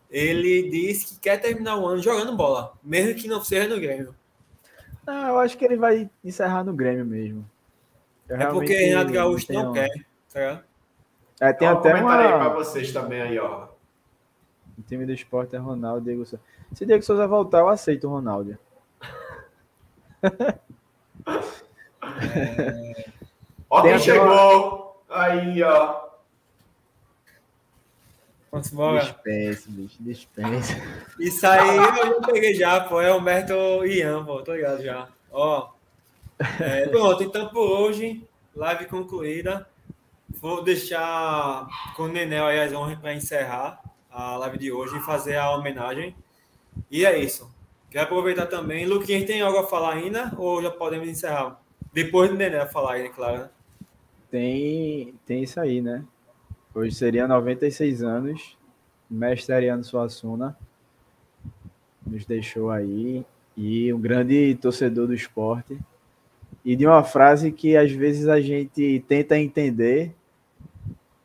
[0.08, 4.14] Ele disse que quer terminar o ano jogando bola, mesmo que não seja no Grêmio.
[5.04, 7.44] Ah, eu acho que ele vai encerrar no Grêmio mesmo.
[8.30, 9.88] É porque Renato Gaúcho tenho- não quer,
[10.32, 10.62] tá?
[11.40, 12.38] É, tem Ó, até comentário aí uma...
[12.38, 13.68] para vocês também aí, ó.
[14.78, 16.42] O time do esporte é Ronaldo, Diego Souza.
[16.72, 18.56] Se Diego Souza voltar, eu aceito o Ronaldo.
[23.68, 25.02] Ó Tem quem chegou.
[25.08, 26.08] Aí, ó.
[28.50, 29.00] Vamos embora.
[29.00, 30.74] Dispense, bicho, dispense.
[31.18, 31.84] Isso aí eu
[32.20, 33.00] já peguei já, pô.
[33.00, 34.42] É o Humberto Ian, pô.
[34.42, 35.08] Tô ligado já.
[35.30, 35.70] Ó.
[36.60, 39.68] É, pronto, então por hoje, live concluída.
[40.28, 45.00] Vou deixar com o Nenel aí as honras para encerrar a live de hoje e
[45.00, 46.14] fazer a homenagem.
[46.90, 47.52] E é isso.
[47.90, 48.86] Quero aproveitar também.
[48.86, 50.32] Luquinhas, tem algo a falar ainda?
[50.38, 51.60] Ou já podemos encerrar?
[51.92, 53.38] Depois do Nenel falar aí, claro.
[53.38, 53.50] né?
[54.30, 56.04] Tem, tem isso aí, né?
[56.72, 58.56] Hoje seria 96 anos.
[59.10, 60.56] Mestre Ariano Suassuna
[62.06, 63.26] nos deixou aí.
[63.56, 65.76] E um grande torcedor do esporte.
[66.64, 70.14] E de uma frase que às vezes a gente tenta entender,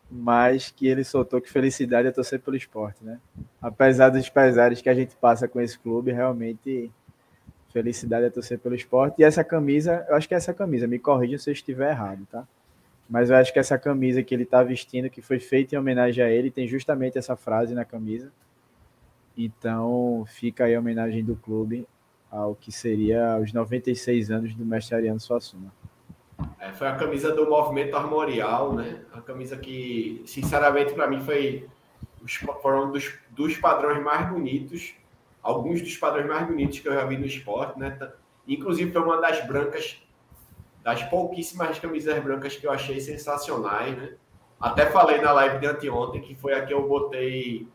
[0.10, 3.20] mas que ele soltou que felicidade é torcer pelo esporte, né?
[3.62, 6.90] Apesar dos pesares que a gente passa com esse clube, realmente
[7.74, 9.16] felicidade é torcer pelo esporte.
[9.20, 12.26] E essa camisa, eu acho que é essa camisa, me corrija se eu estiver errado,
[12.32, 12.48] tá?
[13.10, 16.24] Mas eu acho que essa camisa que ele está vestindo, que foi feita em homenagem
[16.24, 18.32] a ele, tem justamente essa frase na camisa.
[19.38, 21.86] Então, fica aí a homenagem do clube
[22.36, 25.72] ao que seria os 96 anos do mestre Ariano Suassuna.
[26.60, 29.02] É, foi a camisa do movimento armorial, né?
[29.14, 31.68] A camisa que, sinceramente, para mim foi
[32.62, 34.96] foram dos, dos padrões mais bonitos,
[35.44, 37.98] alguns dos padrões mais bonitos que eu já vi no esporte, né?
[38.48, 40.02] Inclusive foi uma das brancas,
[40.84, 44.14] das pouquíssimas camisas brancas que eu achei sensacionais, né?
[44.60, 47.68] Até falei na live de anteontem que foi a que eu botei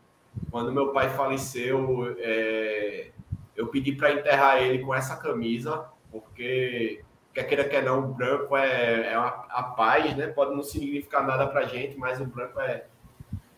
[0.51, 2.15] quando meu pai faleceu.
[2.19, 3.11] É,
[3.55, 7.03] eu pedi para enterrar ele com essa camisa, porque
[7.33, 10.27] quer queira que não, o branco é, é a, a paz, né?
[10.27, 12.85] Pode não significar nada para gente, mas o branco é,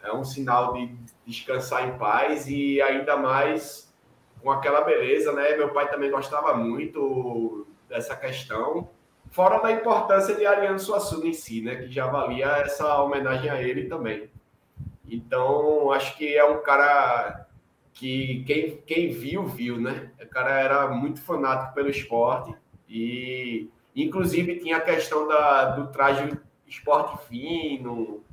[0.03, 0.95] é um sinal de
[1.25, 3.93] descansar em paz e ainda mais
[4.41, 5.55] com aquela beleza, né?
[5.55, 8.89] Meu pai também gostava muito dessa questão,
[9.31, 11.75] fora da importância de Ariano Suassuna em si, né?
[11.77, 14.29] Que já valia essa homenagem a ele também.
[15.07, 17.42] Então, acho que é um cara
[17.93, 20.11] que quem, quem viu, viu, né?
[20.21, 22.55] O cara era muito fanático pelo esporte
[22.89, 26.37] e, inclusive, tinha a questão da, do traje
[26.67, 28.23] esporte fino,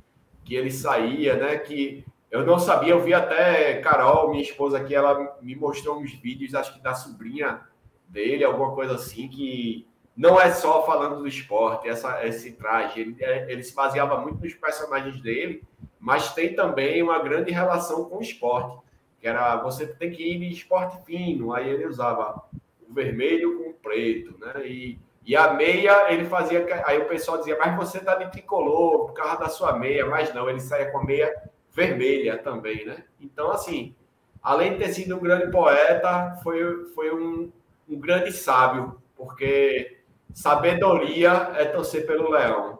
[0.43, 1.57] que ele saía, né?
[1.57, 6.13] Que eu não sabia, eu vi até Carol, minha esposa aqui, ela me mostrou uns
[6.13, 7.61] vídeos, acho que da sobrinha
[8.07, 9.85] dele, alguma coisa assim, que
[10.15, 12.99] não é só falando do esporte, essa, esse traje.
[12.99, 15.63] Ele, é, ele se baseava muito nos personagens dele,
[15.99, 18.77] mas tem também uma grande relação com o esporte,
[19.21, 22.43] que era você tem que ir de esporte fino, aí ele usava
[22.89, 24.65] o vermelho com o preto, né?
[24.65, 26.65] E, e a meia, ele fazia.
[26.85, 30.07] Aí o pessoal dizia, mas você tá de tricolor por causa da sua meia.
[30.07, 31.31] Mas não, ele saía com a meia
[31.71, 33.03] vermelha também, né?
[33.19, 33.95] Então, assim,
[34.41, 37.51] além de ter sido um grande poeta, foi, foi um,
[37.87, 39.99] um grande sábio, porque
[40.33, 42.79] sabedoria é torcer pelo leão.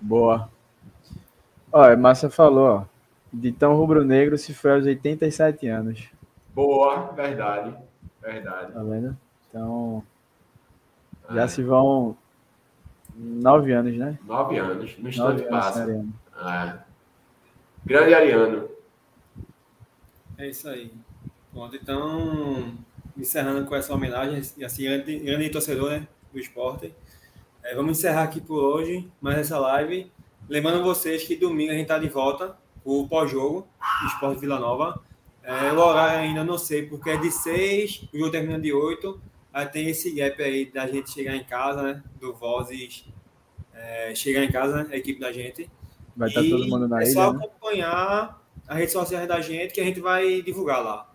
[0.00, 0.50] Boa.
[1.72, 2.84] Ó, Márcia falou, ó,
[3.32, 6.08] de tão rubro-negro se foi aos 87 anos.
[6.54, 7.74] Boa, verdade.
[8.20, 8.72] Verdade.
[8.72, 9.16] Tá vendo?
[9.48, 10.02] Então,
[11.30, 11.48] já é.
[11.48, 12.16] se vão
[13.14, 14.18] nove anos, né?
[14.24, 15.84] Nove anos, no instante passa.
[16.40, 16.78] É.
[17.84, 18.68] Grande Ariano.
[20.36, 20.92] É isso aí.
[21.52, 22.74] Pronto, então,
[23.16, 26.94] encerrando com essa homenagem, e assim, grande, grande torcedor né, do esporte.
[27.62, 30.10] É, vamos encerrar aqui por hoje, mais essa live.
[30.48, 33.68] Lembrando vocês que domingo a gente está de volta, o pós-jogo,
[34.06, 35.02] Esporte Vila Nova.
[35.42, 39.20] É, o horário ainda não sei, porque é de 6, o jogo termina de 8.
[39.52, 42.02] Aí tem esse gap aí da gente chegar em casa, né?
[42.18, 43.04] Do Vozes
[43.74, 45.70] é, chegar em casa, né, a equipe da gente.
[46.16, 47.10] Vai estar tá todo mundo na é ilha.
[47.10, 47.38] É só né?
[47.44, 51.10] acompanhar as redes sociais da gente que a gente vai divulgar lá.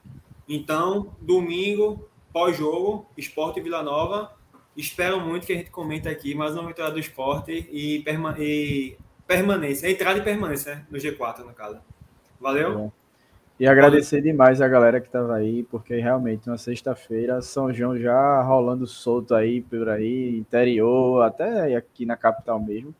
[0.48, 4.32] Então, domingo, pós-jogo, Esporte Vila Nova.
[4.76, 8.98] Espero muito que a gente comente aqui mais uma vitória do esporte e, e
[9.28, 11.80] permanência, entrada e permanência né, no G4, no caso.
[12.40, 12.86] Valeu?
[13.00, 13.04] É.
[13.60, 18.42] E agradecer demais a galera que estava aí, porque realmente uma sexta-feira, São João já
[18.42, 22.94] rolando solto aí por aí, interior, até aqui na capital mesmo.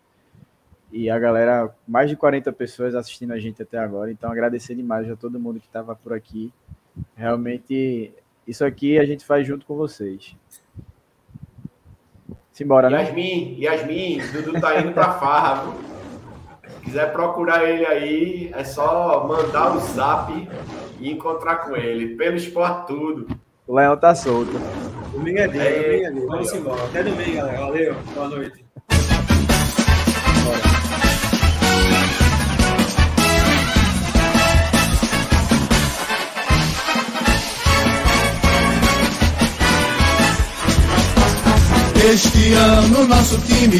[0.92, 4.12] E a galera, mais de 40 pessoas assistindo a gente até agora.
[4.12, 6.54] Então agradecer demais a todo mundo que estava por aqui.
[7.16, 8.14] Realmente,
[8.48, 10.36] isso aqui a gente faz junto com vocês.
[12.52, 13.02] Simbora, né?
[13.02, 15.93] Yasmin, Yasmin, Dudu tá indo pra farra
[16.84, 20.32] quiser procurar ele aí, é só mandar o zap
[21.00, 22.16] e encontrar com ele.
[22.16, 23.28] Pelo esporte tudo.
[23.66, 24.52] O Leão tá solto.
[25.12, 26.28] Domingo é dia, é, domingo é dia.
[26.28, 26.84] Vamos embora.
[26.84, 27.60] Até domingo, galera.
[27.60, 27.96] Valeu.
[28.14, 28.64] Boa noite.
[42.06, 43.80] Este ano nosso time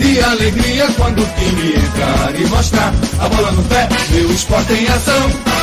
[0.00, 4.88] De alegria quando o time entrar e mostrar a bola no pé, meu esporte em
[4.88, 5.59] ação.